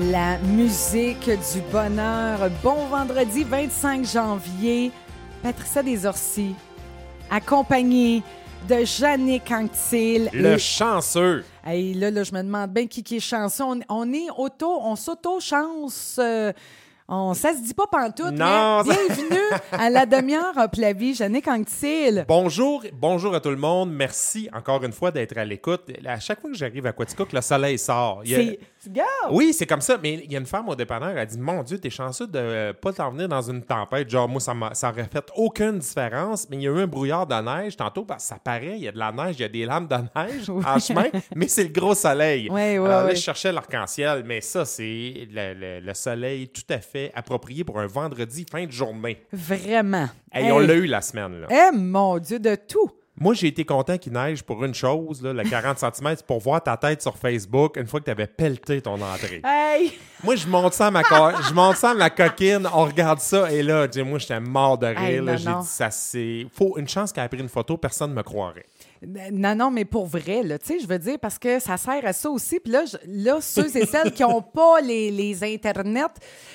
La 0.00 0.38
musique 0.38 1.26
du 1.28 1.60
bonheur. 1.70 2.50
Bon 2.62 2.86
vendredi 2.86 3.44
25 3.44 4.04
janvier. 4.04 4.90
Patricia 5.42 5.82
Desorcy, 5.82 6.54
accompagnée 7.30 8.22
de 8.68 8.82
Jannick 8.84 9.50
Anctil. 9.50 10.30
Le 10.32 10.56
chanceux. 10.56 11.44
Hey, 11.64 11.92
là, 11.94 12.10
là, 12.10 12.22
je 12.24 12.32
me 12.32 12.42
demande 12.42 12.70
bien 12.72 12.86
qui, 12.86 13.02
qui 13.02 13.16
est 13.16 13.20
chanceux. 13.20 13.62
On, 13.64 13.78
on 13.90 14.10
est 14.12 14.28
auto, 14.38 14.78
on 14.82 14.96
s'auto-chance. 14.96 16.16
euh, 16.18 16.52
on, 17.06 17.34
ça 17.34 17.52
se 17.52 17.58
dit 17.60 17.74
pas 17.74 17.86
pantoute, 17.86 18.32
Non, 18.32 18.82
mais 18.84 18.94
ça- 18.94 19.00
bienvenue 19.06 19.38
à 19.72 19.90
la 19.90 20.06
demi-heure 20.06 20.54
Hop 20.56 20.74
la 20.78 20.94
vie, 20.94 21.14
Jannick 21.14 21.46
Anctil. 21.46 22.24
Bonjour, 22.26 22.82
bonjour 22.94 23.34
à 23.34 23.40
tout 23.40 23.50
le 23.50 23.56
monde. 23.56 23.92
Merci 23.92 24.48
encore 24.54 24.82
une 24.82 24.92
fois 24.92 25.10
d'être 25.10 25.36
à 25.36 25.44
l'écoute. 25.44 25.82
À 26.06 26.18
chaque 26.18 26.40
fois 26.40 26.50
que 26.50 26.56
j'arrive 26.56 26.86
à 26.86 26.92
Quaticook, 26.92 27.30
le 27.34 27.42
soleil 27.42 27.78
sort. 27.78 28.22
Il 28.24 28.30
y 28.30 28.34
a- 28.34 28.54
Oui, 29.30 29.52
c'est 29.52 29.66
comme 29.66 29.80
ça. 29.80 29.98
Mais 30.02 30.14
il 30.24 30.32
y 30.32 30.36
a 30.36 30.38
une 30.40 30.46
femme 30.46 30.68
au 30.68 30.74
dépanneur, 30.74 31.16
elle 31.16 31.26
dit 31.26 31.38
Mon 31.38 31.62
Dieu, 31.62 31.78
t'es 31.78 31.90
chanceux 31.90 32.26
de 32.26 32.38
euh, 32.38 32.72
pas 32.72 32.92
t'en 32.92 33.10
venir 33.10 33.28
dans 33.28 33.42
une 33.42 33.62
tempête. 33.62 34.08
Genre, 34.10 34.28
moi, 34.28 34.40
ça, 34.40 34.54
ça 34.72 34.90
aurait 34.90 35.04
fait 35.10 35.24
aucune 35.36 35.78
différence. 35.78 36.48
Mais 36.50 36.56
il 36.56 36.62
y 36.62 36.68
a 36.68 36.70
eu 36.70 36.80
un 36.80 36.86
brouillard 36.86 37.26
de 37.26 37.34
neige 37.34 37.76
tantôt 37.76 38.04
parce 38.04 38.24
que 38.24 38.28
ça 38.30 38.38
paraît, 38.42 38.74
il 38.76 38.84
y 38.84 38.88
a 38.88 38.92
de 38.92 38.98
la 38.98 39.12
neige, 39.12 39.36
il 39.38 39.42
y 39.42 39.44
a 39.44 39.48
des 39.48 39.64
lames 39.64 39.86
de 39.88 39.96
neige 40.16 40.48
en 40.50 40.78
chemin, 40.78 41.06
mais 41.34 41.48
c'est 41.48 41.64
le 41.64 41.70
gros 41.70 41.94
soleil. 41.94 42.48
Alors 42.86 43.00
là, 43.02 43.06
ouais. 43.06 43.16
je 43.16 43.20
cherchais 43.22 43.52
l'arc-en-ciel, 43.52 44.22
mais 44.26 44.40
ça, 44.40 44.64
c'est 44.64 45.26
le, 45.30 45.54
le- 45.54 45.80
le 45.80 45.94
soleil 45.94 46.48
tout 46.48 46.62
à 46.70 46.78
fait 46.78 47.12
approprié 47.14 47.64
pour 47.64 47.78
un 47.80 47.86
vendredi 47.86 48.44
fin 48.50 48.64
de 48.66 48.72
journée. 48.72 49.22
Vraiment. 49.32 50.08
Et 50.34 50.40
Hey. 50.44 50.52
on 50.52 50.58
l'a 50.58 50.74
eu 50.74 50.86
la 50.86 51.00
semaine. 51.00 51.40
Là. 51.42 51.46
Eh, 51.50 51.76
mon 51.76 52.18
Dieu, 52.18 52.38
de 52.40 52.56
tout. 52.56 52.90
Moi, 53.16 53.34
j'ai 53.34 53.46
été 53.46 53.64
content 53.64 53.96
qu'il 53.96 54.12
neige 54.12 54.42
pour 54.42 54.64
une 54.64 54.74
chose, 54.74 55.22
là, 55.22 55.32
le 55.32 55.42
40 55.48 55.78
cm, 55.78 56.16
pour 56.26 56.40
voir 56.40 56.62
ta 56.62 56.76
tête 56.76 57.00
sur 57.00 57.16
Facebook 57.16 57.76
une 57.76 57.86
fois 57.86 58.00
que 58.00 58.06
tu 58.06 58.10
avais 58.10 58.26
pelleté 58.26 58.80
ton 58.80 59.00
entrée. 59.00 59.40
Hey! 59.44 59.92
Moi, 60.22 60.36
je 60.36 60.46
monte 60.48 60.72
ça 60.72 60.88
à 60.88 60.90
ma, 60.90 61.02
je 61.02 61.52
monte 61.52 61.76
ça 61.76 61.90
à 61.90 61.94
ma 61.94 62.10
coquine, 62.10 62.68
on 62.72 62.86
regarde 62.86 63.20
ça, 63.20 63.52
et 63.52 63.62
là, 63.62 63.86
sais, 63.90 64.02
moi, 64.02 64.18
j'étais 64.18 64.40
mort 64.40 64.78
de 64.78 64.86
rire. 64.86 65.28
Hey, 65.28 65.38
j'ai 65.38 65.50
dit, 65.50 65.66
ça, 65.66 65.90
c'est. 65.90 66.46
Faut 66.52 66.76
une 66.78 66.88
chance 66.88 67.12
qu'elle 67.12 67.24
a 67.24 67.28
pris 67.28 67.38
une 67.38 67.48
photo, 67.48 67.76
personne 67.76 68.10
ne 68.10 68.16
me 68.16 68.22
croirait. 68.22 68.66
Non, 69.32 69.54
non, 69.54 69.70
mais 69.70 69.84
pour 69.84 70.06
vrai, 70.06 70.42
là, 70.42 70.58
tu 70.58 70.66
sais, 70.66 70.78
je 70.78 70.86
veux 70.86 70.98
dire, 70.98 71.18
parce 71.20 71.38
que 71.38 71.58
ça 71.58 71.76
sert 71.76 72.04
à 72.06 72.12
ça 72.12 72.30
aussi. 72.30 72.60
Puis 72.60 72.72
là, 72.72 72.84
je- 72.84 72.96
là, 73.06 73.38
ceux 73.40 73.76
et 73.76 73.86
celles 73.86 74.12
qui 74.12 74.22
n'ont 74.22 74.42
pas 74.42 74.80
les, 74.80 75.10
les 75.10 75.42
Internets, 75.44 76.02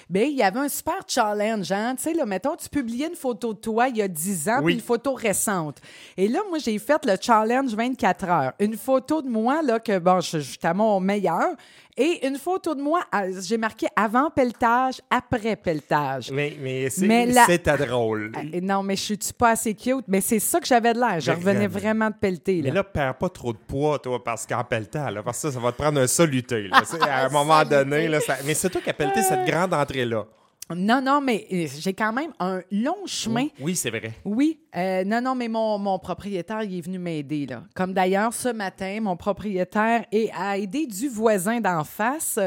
bien, 0.10 0.24
il 0.24 0.36
y 0.38 0.44
avait 0.44 0.60
un 0.60 0.70
super 0.70 1.00
challenge, 1.08 1.72
hein. 1.72 1.96
Tu 1.98 2.04
sais, 2.04 2.14
là, 2.14 2.26
mettons, 2.26 2.56
tu 2.56 2.70
publiais 2.70 3.08
une 3.08 3.16
photo 3.16 3.54
de 3.54 3.60
toi 3.60 3.88
il 3.90 3.98
y 3.98 4.02
a 4.02 4.08
10 4.08 4.50
ans, 4.50 4.58
Oui. 4.62 4.66
puis 4.66 4.74
une 4.76 4.82
photo 4.82 5.14
récente. 5.14 5.78
Et 6.18 6.28
là, 6.28 6.40
moi, 6.50 6.58
j'ai 6.60 6.78
fait 6.80 7.06
le 7.06 7.16
challenge 7.20 7.74
24 7.76 8.30
heures. 8.30 8.54
Une 8.60 8.78
photo 8.78 9.22
de 9.22 9.30
moi, 9.30 9.62
là, 9.62 9.80
que, 9.80 9.98
bon, 10.00 10.20
je- 10.22 10.40
j'étais 10.40 10.68
à 10.68 10.74
mon 10.74 11.00
meilleur. 11.00 11.56
Et 12.02 12.26
une 12.26 12.38
photo 12.38 12.74
de 12.76 12.82
moi, 12.82 13.02
j'ai 13.46 13.58
marqué 13.58 13.88
avant 13.94 14.30
pelletage, 14.30 15.02
après 15.10 15.58
pelletage. 15.58 16.32
Mais, 16.32 16.56
mais 16.58 16.90
c'est 16.90 17.66
la- 17.66 17.76
drôle. 17.78 18.32
Ah, 18.36 18.40
Non, 18.62 18.84
mais 18.84 18.96
je 18.96 19.04
suis 19.04 19.18
pas 19.38 19.50
assez 19.50 19.74
cute, 19.74 20.06
mais 20.08 20.22
c'est 20.22 20.40
ça 20.40 20.62
que 20.62 20.66
j'avais 20.66 20.94
de 20.94 21.00
l'air. 21.00 21.20
Je 21.20 21.32
revenais 21.32 21.68
Vraiment. 21.68 22.08
de 22.08 22.14
pelleter. 22.16 22.62
Mais 22.64 22.72
Là. 22.72 22.84
perds 22.86 23.16
pas 23.18 23.28
trop 23.30 23.52
de 23.52 23.58
poids, 23.58 24.00
toi, 24.00 24.24
parce 24.24 24.46
qu'en 24.46 24.64
pelletant, 24.64 25.10
là, 25.10 25.22
parce 25.22 25.42
que 25.42 25.50
ça, 25.50 25.54
ça 25.54 25.60
va 25.60 25.74
te 25.74 25.78
prendre 25.82 26.00
un 26.00 26.08
soluté. 26.08 26.70
Là, 26.70 26.82
à 27.02 27.26
un 27.26 27.30
moment 27.30 27.64
donné, 27.70 28.08
là, 28.08 28.22
ça- 28.22 28.38
mais 28.46 28.54
c'est 28.54 28.70
toi 28.70 28.80
qui 28.82 28.90
as 28.90 28.94
pelleté 28.94 29.22
cette 29.22 29.46
grande 29.46 29.74
entrée-là. 29.74 30.26
Non, 30.76 31.02
non, 31.02 31.20
mais 31.20 31.48
euh, 31.52 31.66
j'ai 31.80 31.94
quand 31.94 32.14
même 32.14 32.32
un 32.40 32.62
long 32.72 33.06
chemin. 33.08 33.48
Oui, 33.60 33.76
c'est 33.76 33.90
vrai. 33.90 34.14
Oui, 34.24 34.60
euh, 34.76 35.04
non, 35.04 35.20
non, 35.22 35.34
mais 35.36 35.48
mon, 35.48 35.80
mon 35.80 35.98
propriétaire, 35.98 36.62
il 36.64 36.78
est 36.78 36.82
venu 36.82 37.00
m'aider, 37.00 37.48
là. 37.48 37.64
Comme 37.76 37.94
d'ailleurs, 37.94 38.34
ce 38.34 38.50
matin, 38.50 39.00
mon 39.02 39.18
propriétaire 39.18 40.06
et 40.12 40.30
a 40.32 40.58
aidé 40.58 40.86
du 40.86 41.10
voisin 41.10 41.60
d'en 41.60 41.84
face. 41.84 42.38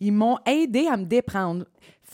Ils 0.00 0.12
m'ont 0.12 0.38
aidé 0.46 0.86
à 0.86 0.96
me 0.96 1.04
déprendre. 1.04 1.64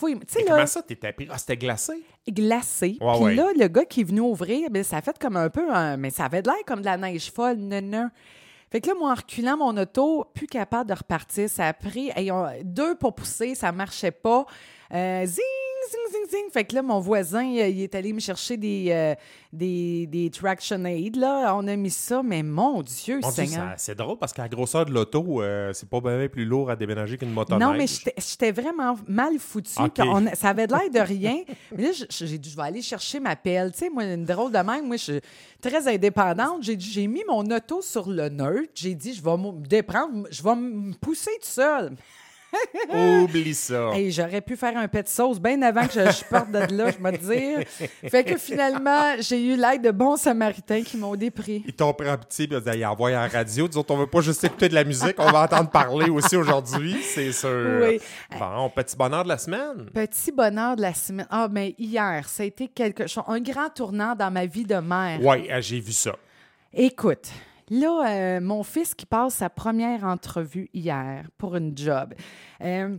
Là, 0.03 0.15
comment 0.47 0.65
ça, 0.65 0.81
t'étais 0.81 1.13
pris? 1.13 1.27
Ah, 1.29 1.37
c'était 1.37 1.57
glacé? 1.57 1.93
glacé. 2.27 2.97
Ouais, 2.99 3.13
Puis 3.15 3.23
ouais. 3.23 3.35
là, 3.35 3.47
le 3.55 3.67
gars 3.67 3.85
qui 3.85 4.01
est 4.01 4.03
venu 4.03 4.21
ouvrir, 4.21 4.69
ben, 4.71 4.83
ça 4.83 4.97
a 4.97 5.01
fait 5.01 5.17
comme 5.19 5.35
un 5.37 5.49
peu, 5.49 5.67
mais 5.97 6.09
ça 6.09 6.25
avait 6.25 6.41
de 6.41 6.47
l'air 6.47 6.57
comme 6.65 6.79
de 6.79 6.85
la 6.85 6.97
neige 6.97 7.31
folle, 7.31 7.57
non, 7.57 7.81
non. 7.83 8.09
Fait 8.71 8.79
que 8.81 8.87
là, 8.87 8.93
moi, 8.97 9.11
en 9.11 9.15
reculant 9.15 9.57
mon 9.57 9.77
auto, 9.77 10.25
plus 10.33 10.47
capable 10.47 10.89
de 10.89 10.95
repartir, 10.95 11.49
ça 11.49 11.67
a 11.67 11.73
pris 11.73 12.09
hey, 12.15 12.31
on- 12.31 12.47
deux 12.63 12.95
pour 12.95 13.13
pousser, 13.13 13.53
ça 13.53 13.71
marchait 13.71 14.11
pas. 14.11 14.45
Euh, 14.93 15.25
zing, 15.25 15.37
zing, 15.89 16.11
zing, 16.11 16.29
zing. 16.29 16.51
Fait 16.51 16.65
que 16.65 16.75
là, 16.75 16.81
mon 16.81 16.99
voisin, 16.99 17.43
il, 17.43 17.55
il 17.77 17.81
est 17.83 17.95
allé 17.95 18.11
me 18.13 18.19
chercher 18.19 18.57
des, 18.57 18.87
euh, 18.89 19.15
des, 19.53 20.05
des 20.07 20.29
traction 20.29 20.83
aid, 20.85 21.15
là. 21.15 21.55
On 21.55 21.65
a 21.67 21.75
mis 21.75 21.89
ça, 21.89 22.21
mais 22.23 22.43
mon 22.43 22.81
Dieu, 22.81 23.19
Mon 23.21 23.29
Dieu, 23.31 23.45
Seigneur. 23.45 23.73
c'est 23.77 23.95
drôle 23.95 24.17
parce 24.17 24.33
qu'à 24.33 24.41
la 24.43 24.49
grosseur 24.49 24.85
de 24.85 24.91
l'auto, 24.91 25.41
euh, 25.41 25.71
c'est 25.73 25.87
pas 25.89 26.01
bien 26.01 26.27
plus 26.27 26.43
lourd 26.45 26.69
à 26.69 26.75
déménager 26.75 27.17
qu'une 27.17 27.31
motoneige. 27.31 27.65
Non, 27.67 27.73
mais 27.73 27.85
j'étais- 27.87 28.51
vraiment 28.51 28.95
mal 29.07 29.37
on- 30.03 30.35
ça 30.35 30.49
avait 30.49 30.67
de 30.67 30.73
l'air 30.73 30.89
de 30.91 30.99
rien. 31.07 31.37
mais 31.77 31.83
là, 31.83 31.89
j'ai 32.09 32.37
dit, 32.37 32.49
je 32.49 32.55
vais 32.57 32.63
aller 32.63 32.81
chercher 32.81 33.19
ma 33.21 33.35
pelle. 33.37 33.71
Tu 33.71 33.79
sais, 33.79 33.89
moi, 33.89 34.03
une 34.03 34.25
drôle 34.25 34.51
de 34.51 34.57
même, 34.57 34.87
moi, 34.87 34.97
je 34.97 35.03
suis 35.03 35.21
très 35.61 35.87
indépendante. 35.87 36.63
J'ai 36.63 36.75
dit, 36.75 36.89
j'ai 36.91 37.07
mis 37.07 37.23
mon 37.27 37.43
auto 37.49 37.81
sur 37.81 38.09
le 38.09 38.27
neutre. 38.29 38.71
J'ai 38.75 38.93
dit, 38.95 39.13
je 39.13 39.23
vais 39.23 39.37
me 39.37 39.65
déprendre, 39.65 40.27
je 40.31 40.43
vais 40.43 40.55
me 40.55 40.93
pousser 40.95 41.31
tout 41.41 41.47
seul. 41.47 41.95
Oublie 42.93 43.53
ça. 43.53 43.91
Hey, 43.93 44.11
j'aurais 44.11 44.41
pu 44.41 44.55
faire 44.55 44.77
un 44.77 44.87
pet 44.87 45.03
de 45.03 45.07
sauce 45.07 45.39
bien 45.39 45.61
avant 45.61 45.87
que 45.87 45.93
je, 45.93 46.11
je 46.11 46.25
parte 46.25 46.51
de 46.51 46.59
là, 46.75 46.91
je 46.91 47.01
me 47.01 47.11
dire. 47.11 47.65
Fait 48.09 48.23
que 48.23 48.37
finalement, 48.37 49.15
j'ai 49.19 49.41
eu 49.41 49.55
l'aide 49.55 49.81
de 49.83 49.91
bons 49.91 50.17
samaritains 50.17 50.81
qui 50.83 50.97
m'ont 50.97 51.15
dépris. 51.15 51.63
Ils 51.65 51.73
t'ont 51.73 51.93
pris 51.93 52.09
un 52.09 52.17
petit, 52.17 52.47
puis 52.47 52.57
ils 52.57 52.69
ont 52.69 52.71
dit, 52.71 52.83
à 52.83 53.09
la 53.09 53.27
radio. 53.27 53.67
Disons, 53.67 53.85
on 53.89 53.97
veut 53.97 54.07
pas 54.07 54.21
juste 54.21 54.43
écouter 54.43 54.69
de 54.69 54.75
la 54.75 54.83
musique, 54.83 55.15
on 55.17 55.31
va 55.31 55.43
entendre 55.43 55.69
parler 55.69 56.09
aussi 56.09 56.35
aujourd'hui, 56.35 56.97
c'est 57.01 57.31
sûr. 57.31 57.79
Oui. 57.81 57.99
Bon, 58.37 58.69
petit 58.69 58.95
bonheur 58.95 59.23
de 59.23 59.29
la 59.29 59.37
semaine. 59.37 59.89
Petit 59.93 60.31
bonheur 60.31 60.75
de 60.75 60.81
la 60.81 60.93
semaine. 60.93 61.27
Ah, 61.29 61.47
mais 61.49 61.75
hier, 61.77 62.27
ça 62.27 62.43
a 62.43 62.45
été 62.45 62.67
quelque 62.67 63.07
chose, 63.07 63.23
un 63.27 63.39
grand 63.39 63.69
tournant 63.69 64.15
dans 64.15 64.31
ma 64.31 64.45
vie 64.45 64.65
de 64.65 64.75
mère. 64.75 65.19
Oui, 65.21 65.47
j'ai 65.59 65.79
vu 65.79 65.91
ça. 65.91 66.15
Écoute, 66.73 67.29
là, 67.71 68.05
euh, 68.07 68.41
mon 68.41 68.61
fils 68.61 68.93
qui 68.93 69.07
passe 69.07 69.35
sa 69.35 69.49
première 69.49 70.03
entrevue 70.03 70.69
hier 70.73 71.27
pour 71.37 71.55
une 71.55 71.75
job. 71.75 72.13
Euh, 72.61 72.97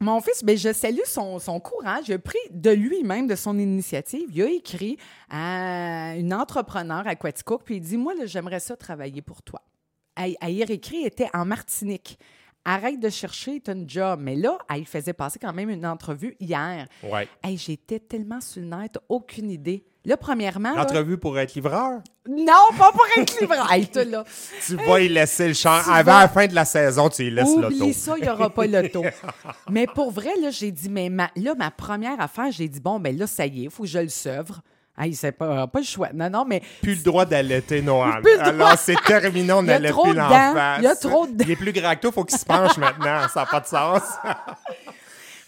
mon 0.00 0.20
fils, 0.20 0.44
ben, 0.44 0.56
je 0.56 0.72
salue 0.72 1.04
son, 1.06 1.38
son 1.38 1.58
courage. 1.58 2.08
Il 2.08 2.14
a 2.14 2.18
pris 2.18 2.38
de 2.50 2.70
lui-même, 2.70 3.26
de 3.26 3.34
son 3.34 3.58
initiative. 3.58 4.28
Il 4.32 4.42
a 4.42 4.50
écrit 4.50 4.98
à 5.30 6.14
une 6.16 6.34
entrepreneur 6.34 7.06
à 7.06 7.16
Quaticook, 7.16 7.62
puis 7.64 7.76
il 7.76 7.80
dit 7.80 7.96
Moi, 7.96 8.12
j'aimerais 8.24 8.60
ça 8.60 8.76
travailler 8.76 9.22
pour 9.22 9.42
toi. 9.42 9.62
À, 10.16 10.26
à 10.40 10.50
y 10.50 10.62
écrit, 10.62 11.04
était 11.04 11.30
en 11.32 11.44
Martinique. 11.44 12.18
Arrête 12.66 12.98
de 12.98 13.10
chercher, 13.10 13.60
t'as 13.60 13.74
une 13.74 13.88
job. 13.88 14.20
Mais 14.22 14.36
là, 14.36 14.58
elle, 14.70 14.80
il 14.80 14.86
faisait 14.86 15.12
passer 15.12 15.38
quand 15.38 15.52
même 15.52 15.70
une 15.70 15.86
entrevue 15.86 16.36
hier. 16.40 16.86
Ouais. 17.02 17.28
Hey, 17.42 17.56
J'étais 17.56 18.00
tellement 18.00 18.40
sur 18.40 18.62
le 18.62 18.68
net, 18.68 18.98
aucune 19.08 19.50
idée. 19.50 19.84
Là, 20.06 20.16
premièrement. 20.18 20.72
là- 20.72 20.80
L'entrevue 20.82 21.16
pour 21.16 21.38
être 21.38 21.54
livreur, 21.54 22.00
non, 22.28 22.52
pas 22.78 22.90
pour 22.92 23.06
être 23.16 23.40
livreur. 23.40 23.66
Hey, 23.72 23.86
toi, 23.86 24.04
là. 24.04 24.24
tu 24.66 24.76
vas 24.76 25.00
y 25.00 25.08
laisser 25.08 25.48
le 25.48 25.54
champ. 25.54 25.78
tu 25.82 25.90
Avant 25.90 26.12
vas- 26.12 26.20
la 26.20 26.28
fin 26.28 26.46
de 26.46 26.54
la 26.54 26.64
saison, 26.64 27.08
tu 27.08 27.22
y 27.24 27.30
laisses 27.30 27.54
l'auto. 27.56 27.66
Oublie 27.68 27.92
ça, 27.94 28.14
il 28.18 28.22
n'y 28.24 28.28
aura 28.30 28.50
pas 28.50 28.66
l'auto. 28.66 29.02
mais 29.70 29.86
pour 29.86 30.10
vrai, 30.10 30.30
là, 30.40 30.50
j'ai 30.50 30.70
dit, 30.70 30.88
mais 30.88 31.08
ma, 31.10 31.30
là, 31.36 31.54
ma 31.54 31.70
première 31.70 32.20
affaire, 32.20 32.50
j'ai 32.50 32.68
dit, 32.68 32.80
bon, 32.80 32.98
ben 33.00 33.16
là, 33.16 33.26
ça 33.26 33.46
y 33.46 33.60
est, 33.60 33.64
il 33.64 33.70
faut 33.70 33.82
que 33.84 33.88
je 33.88 33.98
le 33.98 34.08
sevre. 34.08 34.60
Hey, 34.96 35.12
c'est 35.14 35.32
pas, 35.32 35.66
pas 35.66 35.80
le 35.80 35.84
choix. 35.84 36.10
Non, 36.14 36.30
non, 36.30 36.44
mais 36.46 36.62
Plus 36.80 36.94
le 36.96 37.02
droit 37.02 37.24
d'allaiter 37.24 37.82
Noël. 37.82 38.22
Plus 38.22 38.32
le 38.32 38.38
droit. 38.52 38.66
Alors, 38.68 38.78
c'est 38.78 38.94
terminé, 39.04 39.52
on 39.52 39.60
Il 39.62 39.66
n'allait 39.66 39.90
plus 39.92 40.14
l'enfant. 40.14 40.74
Il 40.78 40.84
y 40.84 40.86
a 40.86 40.94
trop 40.94 41.26
de 41.26 41.32
dents. 41.32 41.44
Il 41.44 41.50
est 41.50 41.56
plus 41.56 41.72
grand 41.72 41.94
que 41.96 42.00
toi, 42.02 42.12
faut 42.12 42.24
qu'il 42.24 42.38
se 42.38 42.44
penche 42.44 42.76
maintenant. 42.76 43.26
Ça 43.32 43.40
n'a 43.40 43.46
pas 43.46 43.60
de 43.60 43.66
sens. 43.66 44.02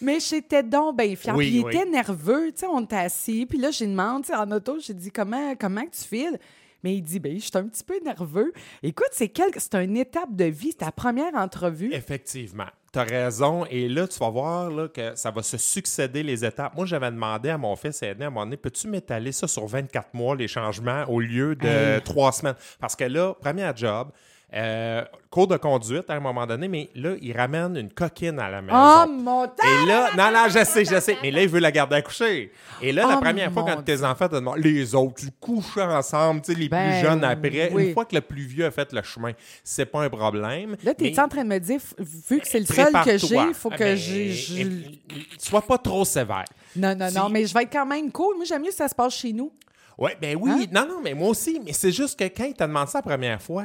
Mais 0.00 0.20
j'étais 0.20 0.62
donc 0.62 0.96
bien 0.98 1.14
fière. 1.16 1.34
Oui, 1.36 1.46
puis 1.46 1.56
il 1.58 1.64
oui. 1.64 1.74
était 1.76 1.88
nerveux, 1.88 2.52
tu 2.52 2.60
sais, 2.60 2.66
on 2.66 2.80
était 2.82 2.96
assis. 2.96 3.46
Puis 3.46 3.58
là, 3.58 3.70
j'ai 3.70 3.86
demandé, 3.86 4.32
en 4.34 4.50
auto, 4.52 4.78
j'ai 4.78 4.94
dit, 4.94 5.10
comment, 5.10 5.54
comment 5.58 5.84
que 5.84 5.94
tu 5.96 6.02
files? 6.04 6.38
Mais 6.84 6.94
il 6.94 7.02
dit, 7.02 7.18
ben, 7.18 7.34
je 7.34 7.42
suis 7.42 7.50
un 7.54 7.66
petit 7.66 7.82
peu 7.82 7.98
nerveux. 8.04 8.52
Écoute, 8.82 9.08
c'est 9.10 9.28
quelque... 9.28 9.58
c'est 9.58 9.74
une 9.82 9.96
étape 9.96 10.34
de 10.36 10.44
vie, 10.44 10.68
c'est 10.70 10.84
ta 10.84 10.92
première 10.92 11.34
entrevue. 11.34 11.92
Effectivement. 11.92 12.66
Tu 12.92 12.98
as 12.98 13.02
raison. 13.02 13.64
Et 13.70 13.88
là, 13.88 14.06
tu 14.06 14.18
vas 14.18 14.30
voir 14.30 14.70
là, 14.70 14.86
que 14.88 15.16
ça 15.16 15.30
va 15.30 15.42
se 15.42 15.56
succéder 15.56 16.22
les 16.22 16.44
étapes. 16.44 16.76
Moi, 16.76 16.86
j'avais 16.86 17.10
demandé 17.10 17.48
à 17.48 17.58
mon 17.58 17.74
fils 17.74 18.02
aîné 18.02 18.24
à 18.24 18.26
un 18.28 18.30
moment 18.30 18.44
donné, 18.44 18.56
peux-tu 18.56 18.86
m'étaler 18.88 19.32
ça 19.32 19.48
sur 19.48 19.66
24 19.66 20.14
mois, 20.14 20.36
les 20.36 20.46
changements, 20.48 21.04
au 21.08 21.18
lieu 21.20 21.56
de 21.56 21.66
Hey. 21.66 22.02
trois 22.02 22.30
semaines? 22.30 22.54
Parce 22.78 22.94
que 22.94 23.04
là, 23.04 23.34
premier 23.34 23.70
job, 23.74 24.10
euh, 24.54 25.04
cours 25.28 25.48
de 25.48 25.56
conduite 25.56 26.08
à 26.08 26.14
un 26.14 26.20
moment 26.20 26.46
donné, 26.46 26.68
mais 26.68 26.88
là, 26.94 27.14
il 27.20 27.36
ramène 27.36 27.76
une 27.76 27.90
coquine 27.92 28.38
à 28.38 28.48
la 28.48 28.62
maison. 28.62 28.78
Oh, 28.78 29.10
mon 29.10 29.46
temps! 29.48 29.54
Et 29.64 29.86
là, 29.86 30.10
non, 30.16 30.30
non, 30.32 30.44
je 30.48 30.64
sais, 30.64 30.84
je 30.84 31.00
sais. 31.00 31.16
Mais 31.20 31.30
là, 31.32 31.42
il 31.42 31.48
veut 31.48 31.58
la 31.58 31.72
garder 31.72 31.96
à 31.96 32.02
coucher. 32.02 32.52
Et 32.80 32.92
là, 32.92 33.06
la 33.08 33.16
Oh, 33.16 33.20
première 33.20 33.52
fois, 33.52 33.64
quand 33.66 33.82
tes 33.82 34.04
enfants 34.04 34.28
te 34.28 34.36
demandent, 34.36 34.58
les 34.58 34.94
autres, 34.94 35.14
tu 35.16 35.26
couches 35.40 35.76
ensemble, 35.78 36.42
tu 36.42 36.52
sais, 36.52 36.58
les 36.58 36.68
Ben, 36.68 36.90
plus 36.90 37.00
jeunes 37.08 37.24
après. 37.24 37.70
oui. 37.72 37.88
Une 37.88 37.92
fois 37.92 38.04
que 38.04 38.14
le 38.14 38.20
plus 38.20 38.44
vieux 38.46 38.64
a 38.66 38.70
fait 38.70 38.92
le 38.92 39.02
chemin, 39.02 39.32
c'est 39.64 39.86
pas 39.86 40.02
un 40.04 40.08
problème. 40.08 40.76
Là, 40.84 40.94
t'es 40.94 41.10
Mais- 41.10 41.20
en 41.20 41.28
train 41.28 41.42
de 41.44 41.48
me 41.48 41.58
dire, 41.58 41.80
vu 41.98 42.38
que 42.40 42.46
c'est 42.46 42.60
le 42.60 42.66
seul 42.66 42.92
que 43.04 43.18
j'ai, 43.18 43.36
il 43.36 43.54
faut 43.54 43.68
que 43.70 43.78
ben, 43.78 43.96
je- 43.96 44.60
et- 44.60 45.00
Sois 45.38 45.62
pas 45.62 45.78
trop 45.78 46.04
sévère. 46.04 46.44
Non, 46.76 46.94
non, 46.94 47.08
si- 47.08 47.16
non, 47.16 47.28
mais 47.28 47.46
je 47.46 47.52
vais 47.52 47.64
être 47.64 47.72
quand 47.72 47.86
même 47.86 48.10
cool. 48.12 48.36
Moi, 48.36 48.44
j'aime 48.46 48.62
mieux 48.62 48.68
que 48.70 48.74
ça 48.74 48.88
se 48.88 48.94
passe 48.94 49.14
chez 49.14 49.32
nous. 49.32 49.50
Oui, 49.98 50.10
ben 50.20 50.36
oui. 50.40 50.50
Hein? 50.52 50.64
Non, 50.72 50.86
non, 50.86 51.00
mais 51.02 51.14
moi 51.14 51.28
aussi. 51.30 51.60
Mais 51.64 51.72
c'est 51.72 51.90
juste 51.92 52.18
que 52.18 52.24
quand 52.24 52.44
il 52.44 52.54
t'a 52.54 52.66
demandé 52.66 52.90
ça 52.90 52.98
la 52.98 53.02
première 53.02 53.40
fois, 53.40 53.64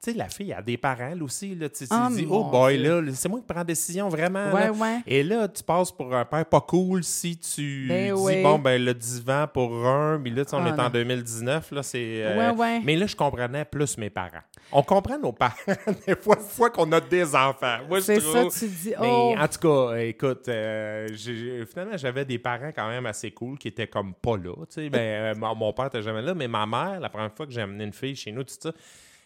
sais, 0.00 0.12
la 0.14 0.28
fille 0.28 0.52
a 0.52 0.62
des 0.62 0.76
parents, 0.76 1.14
aussi. 1.20 1.54
Là, 1.54 1.68
tu 1.68 1.84
Ah, 1.90 2.08
dis, 2.10 2.26
oh 2.30 2.44
boy, 2.44 2.78
Dieu. 2.78 3.00
là, 3.00 3.12
c'est 3.14 3.28
moi 3.28 3.38
qui 3.40 3.46
prends 3.46 3.58
la 3.58 3.64
décision 3.64 4.08
vraiment. 4.08 4.50
Ouais, 4.52 4.64
là. 4.66 4.72
ouais. 4.72 4.98
Et 5.06 5.22
là, 5.22 5.46
tu 5.48 5.62
passes 5.62 5.92
pour 5.92 6.14
un 6.14 6.24
père 6.24 6.46
pas 6.46 6.60
cool 6.60 7.04
si 7.04 7.36
tu 7.36 7.86
Ben 7.88 8.14
dis, 8.14 8.20
oui. 8.20 8.42
bon, 8.42 8.58
ben 8.58 8.82
le 8.82 8.94
divan 8.94 9.46
pour 9.52 9.86
un, 9.86 10.18
mais 10.18 10.30
là, 10.30 10.42
on 10.52 10.56
Ah, 10.64 10.68
est 10.68 10.72
en 10.80 10.84
non. 10.84 10.90
2019, 10.90 11.72
là, 11.72 11.82
c'est... 11.82 11.98
euh, 12.24 12.52
Ouais, 12.52 12.56
ouais. 12.58 12.80
Mais 12.84 12.96
là, 12.96 13.06
je 13.06 13.16
comprenais 13.16 13.64
plus 13.64 13.98
mes 13.98 14.10
parents. 14.10 14.42
On 14.72 14.82
comprend 14.82 15.18
nos 15.18 15.32
parents 15.32 15.54
des 16.06 16.14
fois, 16.16 16.36
fois 16.36 16.70
qu'on 16.70 16.90
a 16.92 17.00
des 17.00 17.34
enfants. 17.34 17.78
Moi, 17.88 17.98
je 17.98 18.04
C'est 18.04 18.20
ça, 18.20 18.44
tu 18.46 18.66
dis, 18.68 18.90
Mais 19.00 19.08
oh. 19.10 19.34
en 19.38 19.48
tout 19.48 19.58
cas, 19.68 19.96
écoute, 19.98 20.48
euh, 20.48 21.08
finalement, 21.70 21.96
j'avais 21.96 22.24
des 22.24 22.38
parents 22.38 22.70
quand 22.74 22.88
même 22.88 23.06
assez 23.06 23.30
cool 23.32 23.58
qui 23.58 23.68
étaient 23.68 23.86
comme 23.88 24.14
pas 24.14 24.36
là. 24.36 24.54
tu 24.68 24.82
sais. 24.82 24.90
Ben, 24.90 24.98
euh, 24.98 25.34
mon, 25.34 25.72
père 25.72 25.86
était 25.86 26.02
jamais 26.02 26.22
là, 26.22 26.34
mais 26.34 26.48
ma 26.48 26.66
mère, 26.66 27.00
la 27.00 27.08
première 27.08 27.32
fois 27.32 27.46
que 27.46 27.52
j'ai 27.52 27.60
amené 27.62 27.84
une 27.84 27.92
fille 27.92 28.14
chez 28.16 28.32
nous, 28.32 28.44
tout 28.44 28.54
ça, 28.58 28.70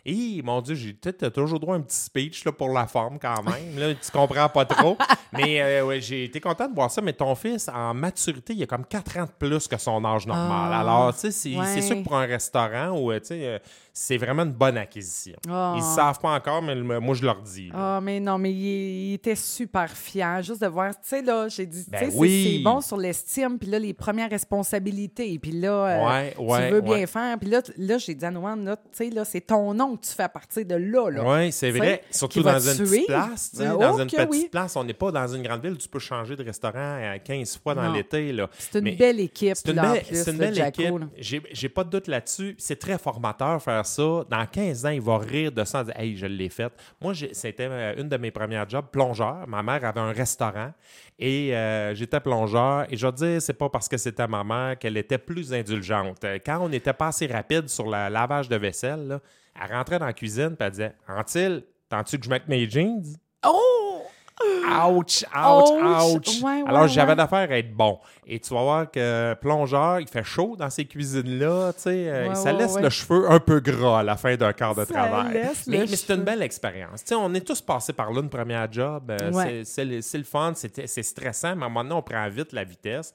et 0.07 0.43
mon 0.43 0.61
Dieu, 0.61 0.75
j'ai 0.75 0.93
peut-être 0.93 1.31
toujours 1.31 1.59
droit 1.59 1.75
à 1.75 1.79
un 1.79 1.81
petit 1.81 1.97
speech 1.97 2.45
là, 2.45 2.53
pour 2.53 2.69
la 2.69 2.87
forme 2.87 3.19
quand 3.19 3.43
même. 3.43 3.79
Là, 3.79 3.95
tu 3.95 4.11
comprends 4.11 4.49
pas 4.51 4.67
trop. 4.67 4.99
mais 5.33 5.63
euh, 5.63 5.87
ouais, 5.87 6.01
j'ai 6.01 6.25
été 6.25 6.41
content 6.41 6.69
de 6.69 6.75
voir 6.75 6.91
ça. 6.91 7.01
Mais 7.01 7.15
ton 7.15 7.35
fils, 7.35 7.69
en 7.69 7.95
maturité, 7.95 8.53
il 8.55 8.63
a 8.63 8.67
comme 8.67 8.85
4 8.85 9.19
ans 9.19 9.25
de 9.25 9.31
plus 9.39 9.67
que 9.67 9.79
son 9.79 10.05
âge 10.05 10.27
normal. 10.27 10.71
Ah, 10.73 10.81
Alors, 10.81 11.15
tu 11.15 11.21
sais, 11.21 11.31
c'est 11.31 11.57
ouais. 11.57 11.81
sûr 11.81 11.97
que 11.97 12.03
pour 12.03 12.17
un 12.17 12.27
restaurant, 12.27 12.91
où, 12.99 13.11
euh, 13.11 13.19
tu 13.19 13.29
sais, 13.29 13.47
euh, 13.47 13.59
c'est 13.97 14.17
vraiment 14.17 14.43
une 14.43 14.53
bonne 14.53 14.77
acquisition. 14.77 15.37
Ah. 15.49 15.75
Ils 15.77 15.83
savent 15.83 16.19
pas 16.19 16.31
encore, 16.35 16.61
mais 16.63 16.75
le- 16.75 16.99
moi, 16.99 17.15
je 17.15 17.25
leur 17.25 17.41
dis. 17.41 17.71
Ah, 17.73 18.01
mais 18.03 18.19
non, 18.19 18.39
mais 18.39 18.51
il, 18.51 19.11
il 19.11 19.15
était 19.15 19.37
super 19.37 19.89
fier 19.89 20.43
juste 20.43 20.61
de 20.61 20.67
voir. 20.67 20.91
Tu 20.91 20.97
sais, 21.05 21.23
là, 21.23 21.47
j'ai 21.49 21.65
dit, 21.65 21.85
Ben 21.89 21.99
tu 22.01 22.05
sais, 22.07 22.11
c'est- 22.11 22.19
oui. 22.19 22.55
c'est 22.59 22.63
bon 22.65 22.81
sur 22.81 22.97
l'estime, 22.97 23.57
puis 23.57 23.71
là, 23.71 23.79
les 23.79 23.95
premières 23.95 24.29
responsabilités, 24.31 25.39
puis 25.39 25.53
là, 25.53 25.71
euh, 26.03 26.35
Ouais, 26.41 26.67
tu 26.69 26.73
veux 26.75 26.81
bien 26.81 27.07
faire. 27.07 27.39
Puis 27.39 27.49
là, 27.49 27.61
là 27.79 27.99
j'ai 27.99 28.15
dit 28.17 28.25
à 28.25 28.33
Noan, 28.33 28.65
là, 28.65 28.77
tu 28.77 28.83
sais, 28.93 29.11
là, 29.11 29.25
c'est 29.25 29.43
ton 29.43 29.73
nom 29.73 29.97
que 29.97 30.05
tu 30.07 30.13
fais 30.13 30.25
à 30.25 30.29
partir 30.29 30.67
de 30.67 30.75
là, 30.75 31.11
là. 31.11 31.23
Oui, 31.25 31.53
c'est 31.53 31.71
vrai. 31.71 32.03
Surtout 32.11 32.43
dans 32.43 32.59
une 32.59 32.77
petite 32.85 33.07
place. 33.07 33.53
Ben, 33.57 33.77
dans 33.79 33.95
oh 33.95 33.99
une 34.01 34.07
petite 34.07 34.29
oui. 34.29 34.49
place, 34.51 34.75
on 34.75 34.83
n'est 34.83 34.93
pas 34.93 35.13
dans 35.13 35.29
une 35.29 35.43
grande 35.43 35.63
ville 35.63 35.79
tu 35.79 35.89
peux 35.89 35.99
changer 36.01 36.35
de 36.35 36.43
restaurant 36.45 36.75
euh, 37.01 37.17
15 37.25 37.59
fois 37.63 37.75
dans 37.75 37.93
l'été. 37.93 38.33
là. 38.33 38.49
C'est 38.59 38.79
une 38.79 38.85
Mais 38.85 38.93
belle 38.97 39.21
équipe, 39.21 39.55
C'est 39.55 39.69
une 39.71 39.77
là, 39.77 39.93
belle, 39.93 40.03
plus, 40.03 40.27
une 40.27 40.33
le 40.33 40.39
belle 40.39 40.59
équipe. 40.59 41.41
j'ai 41.53 41.69
pas 41.69 41.85
de 41.85 41.91
doute 41.91 42.09
là-dessus. 42.09 42.57
C'est 42.59 42.79
très 42.79 42.99
formateur 42.99 43.63
faire 43.63 43.84
ça. 43.85 44.25
Dans 44.29 44.47
15 44.51 44.87
ans, 44.87 44.91
il 44.91 45.01
va 45.01 45.19
rire 45.19 45.53
de 45.53 45.65
ça 45.65 45.81
en 45.81 45.83
disant 45.85 45.97
Hey, 45.99 46.17
je 46.17 46.27
l'ai 46.27 46.49
fait. 46.49 46.73
Moi, 47.01 47.13
c'était 47.33 47.69
euh, 47.71 47.95
une 47.97 48.09
de 48.09 48.17
mes 48.17 48.31
premières 48.31 48.69
jobs, 48.69 48.87
plongeur. 48.91 49.47
Ma 49.47 49.63
mère 49.63 49.85
avait 49.85 50.01
un 50.01 50.13
restaurant 50.13 50.73
et 51.19 51.55
euh, 51.57 51.95
j'étais 51.95 52.21
plongeur. 52.21 52.87
Et 52.91 52.97
je 52.97 53.07
veux 53.07 53.13
dire, 53.13 53.41
c'est 53.43 53.53
pas 53.55 53.69
parce 53.69 53.89
que 53.89 53.97
c'était 53.97 54.27
ma 54.27 54.43
mère 54.45 54.79
qu'elle 54.79 54.97
était 54.97 55.19
plus 55.19 55.53
indulgente. 55.53 56.25
Euh, 56.25 56.39
Quand 56.45 56.59
on 56.61 56.69
n'était 56.69 56.93
pas 56.93 57.09
assez 57.09 57.27
rapide 57.27 57.69
sur 57.69 57.85
le 57.87 58.09
lavage 58.11 58.49
de 58.49 58.57
vaisselle, 58.57 59.07
là, 59.07 59.21
elle 59.63 59.73
rentrait 59.77 59.99
dans 59.99 60.07
la 60.07 60.13
cuisine 60.13 60.57
et 60.59 60.63
elle 60.65 60.71
disait 60.71 60.95
Antil, 61.09 61.63
tends-tu 61.89 62.19
que 62.19 62.25
je 62.25 62.31
mette 62.31 62.49
mes 62.49 62.69
jeans? 62.69 63.05
Oh! 63.47 63.94
Ouch, 64.43 65.25
ouch, 65.25 65.71
Ouch. 65.71 66.17
ouch. 66.17 66.43
Ouais, 66.43 66.63
ouais, 66.63 66.69
Alors, 66.69 66.89
j'avais 66.89 67.11
ouais. 67.11 67.17
d'affaire 67.17 67.51
à 67.51 67.59
être 67.59 67.73
bon. 67.75 67.99
Et 68.27 68.41
tu 68.41 68.53
vas 68.53 68.63
voir 68.63 68.91
que 68.91 69.35
plongeur, 69.35 70.01
il 70.01 70.09
fait 70.09 70.25
chaud 70.25 70.57
dans 70.59 70.71
ces 70.71 70.85
cuisines-là. 70.87 71.73
Tu 71.75 71.81
sais, 71.83 72.09
euh, 72.09 72.29
Ouais, 72.31 72.35
ça 72.35 72.53
ouais, 72.53 72.59
laisse 72.59 72.75
ouais. 72.75 72.83
le 72.83 72.91
cheveu 72.91 73.31
un 73.31 73.39
peu 73.39 73.61
gras 73.61 74.01
à 74.01 74.03
la 74.03 74.17
fin 74.17 74.35
d'un 74.37 74.53
quart 74.53 74.75
de 74.75 74.85
Ça 74.85 74.93
travail. 74.93 75.33
laisse 75.35 75.67
Mais, 75.69 75.87
c'est 75.87 76.13
une 76.15 76.23
belle 76.25 76.43
expérience. 76.43 77.05
Tu 77.05 77.11
sais, 77.11 77.15
on 77.15 77.33
est 77.35 77.47
tous 77.47 77.61
passés 77.61 77.93
par 77.93 78.11
là, 78.13 78.21
une 78.23 78.29
première 78.31 78.71
job. 78.73 79.11
Euh, 79.11 79.31
Ouais. 79.33 79.63
c'est- 79.65 79.85
le, 79.85 80.25
fun, 80.25 80.53
c'est 80.55 81.03
stressant, 81.03 81.55
mais 81.55 81.63
à 81.63 81.67
un 81.67 81.69
moment 81.69 81.85
donné, 81.85 81.95
on 81.95 82.03
prend 82.03 82.29
vite 82.29 82.53
la 82.53 82.65
vitesse. 82.65 83.13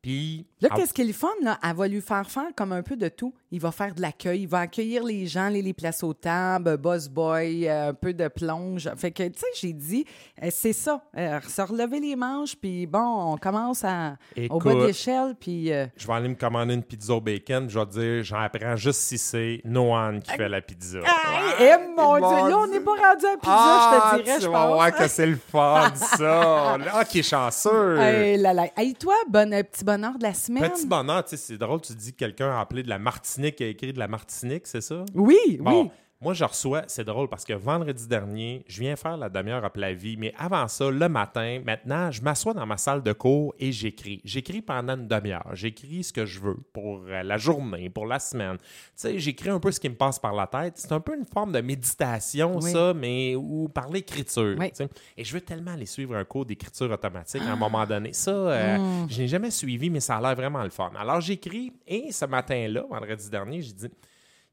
Puis. 0.00 0.46
Là, 0.60 0.68
ah, 0.72 0.76
qu'est-ce 0.76 0.94
qui 0.94 1.02
est 1.02 1.06
le 1.06 1.12
fun, 1.12 1.28
là? 1.42 1.58
Elle 1.62 1.76
va 1.76 1.86
lui 1.86 2.00
faire 2.00 2.28
faire 2.30 2.48
comme 2.56 2.72
un 2.72 2.82
peu 2.82 2.96
de 2.96 3.08
tout. 3.08 3.34
Il 3.54 3.60
va 3.60 3.70
faire 3.70 3.94
de 3.94 4.00
l'accueil, 4.00 4.42
il 4.42 4.48
va 4.48 4.60
accueillir 4.60 5.04
les 5.04 5.26
gens, 5.26 5.48
les, 5.48 5.60
les 5.62 5.74
places 5.74 6.02
aux 6.02 6.14
tables, 6.14 6.78
boss 6.78 7.06
boy, 7.08 7.68
euh, 7.68 7.90
un 7.90 7.94
peu 7.94 8.14
de 8.14 8.26
plonge. 8.28 8.90
Fait 8.96 9.10
que, 9.10 9.22
tu 9.24 9.38
sais, 9.38 9.46
j'ai 9.60 9.72
dit, 9.74 10.06
euh, 10.42 10.48
c'est 10.50 10.72
ça, 10.72 11.02
euh, 11.18 11.38
se 11.46 11.60
relever 11.62 12.00
les 12.00 12.16
manches, 12.16 12.56
puis 12.56 12.86
bon, 12.86 13.32
on 13.34 13.36
commence 13.36 13.84
à, 13.84 14.16
au 14.50 14.58
bas 14.58 14.70
Écoute. 14.72 14.86
d'échelle, 14.86 15.34
puis... 15.38 15.70
euh, 15.70 15.86
Je 15.96 16.06
vais 16.06 16.14
aller 16.14 16.28
me 16.28 16.34
commander 16.34 16.72
une 16.74 16.82
pizza 16.82 17.12
au 17.12 17.20
bacon. 17.20 17.68
Je 17.68 17.78
vais 17.78 17.84
te 17.86 17.90
dire, 17.92 18.24
j'en 18.24 18.40
apprends 18.40 18.74
juste 18.76 19.00
si 19.00 19.18
c'est 19.18 19.60
Noan 19.64 20.20
qui 20.22 20.32
fait 20.32 20.48
la 20.48 20.62
pizza. 20.62 20.98
Hey, 21.00 21.68
eh, 21.74 21.94
mon 21.94 22.16
Dieu, 22.16 22.48
là, 22.50 22.58
on 22.58 22.66
n'est 22.66 22.80
pas 22.80 22.92
rendu 22.92 23.26
à 23.26 23.36
pizza, 23.36 23.90
je 24.14 24.18
te 24.18 24.22
dirais, 24.24 24.40
je 24.40 24.46
Ah, 24.46 24.46
tu 24.46 24.52
vas 24.52 24.64
pense. 24.66 24.74
voir 24.74 24.94
que 24.96 25.08
c'est 25.08 25.26
le 25.26 25.36
fun, 25.36 25.92
ça. 25.94 26.78
Là, 26.78 27.04
qui 27.04 27.18
est 27.18 27.22
chanceux. 27.22 27.98
Hey, 28.00 28.38
là, 28.38 28.54
là. 28.54 28.66
Hey, 28.76 28.94
toi, 28.94 29.14
bon, 29.28 29.50
petit 29.50 29.84
bonheur 29.84 30.16
de 30.16 30.22
la 30.22 30.32
semaine? 30.32 30.70
Petit 30.70 30.86
bonheur, 30.86 31.22
tu 31.24 31.30
sais, 31.30 31.36
c'est 31.36 31.58
drôle, 31.58 31.82
tu 31.82 31.92
dis 31.94 32.12
que 32.12 32.18
quelqu'un 32.18 32.50
a 32.56 32.60
appelé 32.60 32.82
de 32.82 32.88
la 32.88 32.98
Martinique, 33.42 33.56
qui 33.56 33.64
a 33.64 33.68
écrit 33.68 33.92
de 33.92 33.98
la 33.98 34.08
Martinique, 34.08 34.66
c'est 34.66 34.80
ça? 34.80 35.04
Oui, 35.14 35.58
Bon, 35.60 35.84
oui. 35.84 35.90
Moi, 36.22 36.32
je 36.34 36.44
reçois, 36.44 36.82
c'est 36.86 37.04
drôle 37.04 37.28
parce 37.28 37.44
que 37.44 37.52
vendredi 37.52 38.06
dernier, 38.06 38.64
je 38.68 38.80
viens 38.80 38.96
faire 38.96 39.16
la 39.16 39.28
demi-heure 39.28 39.64
à 39.64 39.70
Plavie, 39.70 40.16
mais 40.16 40.32
avant 40.38 40.68
ça, 40.68 40.90
le 40.90 41.08
matin, 41.08 41.60
maintenant, 41.64 42.10
je 42.10 42.22
m'assois 42.22 42.54
dans 42.54 42.64
ma 42.64 42.76
salle 42.76 43.02
de 43.02 43.12
cours 43.12 43.54
et 43.58 43.72
j'écris. 43.72 44.20
J'écris 44.24 44.62
pendant 44.62 44.94
une 44.96 45.08
demi-heure. 45.08 45.48
J'écris 45.54 46.04
ce 46.04 46.12
que 46.12 46.24
je 46.24 46.40
veux 46.40 46.56
pour 46.72 47.00
euh, 47.08 47.22
la 47.22 47.36
journée, 47.38 47.90
pour 47.90 48.06
la 48.06 48.18
semaine. 48.18 48.56
Tu 48.58 48.64
sais, 48.94 49.18
j'écris 49.18 49.50
un 49.50 49.58
peu 49.60 49.72
ce 49.72 49.80
qui 49.80 49.88
me 49.88 49.94
passe 49.96 50.18
par 50.18 50.32
la 50.32 50.46
tête. 50.46 50.74
C'est 50.76 50.92
un 50.92 51.00
peu 51.00 51.16
une 51.16 51.26
forme 51.26 51.52
de 51.52 51.60
méditation, 51.60 52.58
Oui. 52.60 52.70
ça, 52.72 52.94
mais 52.94 53.34
ou 53.36 53.68
par 53.68 53.88
l'écriture. 53.90 54.56
Oui. 54.58 54.72
Et 55.16 55.24
je 55.24 55.32
veux 55.34 55.40
tellement 55.40 55.72
aller 55.72 55.86
suivre 55.86 56.14
un 56.16 56.24
cours 56.24 56.46
d'écriture 56.46 56.90
automatique 56.90 57.42
à 57.42 57.52
un 57.52 57.56
moment 57.56 57.84
donné. 57.86 58.12
Ça, 58.12 58.30
euh, 58.30 58.78
Mm. 58.78 59.06
je 59.10 59.20
n'ai 59.22 59.28
jamais 59.28 59.50
suivi, 59.50 59.90
mais 59.90 60.00
ça 60.00 60.16
a 60.16 60.20
l'air 60.20 60.34
vraiment 60.34 60.62
le 60.62 60.70
fun. 60.70 60.90
Alors, 60.98 61.20
j'écris 61.20 61.72
et 61.86 62.12
ce 62.12 62.24
matin-là, 62.24 62.84
vendredi 62.88 63.28
dernier, 63.28 63.60
j'ai 63.62 63.72
dit 63.72 63.88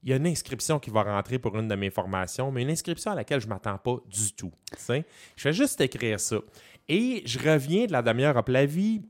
il 0.02 0.10
y 0.10 0.12
a 0.12 0.16
une 0.16 0.26
inscription 0.26 0.78
qui 0.78 0.90
va 0.90 1.02
rentrer 1.02 1.38
pour 1.38 1.56
une 1.58 1.68
de 1.68 1.74
mes 1.74 1.90
formations, 1.90 2.50
mais 2.50 2.62
une 2.62 2.70
inscription 2.70 3.10
à 3.12 3.14
laquelle 3.14 3.40
je 3.40 3.46
ne 3.46 3.50
m'attends 3.50 3.78
pas 3.78 3.96
du 4.08 4.32
tout. 4.32 4.52
Je 4.88 5.44
vais 5.48 5.52
juste 5.52 5.80
écrire 5.80 6.18
ça. 6.18 6.38
Et 6.88 7.22
je 7.26 7.38
reviens 7.38 7.86
de 7.86 7.92
la 7.92 8.02
demi-heure 8.02 8.36
à 8.36 8.42
Plavie. 8.42 9.02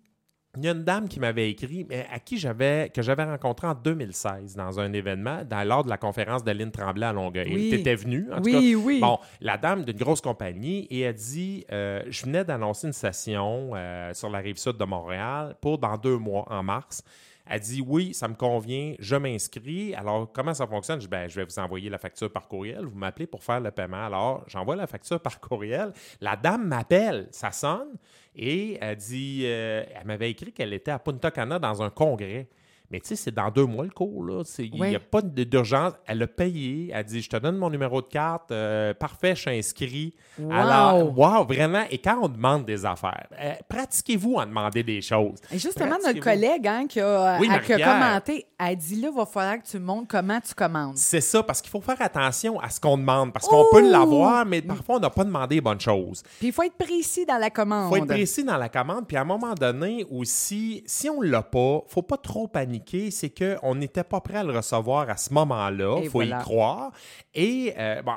Il 0.57 0.65
y 0.65 0.69
a 0.69 0.73
une 0.73 0.83
dame 0.83 1.09
qui 1.09 1.21
m'avait 1.21 1.49
écrit, 1.49 1.87
mais 1.89 2.09
à 2.13 2.19
qui 2.19 2.37
j'avais 2.37 2.91
que 2.93 3.03
j'avais 3.03 3.23
rencontré 3.23 3.69
en 3.69 3.75
2016 3.75 4.57
dans 4.57 4.81
un 4.81 4.93
événement, 4.93 5.45
dans, 5.49 5.63
lors 5.63 5.85
de 5.85 5.89
la 5.89 5.97
conférence 5.97 6.43
d'Aline 6.43 6.73
Tremblay 6.73 7.07
à 7.07 7.13
Longueuil. 7.13 7.55
Oui. 7.55 7.69
Tu 7.71 7.77
étais 7.77 7.95
venu, 7.95 8.27
en 8.33 8.39
tout 8.39 8.47
Oui, 8.47 8.73
cas. 8.73 8.79
oui. 8.79 8.99
Bon, 9.01 9.19
la 9.41 9.57
dame 9.57 9.85
d'une 9.85 9.97
grosse 9.97 10.21
compagnie 10.21 10.89
et 10.91 11.01
elle 11.03 11.15
dit 11.15 11.65
euh, 11.71 12.03
Je 12.11 12.25
venais 12.25 12.45
d'annoncer 12.45 12.89
une 12.89 12.93
session 12.93 13.71
euh, 13.75 14.13
sur 14.13 14.29
la 14.29 14.41
rive 14.41 14.57
sud 14.57 14.77
de 14.77 14.85
Montréal 14.85 15.55
pour 15.61 15.79
dans 15.79 15.97
deux 15.97 16.17
mois, 16.19 16.45
en 16.51 16.65
mars. 16.65 17.05
Elle 17.53 17.61
dit 17.61 17.83
Oui, 17.85 18.15
ça 18.15 18.29
me 18.29 18.35
convient, 18.35 18.95
je 19.01 19.17
m'inscris. 19.17 19.93
Alors, 19.97 20.31
comment 20.33 20.55
ça 20.55 20.69
fonctionne? 20.69 21.01
Je 21.01 21.09
ben, 21.09 21.29
Je 21.29 21.35
vais 21.35 21.45
vous 21.45 21.59
envoyer 21.59 21.91
la 21.91 21.99
facture 21.99 22.33
par 22.33 22.47
courriel. 22.47 22.85
Vous 22.85 22.97
m'appelez 22.97 23.27
pour 23.27 23.43
faire 23.43 23.61
le 23.61 23.73
paiement. 23.73 24.05
Alors, 24.05 24.45
j'envoie 24.47 24.77
la 24.77 24.87
facture 24.87 25.19
par 25.21 25.41
courriel. 25.41 25.93
La 26.21 26.37
dame 26.37 26.69
m'appelle, 26.69 27.27
ça 27.33 27.51
sonne 27.51 27.97
et 28.37 28.79
elle 28.81 28.97
dit 28.97 29.43
euh, 29.47 29.83
Elle 29.95 30.07
m'avait 30.07 30.31
écrit 30.31 30.53
qu'elle 30.53 30.73
était 30.73 30.93
à 30.93 31.01
Punta 31.01 31.33
Cana 31.33 31.59
dans 31.59 31.83
un 31.83 31.91
congrès. 31.91 32.49
Mais 32.91 32.99
tu 33.01 33.09
sais, 33.09 33.17
c'est 33.17 33.31
dans 33.31 33.51
deux 33.51 33.67
mois 33.67 33.85
le 33.85 33.91
cours. 33.91 34.25
là. 34.25 34.43
Il 34.59 34.83
n'y 34.83 34.97
a 34.97 35.01
pas 35.01 35.23
d'urgence. 35.23 35.93
Elle 36.07 36.23
a 36.23 36.27
payé. 36.27 36.91
Elle 36.93 37.05
dit 37.05 37.23
Je 37.23 37.29
te 37.31 37.37
donne 37.37 37.57
mon 37.57 37.71
numéro 37.71 38.03
de 38.03 38.07
carte. 38.09 38.51
euh, 38.51 38.93
parfait, 38.95 39.37
je 39.37 39.43
suis 39.43 39.51
inscrit. 39.59 40.15
Wow. 40.39 40.53
Alors, 40.53 41.19
wow, 41.19 41.45
vraiment. 41.45 41.85
Et 41.91 41.99
quand 41.99 42.19
on 42.23 42.29
demande 42.29 42.65
des 42.65 42.85
affaires, 42.85 43.29
euh, 43.41 43.53
pratiquez-vous 43.69 44.41
à 44.41 44.47
demander 44.47 44.83
des 44.83 45.01
choses. 45.03 45.39
Et 45.53 45.59
justement, 45.59 45.97
notre 46.05 46.19
collègue 46.21 46.67
hein, 46.67 46.87
qui, 46.89 46.99
a, 47.01 47.39
Oui, 47.41 47.49
a- 47.49 47.61
qui 47.61 47.73
a 47.75 47.79
commenté, 47.95 48.47
a 48.59 48.75
dit 48.75 49.01
là, 49.01 49.09
il 49.13 49.17
va 49.17 49.25
falloir 49.27 49.63
que 49.63 49.69
tu 49.69 49.79
montres 49.79 50.09
comment 50.09 50.41
tu 50.41 50.53
commandes. 50.55 50.97
C'est 50.97 51.21
ça, 51.21 51.43
parce 51.45 51.61
qu'il 51.61 51.71
faut 51.71 51.81
faire 51.81 52.01
attention 52.03 52.59
à 52.59 52.71
ce 52.71 52.81
qu'on 52.81 52.99
demande. 52.99 53.33
Parce 53.33 53.47
qu'on 53.47 53.61
Oh! 53.63 53.69
peut 53.71 53.89
l'avoir, 53.89 54.45
mais 54.47 54.63
parfois, 54.63 54.97
on 54.97 55.01
n'a 55.01 55.11
pas 55.11 55.25
demandé 55.25 55.55
les 55.57 55.61
bonnes 55.61 55.81
choses. 55.81 56.23
Puis 56.39 56.49
il 56.49 56.53
faut 56.53 56.63
être 56.65 56.77
précis 56.77 57.25
dans 57.25 57.39
la 57.39 57.51
commande. 57.51 57.89
faut 57.91 57.97
être 57.97 58.07
précis 58.07 58.43
dans 58.43 58.57
la 58.57 58.69
commande. 58.69 59.07
Puis 59.07 59.17
à 59.17 59.21
un 59.21 59.25
moment 59.25 59.55
donné 59.55 60.05
aussi, 60.11 60.83
si 60.87 61.09
on 61.09 61.21
ne 61.23 61.27
l'a 61.29 61.43
pas, 61.43 61.83
faut 61.87 62.03
pas 62.03 62.17
trop 62.17 62.49
paniquer. 62.49 62.80
C'est 63.11 63.31
qu'on 63.31 63.75
n'était 63.75 64.05
pas 64.05 64.21
prêt 64.21 64.39
à 64.39 64.45
le 64.45 64.53
recevoir 64.57 65.09
à 65.11 65.17
ce 65.17 65.33
moment-là. 65.35 65.99
Il 66.03 66.07
faut 66.11 66.19
voilà. 66.19 66.39
y 66.39 66.43
croire. 66.43 66.93
Et 67.35 67.73
euh, 67.79 68.03
bon, 68.03 68.13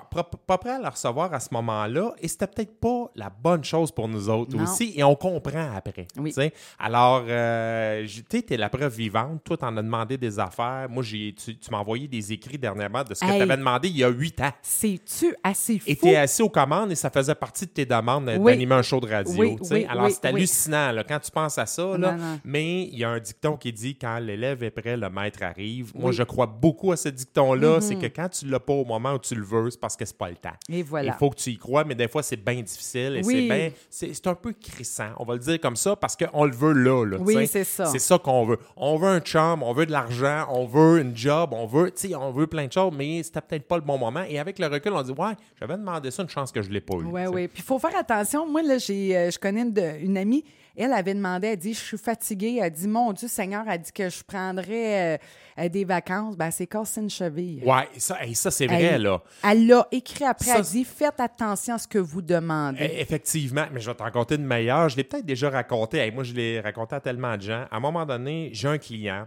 pas, 0.48 0.58
prêt 0.58 0.72
à 0.72 0.80
le 0.80 0.88
recevoir 0.88 1.34
à 1.34 1.40
ce 1.40 1.50
moment-là. 1.54 2.14
Et 2.22 2.28
c'était 2.28 2.48
peut-être 2.48 2.80
pas 2.80 3.12
la 3.16 3.30
bonne 3.30 3.64
chose 3.64 3.92
pour 3.92 4.08
nous 4.08 4.30
autres 4.30 4.56
Non. 4.56 4.64
aussi. 4.64 4.94
Et 4.96 5.04
on 5.04 5.16
comprend 5.16 5.70
après. 5.76 6.08
Oui. 6.18 6.32
tu 6.32 6.36
sais. 6.42 6.54
Alors, 6.80 7.24
euh, 7.28 8.08
tu 8.30 8.44
es 8.54 8.58
la 8.58 8.70
preuve 8.70 8.94
vivante. 8.96 9.44
Toi, 9.44 9.58
tu 9.58 9.66
en 9.66 9.78
as 9.78 9.82
demandé 9.84 10.18
des 10.18 10.40
affaires. 10.40 10.88
Moi, 10.90 11.04
j'ai, 11.04 11.34
tu, 11.34 11.58
tu 11.58 11.70
m'as 11.72 11.78
envoyé 11.80 12.08
des 12.08 12.34
écrits 12.34 12.58
dernièrement 12.58 13.04
de 13.04 13.14
ce 13.14 13.22
que 13.22 13.26
Hey. 13.30 13.38
tu 13.38 13.42
avais 13.44 13.58
demandé 13.58 13.88
il 13.90 13.98
y 13.98 14.04
a 14.04 14.10
huit 14.10 14.40
ans. 14.42 14.52
C'est-tu 14.62 15.36
assez 15.44 15.80
fou? 15.80 15.86
Et 15.88 15.96
tu 15.96 16.08
es 16.08 16.16
assis 16.16 16.42
aux 16.42 16.50
commandes 16.50 16.92
et 16.92 16.96
ça 16.96 17.10
faisait 17.10 17.36
partie 17.36 17.66
de 17.66 17.72
tes 17.72 17.86
demandes 17.86 18.30
Oui. 18.40 18.52
d'animer 18.52 18.76
un 18.76 18.82
show 18.82 19.00
de 19.00 19.08
radio. 19.10 19.34
Oui, 19.38 19.86
Alors, 19.88 20.10
c'est 20.10 20.26
hallucinant 20.26 20.92
là, 20.92 21.04
quand 21.04 21.20
tu 21.20 21.32
penses 21.32 21.58
à 21.58 21.66
ça. 21.66 21.84
Là. 21.98 21.98
Non, 21.98 22.18
non. 22.18 22.40
Mais 22.44 22.84
il 22.84 22.98
y 22.98 23.04
a 23.04 23.10
un 23.10 23.20
dicton 23.20 23.58
qui 23.58 23.72
dit 23.72 23.96
quand 23.96 24.18
l'élève 24.20 24.53
l'élève 24.54 24.64
est 24.64 24.72
prêt, 24.82 24.98
le 24.98 25.10
maître 25.10 25.44
arrive. 25.44 25.92
Moi, 25.96 26.12
je 26.12 26.24
crois 26.24 26.46
beaucoup 26.46 26.92
à 26.92 26.98
ce 26.98 27.10
dicton-là. 27.10 27.82
C'est 27.82 27.96
que 27.96 28.08
quand 28.08 28.30
tu 28.30 28.46
l'as 28.48 28.60
pas 28.60 28.74
au 28.74 28.86
moment 28.86 29.14
où 29.14 29.20
tu 29.20 29.36
le 29.36 29.44
veux, 29.44 29.70
c'est 29.70 29.80
parce 29.80 29.96
que 29.96 30.06
c'est 30.06 30.18
pas 30.18 30.30
le 30.30 30.36
temps. 30.36 30.54
Et 30.70 30.84
voilà. 30.84 31.14
Il 31.14 31.18
faut 31.18 31.30
que 31.30 31.36
tu 31.36 31.52
y 31.52 31.58
crois, 31.58 31.84
mais 31.84 31.96
des 31.96 32.08
fois, 32.08 32.24
c'est 32.24 32.38
bien 32.44 32.62
difficile 32.62 33.18
et 33.18 33.22
Oui. 33.24 33.52
c'est 33.90 34.28
un 34.28 34.36
peu 34.36 34.54
crissant, 34.54 35.10
on 35.18 35.26
va 35.26 35.34
le 35.34 35.40
dire 35.40 35.60
comme 35.60 35.76
ça, 35.76 35.96
parce 35.96 36.16
qu'on 36.16 36.46
le 36.46 36.56
veut 36.56 36.74
là. 36.74 37.06
là, 37.06 37.18
Oui, 37.20 37.48
c'est 37.48 37.64
ça. 37.64 37.86
C'est 37.86 38.00
ça 38.00 38.18
qu'on 38.18 38.46
veut. 38.46 38.58
On 38.76 38.98
veut 38.98 39.08
un 39.10 39.20
chum, 39.20 39.64
on 39.64 39.74
veut 39.74 39.86
de 39.86 39.92
l'argent, 39.92 40.46
on 40.50 40.66
veut 40.66 41.02
une 41.02 41.16
job, 41.16 41.50
on 41.54 41.66
veut, 41.66 41.94
on 42.16 42.32
veut 42.32 42.48
plein 42.48 42.68
de 42.68 42.72
choses, 42.72 42.94
mais 42.96 43.24
c'était 43.24 43.42
peut-être 43.42 43.68
pas 43.68 43.76
le 43.78 43.84
bon 43.84 43.98
moment. 43.98 44.24
Et 44.28 44.40
avec 44.40 44.60
le 44.60 44.68
recul, 44.68 44.94
on 44.94 45.02
dit, 45.02 45.12
ouais, 45.12 45.34
j'avais 45.60 45.78
demandé 45.78 46.12
ça, 46.12 46.24
une 46.24 46.30
chance 46.30 46.52
que 46.52 46.62
je 46.62 46.70
l'ai 46.70 46.82
pas 46.82 46.96
eu. 46.96 47.04
Oui, 47.06 47.22
oui. 47.32 47.48
Puis 47.48 47.62
il 47.64 47.66
faut 47.66 47.80
faire 47.80 47.96
attention. 47.98 48.48
Moi, 48.50 48.62
là, 48.64 48.78
j'ai, 48.78 49.16
euh, 49.16 49.32
je 49.32 49.40
connais 49.40 49.62
une, 49.62 49.74
une 50.02 50.18
amie. 50.18 50.44
Elle 50.76 50.92
avait 50.94 51.14
demandé, 51.14 51.48
elle 51.48 51.58
dit, 51.58 51.74
je 51.74 51.80
suis 51.80 51.98
fatiguée. 51.98 52.60
Elle 52.62 52.72
dit, 52.72 52.88
mon 52.88 53.14
Dieu, 53.14 53.28
Seigneur, 53.28 53.64
elle 53.70 53.80
dit 53.80 53.92
que 53.92 54.10
je 54.10 54.24
prendrais 54.24 55.16
euh, 55.16 55.18
euh, 55.60 55.70
des 55.70 55.86
vacances. 55.86 56.36
Ben, 56.36 56.48
elle 56.48 56.52
s'est 56.52 56.66
cassée 56.68 57.02
une 57.02 57.10
cheville. 57.10 57.62
Ouais, 57.64 57.88
ça, 57.98 58.24
hey, 58.24 58.34
ça 58.34 58.50
c'est 58.50 58.66
vrai, 58.66 58.82
Elle- 58.84 59.04
là. 59.04 59.22
Elle 59.44 59.68
l'a 59.68 59.88
écrit 59.92 60.26
après. 60.26 60.46
Ça, 60.46 60.58
elle 60.58 60.64
dit, 60.64 60.84
faites 60.84 61.20
attention 61.20 61.76
à 61.76 61.78
ce 61.78 61.88
que 61.88 62.00
vous 62.00 62.22
demandez. 62.24 62.80
Eh, 62.82 63.02
Effectivement, 63.02 63.66
mais 63.72 63.80
je 63.82 63.90
vais 63.90 63.96
t'en 63.96 64.06
raconter 64.06 64.36
une 64.36 64.46
meilleure. 64.46 64.90
Je 64.90 64.98
l'ai 64.98 65.04
peut-être 65.04 65.26
déjà 65.26 65.50
raconté. 65.52 65.98
Hey, 66.00 66.12
moi, 66.12 66.24
je 66.24 66.34
l'ai 66.34 66.60
raconté 66.60 66.96
à 66.96 67.00
tellement 67.00 67.38
de 67.38 67.42
gens. 67.44 67.66
À 67.70 67.78
un 67.78 67.80
moment 67.80 68.06
donné, 68.06 68.50
j'ai 68.54 68.68
un 68.68 68.78
client. 68.80 69.26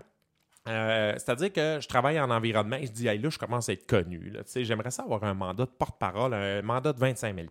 euh, 0.69 1.13
C'est-à-dire 1.17 1.53
que 1.53 1.79
je 1.81 1.87
travaille 1.87 2.19
en 2.19 2.29
environnement 2.31 2.75
et 2.77 2.87
je 2.87 2.91
dis, 2.93 3.07
hey, 3.07 3.19
là, 3.19 3.31
je 3.31 3.39
commence 3.39 3.69
à 3.69 3.73
être 3.73 3.87
connu. 3.87 4.33
J'aimerais 4.57 4.91
ça 4.91 5.05
avoir 5.05 5.23
un 5.23 5.35
mandat 5.35 5.65
de 5.65 5.71
porte-parole, 5.71 6.35
un 6.35 6.61
mandat 6.63 6.93
de 6.93 6.99
25 6.99 7.37
000 7.37 7.47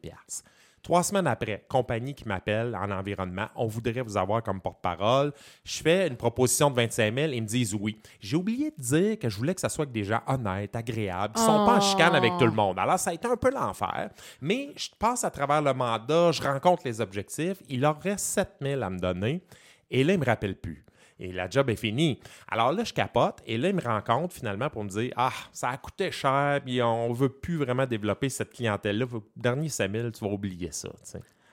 Trois 0.85 1.01
semaines 1.01 1.25
après, 1.25 1.65
compagnie 1.67 2.13
qui 2.13 2.27
m'appelle 2.27 2.75
en 2.75 2.91
environnement, 2.91 3.47
on 3.55 3.65
voudrait 3.65 4.03
vous 4.03 4.17
avoir 4.17 4.43
comme 4.43 4.61
porte-parole. 4.61 5.33
Je 5.63 5.81
fais 5.81 6.07
une 6.07 6.15
proposition 6.15 6.69
de 6.69 6.75
25 6.75 7.11
000, 7.11 7.31
ils 7.33 7.41
me 7.41 7.47
disent 7.47 7.73
oui. 7.73 7.99
J'ai 8.19 8.37
oublié 8.37 8.69
de 8.69 8.83
dire 8.83 9.17
que 9.17 9.27
je 9.27 9.35
voulais 9.35 9.55
que 9.55 9.61
ça 9.61 9.69
soit 9.69 9.85
avec 9.85 9.93
des 9.95 10.03
gens 10.03 10.21
honnêtes, 10.27 10.75
agréables, 10.75 11.33
qui 11.33 11.41
ne 11.41 11.45
sont 11.47 11.65
pas 11.65 11.77
en 11.77 11.81
chicane 11.81 12.13
avec 12.13 12.33
tout 12.37 12.45
le 12.45 12.51
monde. 12.51 12.77
Alors, 12.77 12.99
ça 12.99 13.09
a 13.09 13.13
été 13.15 13.27
un 13.27 13.35
peu 13.35 13.49
l'enfer. 13.49 14.11
Mais 14.41 14.73
je 14.77 14.89
passe 14.99 15.23
à 15.23 15.31
travers 15.31 15.63
le 15.63 15.73
mandat, 15.73 16.31
je 16.31 16.43
rencontre 16.43 16.83
les 16.85 17.01
objectifs. 17.01 17.57
Il 17.67 17.81
leur 17.81 17.99
reste 17.99 18.25
7 18.25 18.49
000 18.61 18.83
à 18.83 18.89
me 18.91 18.99
donner. 18.99 19.41
Et 19.89 20.03
là, 20.03 20.13
il 20.13 20.17
ne 20.17 20.21
me 20.21 20.27
rappelle 20.27 20.55
plus. 20.55 20.85
Et 21.19 21.31
la 21.31 21.49
job 21.49 21.69
est 21.69 21.75
finie. 21.75 22.19
Alors 22.47 22.71
là, 22.71 22.83
je 22.83 22.93
capote. 22.93 23.41
Et 23.45 23.57
là, 23.57 23.69
il 23.69 23.75
me 23.75 23.81
rencontre 23.81 24.35
finalement 24.35 24.69
pour 24.69 24.83
me 24.83 24.89
dire 24.89 25.13
Ah, 25.15 25.31
ça 25.51 25.69
a 25.69 25.77
coûté 25.77 26.11
cher, 26.11 26.61
puis 26.63 26.81
on 26.81 27.09
ne 27.09 27.13
veut 27.13 27.29
plus 27.29 27.57
vraiment 27.57 27.85
développer 27.85 28.29
cette 28.29 28.53
clientèle-là. 28.53 29.05
Dernier 29.35 29.69
5 29.69 29.91
000, 29.91 30.11
tu 30.11 30.25
vas 30.25 30.31
oublier 30.31 30.71
ça. 30.71 30.89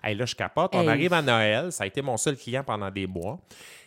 Hey, 0.02 0.14
là, 0.16 0.24
je 0.26 0.34
capote. 0.34 0.74
On 0.74 0.80
Hey. 0.82 0.88
arrive 0.88 1.12
à 1.12 1.22
Noël. 1.22 1.72
Ça 1.72 1.84
a 1.84 1.86
été 1.86 2.02
mon 2.02 2.16
seul 2.16 2.36
client 2.36 2.64
pendant 2.64 2.90
des 2.90 3.06
mois. 3.06 3.38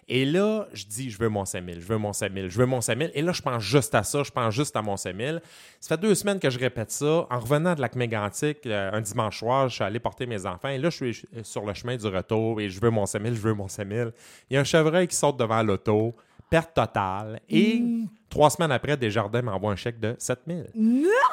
Et 0.07 0.23
là, 0.23 0.67
je 0.71 0.85
dis, 0.85 1.09
je 1.09 1.17
veux 1.17 1.29
mon 1.29 1.45
5 1.45 1.65
000, 1.65 1.79
je 1.79 1.85
veux 1.87 1.97
mon 1.97 2.13
5 2.13 2.31
000, 2.31 2.47
je 2.49 2.57
veux 2.59 2.67
mon 2.67 2.79
5 2.79 2.95
000. 2.95 3.09
Et 3.15 3.23
là, 3.23 3.31
je 3.31 3.41
pense 3.41 3.63
juste 3.63 3.95
à 3.95 4.03
ça, 4.03 4.21
je 4.21 4.29
pense 4.29 4.53
juste 4.53 4.75
à 4.75 4.83
mon 4.83 4.97
5 4.97 5.17
000. 5.17 5.39
Ça 5.79 5.95
fait 5.95 6.01
deux 6.01 6.13
semaines 6.13 6.39
que 6.39 6.47
je 6.51 6.59
répète 6.59 6.91
ça. 6.91 7.25
En 7.27 7.39
revenant 7.39 7.73
de 7.73 7.81
lac 7.81 7.95
mégantic, 7.95 8.59
euh, 8.67 8.91
un 8.93 9.01
dimanche 9.01 9.39
soir, 9.39 9.67
je 9.67 9.73
suis 9.73 9.83
allé 9.83 9.99
porter 9.99 10.27
mes 10.27 10.45
enfants. 10.45 10.67
Et 10.69 10.77
là, 10.77 10.91
je 10.91 10.95
suis 11.11 11.25
sur 11.41 11.65
le 11.65 11.73
chemin 11.73 11.95
du 11.95 12.05
retour 12.05 12.61
et 12.61 12.69
je 12.69 12.79
veux 12.79 12.91
mon 12.91 13.07
5 13.07 13.19
000, 13.19 13.33
je 13.33 13.41
veux 13.41 13.53
mon 13.55 13.67
5 13.67 13.87
000. 13.87 14.11
Il 14.51 14.53
y 14.53 14.57
a 14.57 14.59
un 14.59 14.63
chevreuil 14.63 15.07
qui 15.07 15.15
saute 15.15 15.37
devant 15.37 15.63
l'auto, 15.63 16.15
perte 16.51 16.75
totale. 16.75 17.39
Et. 17.49 17.81
Trois 18.35 18.49
semaines 18.49 18.71
après, 18.73 18.97
Desjardins 18.97 19.41
m'envoie 19.41 19.71
un 19.71 19.77
chèque 19.77 19.97
de 19.97 20.13
7 20.19 20.39
000. 20.45 20.59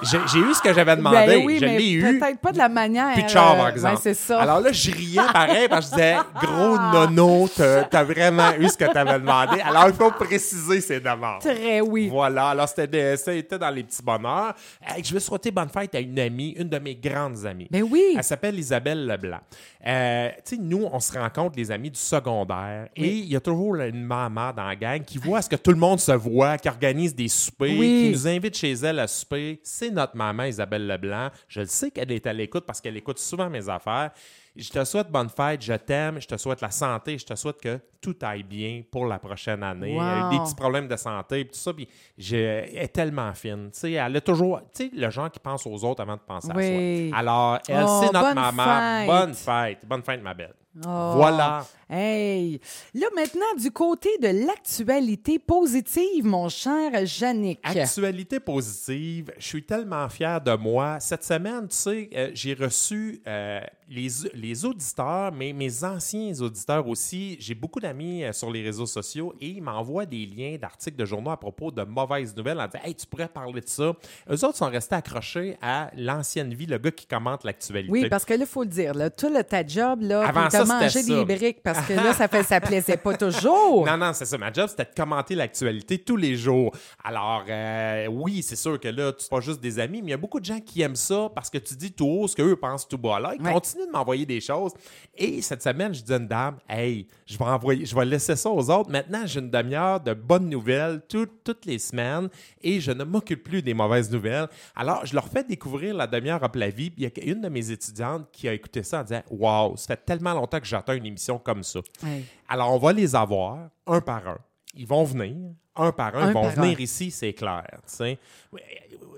J'ai 0.03 0.19
j'ai 0.33 0.39
eu 0.39 0.55
ce 0.55 0.63
que 0.63 0.73
j'avais 0.73 0.95
demandé. 0.97 1.17
Ben 1.27 1.43
oui, 1.45 1.59
je 1.61 1.65
mais 1.67 1.77
l'ai 1.79 1.91
eu. 1.95 2.19
peut-être 2.21 2.39
pas 2.39 2.53
de 2.53 2.59
la 2.59 2.69
manière. 2.69 3.09
Euh, 3.19 3.33
par 3.35 3.65
ouais, 3.65 3.71
exemple. 3.71 3.99
c'est 4.01 4.15
ça. 4.15 4.41
Alors 4.41 4.61
là, 4.61 4.71
je 4.71 4.91
riais 4.93 5.21
pareil 5.33 5.67
parce 5.69 5.91
que 5.91 5.97
je 5.97 6.01
disais, 6.01 6.17
gros 6.41 6.79
nono, 6.79 7.49
t'as 7.55 7.83
t'as 7.85 8.05
vraiment 8.05 8.53
eu 8.57 8.69
ce 8.69 8.77
que 8.77 8.85
t'avais 8.85 9.19
demandé. 9.19 9.61
Alors, 9.63 9.89
il 9.89 9.95
faut 9.95 10.13
préciser 10.13 10.81
ces 10.81 11.01
demandes. 11.01 11.41
Très 11.41 11.81
oui. 11.81 12.09
Voilà, 12.09 12.51
alors 12.51 12.69
c'était 12.69 12.87
des- 12.87 13.17
ça 13.17 13.35
était 13.35 13.59
dans 13.59 13.71
les 13.71 13.83
petits 13.83 14.03
bonheurs. 14.03 14.55
Hey, 14.87 15.03
je 15.03 15.13
veux 15.13 15.21
souhaiter 15.21 15.51
bonne 15.51 15.71
fête 15.71 15.93
à 15.97 16.01
une 16.01 16.19
amie, 16.21 16.51
une 16.51 16.69
de 16.69 16.79
mes 16.79 16.95
grandes 16.95 17.45
amies. 17.45 17.67
Ben 17.69 17.83
oui. 17.83 18.15
Elle 18.17 18.23
s'appelle 18.23 18.57
Isabelle 18.57 19.07
Leblanc. 19.07 19.41
Euh, 19.85 20.29
tu 20.45 20.55
sais, 20.55 20.63
nous, 20.63 20.89
on 20.93 21.01
se 21.01 21.19
rencontre, 21.19 21.57
les 21.57 21.73
amis 21.73 21.91
du 21.91 21.99
secondaire, 21.99 22.87
et 22.95 23.09
il 23.09 23.27
y 23.33 23.35
a 23.35 23.41
toujours 23.41 23.75
une 23.75 24.05
maman 24.05 24.53
dans 24.57 24.65
la 24.69 24.77
gang 24.77 25.03
qui 25.03 25.19
voit 25.19 25.43
ce 25.43 25.49
que 25.49 25.57
tout 25.57 25.73
le 25.73 25.77
monde 25.79 25.99
se 25.99 26.13
voit, 26.13 26.57
qui 26.59 26.69
organise 26.69 26.92
des 26.95 27.29
soupers, 27.29 27.79
Oui. 27.79 28.05
qui 28.05 28.11
nous 28.13 28.29
invite 28.29 28.57
chez 28.57 28.73
elle 28.73 28.99
à 28.99 29.07
souper. 29.07 29.61
C'est 29.63 29.91
notre 29.91 30.17
maman, 30.17 30.45
Isabelle 30.45 30.87
Leblanc. 30.87 31.29
Je 31.49 31.61
le 31.61 31.67
sais 31.67 31.91
qu'elle 31.91 32.11
est 32.13 32.27
à 32.27 32.33
l'écoute 32.33 32.65
parce 32.67 32.81
qu'elle 32.81 32.97
écoute 32.97 33.19
souvent 33.19 33.49
mes 33.51 33.69
affaires. 33.69 34.11
Je 34.55 34.69
te 34.69 34.85
souhaite 34.85 35.09
bonne 35.11 35.31
fête, 35.31 35.63
je 35.63 35.73
t'aime, 35.73 36.21
je 36.21 36.27
te 36.29 36.37
souhaite 36.37 36.61
la 36.61 36.71
santé, 36.71 37.17
je 37.17 37.25
te 37.25 37.35
souhaite 37.35 37.59
que 37.59 37.79
tout 38.03 38.15
aille 38.21 38.43
bien 38.43 38.83
pour 38.91 39.07
la 39.07 39.19
prochaine 39.19 39.63
année. 39.63 39.95
Wow. 39.97 40.03
Elle 40.03 40.09
a 40.09 40.27
eu 40.29 40.31
des 40.39 40.45
petits 40.45 40.55
problèmes 40.55 40.89
de 40.89 40.97
santé, 40.97 41.45
puis 41.47 41.55
tout 41.55 41.59
ça, 41.59 41.73
puis 41.73 41.89
je- 42.19 42.37
elle 42.37 42.77
est 42.77 42.89
tellement 42.93 43.33
fine. 43.33 43.71
Elle 43.83 43.99
a 44.17 44.21
toujours, 44.21 44.61
tu 44.75 44.85
sais, 44.85 44.91
le 44.95 45.09
genre 45.09 45.31
qui 45.31 45.39
pense 45.41 45.67
aux 45.67 45.83
autres 45.85 46.03
avant 46.03 46.17
de 46.17 46.21
penser 46.21 46.49
Oui. 46.55 47.07
à 47.07 47.09
soi. 47.09 47.19
Alors, 47.19 47.59
elle, 47.67 47.85
Oh, 47.89 48.01
c'est 48.05 48.13
notre 48.13 48.35
maman. 48.35 48.65
fête. 48.65 49.07
Bonne 49.07 49.35
fête. 49.35 49.79
Bonne 49.89 50.03
fête, 50.03 50.23
ma 50.23 50.35
belle. 50.35 50.55
Oh. 50.87 51.13
Voilà. 51.17 51.65
Hey! 51.95 52.59
Là, 52.95 53.07
maintenant, 53.15 53.55
du 53.59 53.71
côté 53.71 54.09
de 54.23 54.47
l'actualité 54.47 55.39
positive, 55.39 56.25
mon 56.25 56.49
cher 56.49 56.91
Yannick. 57.21 57.61
Actualité 57.63 58.41
positive, 58.41 59.31
je 59.37 59.47
suis 59.47 59.63
tellement 59.63 60.09
fier 60.09 60.41
de 60.41 60.57
moi. 60.57 60.99
Cette 61.01 61.23
semaine, 61.23 61.69
tu 61.69 61.77
sais, 61.77 62.09
euh, 62.15 62.31
j'ai 62.33 62.55
reçu 62.55 63.21
euh, 63.27 63.61
les, 63.91 64.09
les 64.33 64.65
auditeurs, 64.65 65.33
mais 65.33 65.53
mes 65.53 65.85
anciens 65.85 66.33
auditeurs 66.41 66.89
aussi. 66.89 67.37
J'ai 67.39 67.55
beaucoup 67.55 67.79
d'amis 67.79 68.25
euh, 68.25 68.33
sur 68.33 68.51
les 68.51 68.63
réseaux 68.63 68.87
sociaux 68.87 69.35
et 69.39 69.49
ils 69.49 69.63
m'envoient 69.63 70.07
des 70.07 70.25
liens 70.25 70.57
d'articles 70.59 70.97
de 70.97 71.05
journaux 71.05 71.31
à 71.31 71.37
propos 71.37 71.71
de 71.71 71.83
mauvaises 71.83 72.35
nouvelles 72.35 72.59
en 72.59 72.69
disant 72.69 72.85
Hey, 72.85 72.95
tu 72.95 73.07
pourrais 73.07 73.29
parler 73.29 73.61
de 73.61 73.69
ça. 73.69 73.93
Eux 74.31 74.45
autres 74.47 74.57
sont 74.57 74.71
restés 74.71 74.95
accrochés 74.95 75.59
à 75.61 75.91
l'ancienne 75.95 76.55
vie, 76.55 76.65
le 76.65 76.79
gars 76.79 76.91
qui 76.91 77.07
commente 77.07 77.45
l'actualité. 77.45 77.93
Oui, 77.93 78.09
parce 78.09 78.25
que 78.25 78.33
là, 78.33 78.41
il 78.41 78.47
faut 78.47 78.63
le 78.63 78.71
dire, 78.71 78.95
là, 78.95 79.11
tout 79.11 79.29
le, 79.29 79.45
ta 79.45 79.67
job, 79.67 80.01
là, 80.01 80.27
Avant 80.27 80.49
ça, 80.49 80.65
ça. 80.65 81.03
des 81.03 81.25
briques 81.27 81.63
parce 81.63 81.82
que 81.87 81.93
là, 81.95 82.13
ça 82.13 82.29
fait 82.29 82.43
ça 82.43 82.61
plaisait 82.61 82.97
pas 82.97 83.17
toujours. 83.17 83.87
Non, 83.87 83.97
non, 83.97 84.13
c'est 84.13 84.25
ça. 84.25 84.39
Ma 84.39 84.53
job, 84.53 84.69
c'était 84.69 84.85
de 84.85 84.95
commenter 84.97 85.35
l'actualité 85.35 85.99
tous 85.99 86.17
les 86.17 86.37
jours. 86.37 86.75
Alors, 87.05 87.45
euh, 87.49 88.07
oui, 88.09 88.43
c'est 88.43 88.57
sûr 88.57 88.79
que 88.81 88.89
là, 88.89 89.13
tu 89.13 89.27
pas 89.29 89.41
juste 89.41 89.61
des 89.61 89.79
amis, 89.79 90.03
mais 90.03 90.09
il 90.09 90.11
y 90.11 90.15
a 90.15 90.19
beaucoup 90.19 90.41
de 90.41 90.45
gens 90.45 90.61
qui 90.61 90.83
aiment 90.83 90.97
ça 90.97 91.29
parce 91.35 91.49
que 91.51 91.59
tu 91.59 91.75
dis 91.75 91.93
tout 91.93 92.07
haut 92.07 92.29
ce 92.29 92.37
qu'eux 92.37 92.57
pensent 92.57 92.87
tout 92.89 92.99
bas. 92.99 93.17
Alors, 93.17 93.33
ils 93.35 93.43
Ouais. 93.43 93.53
continuent 93.53 93.87
de 93.87 93.93
m'envoyer 93.93 94.27
des 94.27 94.41
choses. 94.41 94.73
Et 95.17 95.43
cette 95.43 95.63
semaine, 95.63 95.95
je 95.95 96.03
dis 96.03 96.13
à 96.13 96.17
une 96.17 96.29
dame, 96.29 96.57
hey, 96.69 97.07
je 97.27 97.37
vais 97.39 97.45
envoyer, 97.45 97.85
je 97.87 97.95
vais 97.95 98.05
laisser 98.05 98.37
ça 98.37 98.51
aux 98.51 98.71
autres. 98.71 98.91
Maintenant, 98.91 99.23
j'ai 99.27 99.41
une 99.41 99.51
demi-heure 99.51 100.01
de 100.01 100.15
bonnes 100.15 100.49
nouvelles 100.49 101.03
tout- 101.09 101.27
toutes 101.45 101.65
les 101.67 101.79
semaines 101.79 102.29
et 102.63 102.81
je 102.81 102.93
ne 102.93 103.05
m'occupe 103.05 103.43
plus 103.45 103.63
des 103.63 103.75
mauvaises 103.75 104.11
nouvelles. 104.11 104.49
Alors, 104.77 105.05
je 105.07 105.15
leur 105.15 105.29
fais 105.29 105.45
découvrir 105.45 105.95
la 105.95 106.07
demi-heure 106.07 106.43
up 106.43 106.55
la 106.57 106.71
vie. 106.71 106.91
Puis 106.91 107.05
il 107.05 107.25
y 107.25 107.29
a 107.31 107.33
une 107.33 107.41
de 107.41 107.49
mes 107.49 107.71
étudiantes 107.71 108.27
qui 108.33 108.49
a 108.49 108.53
écouté 108.53 108.83
ça 108.83 109.01
en 109.01 109.03
disant, 109.03 109.23
wow, 109.31 109.77
ça 109.77 109.89
fait 109.89 110.05
tellement 110.05 110.33
longtemps 110.35 110.61
que 110.61 110.67
j'attends 110.67 110.93
une 110.93 111.07
émission 111.07 111.39
comme 111.39 111.63
ça. 111.63 111.72
Hey. 112.05 112.25
Alors, 112.49 112.73
on 112.75 112.79
va 112.79 112.93
les 112.93 113.15
avoir 113.15 113.71
un 113.87 114.01
par 114.01 114.27
un. 114.29 114.39
Ils 114.75 114.87
vont 114.87 115.05
venir, 115.05 115.37
un 115.77 115.93
par 115.93 116.17
un, 116.17 116.23
Un 116.23 116.29
ils 116.29 116.35
vont 116.35 116.49
venir 116.49 116.79
un. 116.79 116.83
ici, 116.83 117.11
c'est 117.11 117.33
clair. 117.33 117.67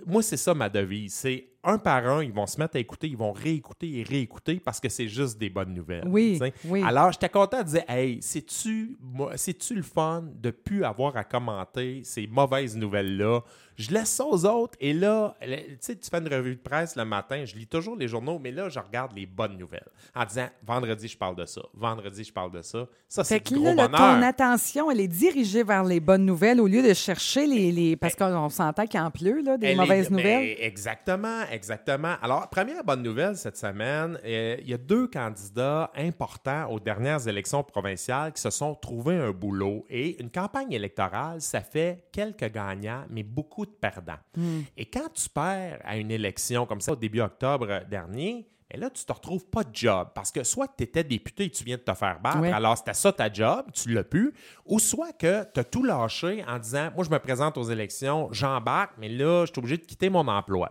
Moi, 0.07 0.23
c'est 0.23 0.37
ça 0.37 0.53
ma 0.55 0.69
devise. 0.69 1.15
C'est 1.15 1.49
un 1.63 1.79
par 1.79 2.07
un, 2.07 2.23
ils 2.23 2.33
vont 2.33 2.47
se 2.47 2.59
mettre 2.59 2.77
à 2.77 2.79
écouter, 2.81 3.09
ils 3.09 3.17
vont 3.17 3.33
réécouter 3.33 4.01
et 4.01 4.03
réécouter 4.03 4.61
parce 4.61 4.81
que 4.81 4.89
c'est 4.89 5.09
juste 5.09 5.39
des 5.39 5.49
bonnes 5.49 5.73
nouvelles. 5.73 6.07
Oui, 6.07 6.39
oui. 6.67 6.83
Alors, 6.85 7.11
j'étais 7.13 7.29
content 7.31 7.63
de 7.63 7.69
dire 7.69 7.85
Hey, 7.89 8.19
c'est-tu 8.21 8.97
le 9.75 9.83
fun 9.83 10.25
de 10.35 10.51
plus 10.51 10.85
avoir 10.85 11.17
à 11.17 11.25
commenter 11.25 12.03
ces 12.05 12.27
mauvaises 12.27 12.77
nouvelles-là? 12.77 13.41
Je 13.77 13.91
laisse 13.91 14.11
ça 14.11 14.25
aux 14.25 14.45
autres 14.47 14.77
et 14.81 14.93
là, 14.93 15.35
tu 15.43 15.49
sais, 15.81 15.97
tu 15.97 16.09
fais 16.11 16.19
une 16.19 16.29
revue 16.33 16.55
de 16.57 16.61
presse 16.61 16.95
le 16.97 17.05
matin, 17.05 17.45
je 17.45 17.55
lis 17.57 17.67
toujours 17.67 17.97
les 17.97 18.07
journaux, 18.09 18.39
mais 18.39 18.51
là, 18.53 18.69
je 18.69 18.79
regarde 18.79 19.13
les 19.17 19.27
bonnes 19.27 19.59
nouvelles 19.59 19.89
en 20.15 20.25
disant 20.25 20.47
vendredi, 20.65 21.09
je 21.09 21.17
parle 21.19 21.37
de 21.37 21.45
ça, 21.45 21.63
vendredi, 21.75 22.23
je 22.25 22.33
parle 22.33 22.53
de 22.53 22.63
ça. 22.63 22.87
Ça, 23.09 23.25
c'est 23.25 23.45
gros 23.45 23.65
là, 23.65 23.75
bonheur. 23.89 23.91
ton 24.17 24.23
attention, 24.23 24.91
elle 24.91 25.01
est 25.01 25.09
dirigée 25.09 25.63
vers 25.63 25.85
les 25.85 26.01
bonnes 26.01 26.25
nouvelles 26.25 26.61
au 26.61 26.67
lieu 26.67 26.83
de 26.87 26.95
chercher 26.95 27.47
les. 27.47 27.73
les- 27.73 27.97
parce 27.97 28.15
qu'on 28.15 28.49
s'entend 28.49 28.87
qu'il 28.87 29.01
en 29.01 29.11
pleut, 29.11 29.43
là, 29.43 29.57
des 29.57 29.69
Elle 29.69 29.77
mauvaises 29.77 30.11
nouvelles. 30.11 30.57
exactement, 30.61 31.43
exactement. 31.51 32.15
Alors, 32.23 32.49
première 32.51 32.85
bonne 32.85 33.03
nouvelle 33.03 33.37
cette 33.37 33.57
semaine, 33.57 34.19
euh, 34.25 34.57
il 34.61 34.69
y 34.69 34.75
a 34.75 34.79
deux 34.79 35.07
candidats 35.09 35.91
importants 35.97 36.69
aux 36.71 36.81
dernières 36.81 37.27
élections 37.29 37.63
provinciales 37.63 38.33
qui 38.33 38.41
se 38.43 38.51
sont 38.51 38.75
trouvés 38.75 39.17
un 39.17 39.31
boulot. 39.33 39.85
Et 39.91 40.21
une 40.21 40.31
campagne 40.31 40.73
électorale, 40.73 41.41
ça 41.41 41.61
fait 41.61 42.05
quelques 42.13 42.51
gagnants, 42.53 43.05
mais 43.11 43.23
beaucoup 43.23 43.64
de 43.65 43.71
perdants. 43.71 44.19
Hmm. 44.37 44.61
Et 44.77 44.87
quand 44.87 45.13
tu 45.13 45.29
perds 45.29 45.81
à 45.85 45.97
une 45.97 46.11
élection 46.11 46.67
comme 46.67 46.81
ça 46.81 46.93
au 46.93 46.97
début 46.97 47.21
octobre 47.21 47.83
dernier, 47.89 48.49
et 48.71 48.77
là, 48.77 48.91
tu 48.91 49.05
te 49.05 49.13
retrouves 49.13 49.47
pas 49.47 49.63
de 49.63 49.71
job. 49.73 50.09
Parce 50.15 50.33
que 50.33 50.43
soit 50.43 50.67
tu 50.77 50.83
étais 50.83 51.05
député 51.05 51.45
et 51.45 51.51
tu 51.51 51.63
viens 51.63 51.77
de 51.77 51.83
te 51.83 51.95
faire 51.95 52.19
battre, 52.21 52.43
alors 52.43 52.77
c'était 52.77 52.95
ça 52.95 53.13
ta 53.13 53.33
job, 53.33 53.67
tu 53.73 53.93
l'as 53.93 54.03
pu, 54.03 54.35
ou 54.67 54.81
soit 54.81 55.13
que 55.13 55.45
tu 55.53 55.61
as 55.61 55.65
tout 55.65 55.85
lâché 55.85 56.45
en 56.49 56.59
disant 56.59 56.91
Moi, 56.95 57.05
je 57.05 57.11
me 57.11 57.19
présente 57.19 57.57
aux 57.57 57.63
élections, 57.63 58.29
j'embarque, 58.33 58.95
mais 58.99 59.09
là, 59.09 59.45
je 59.47 59.53
suis 59.53 59.59
obligé 59.61 59.77
de 59.77 59.85
quitter 59.85 60.11
mon 60.11 60.27
emploi. 60.27 60.71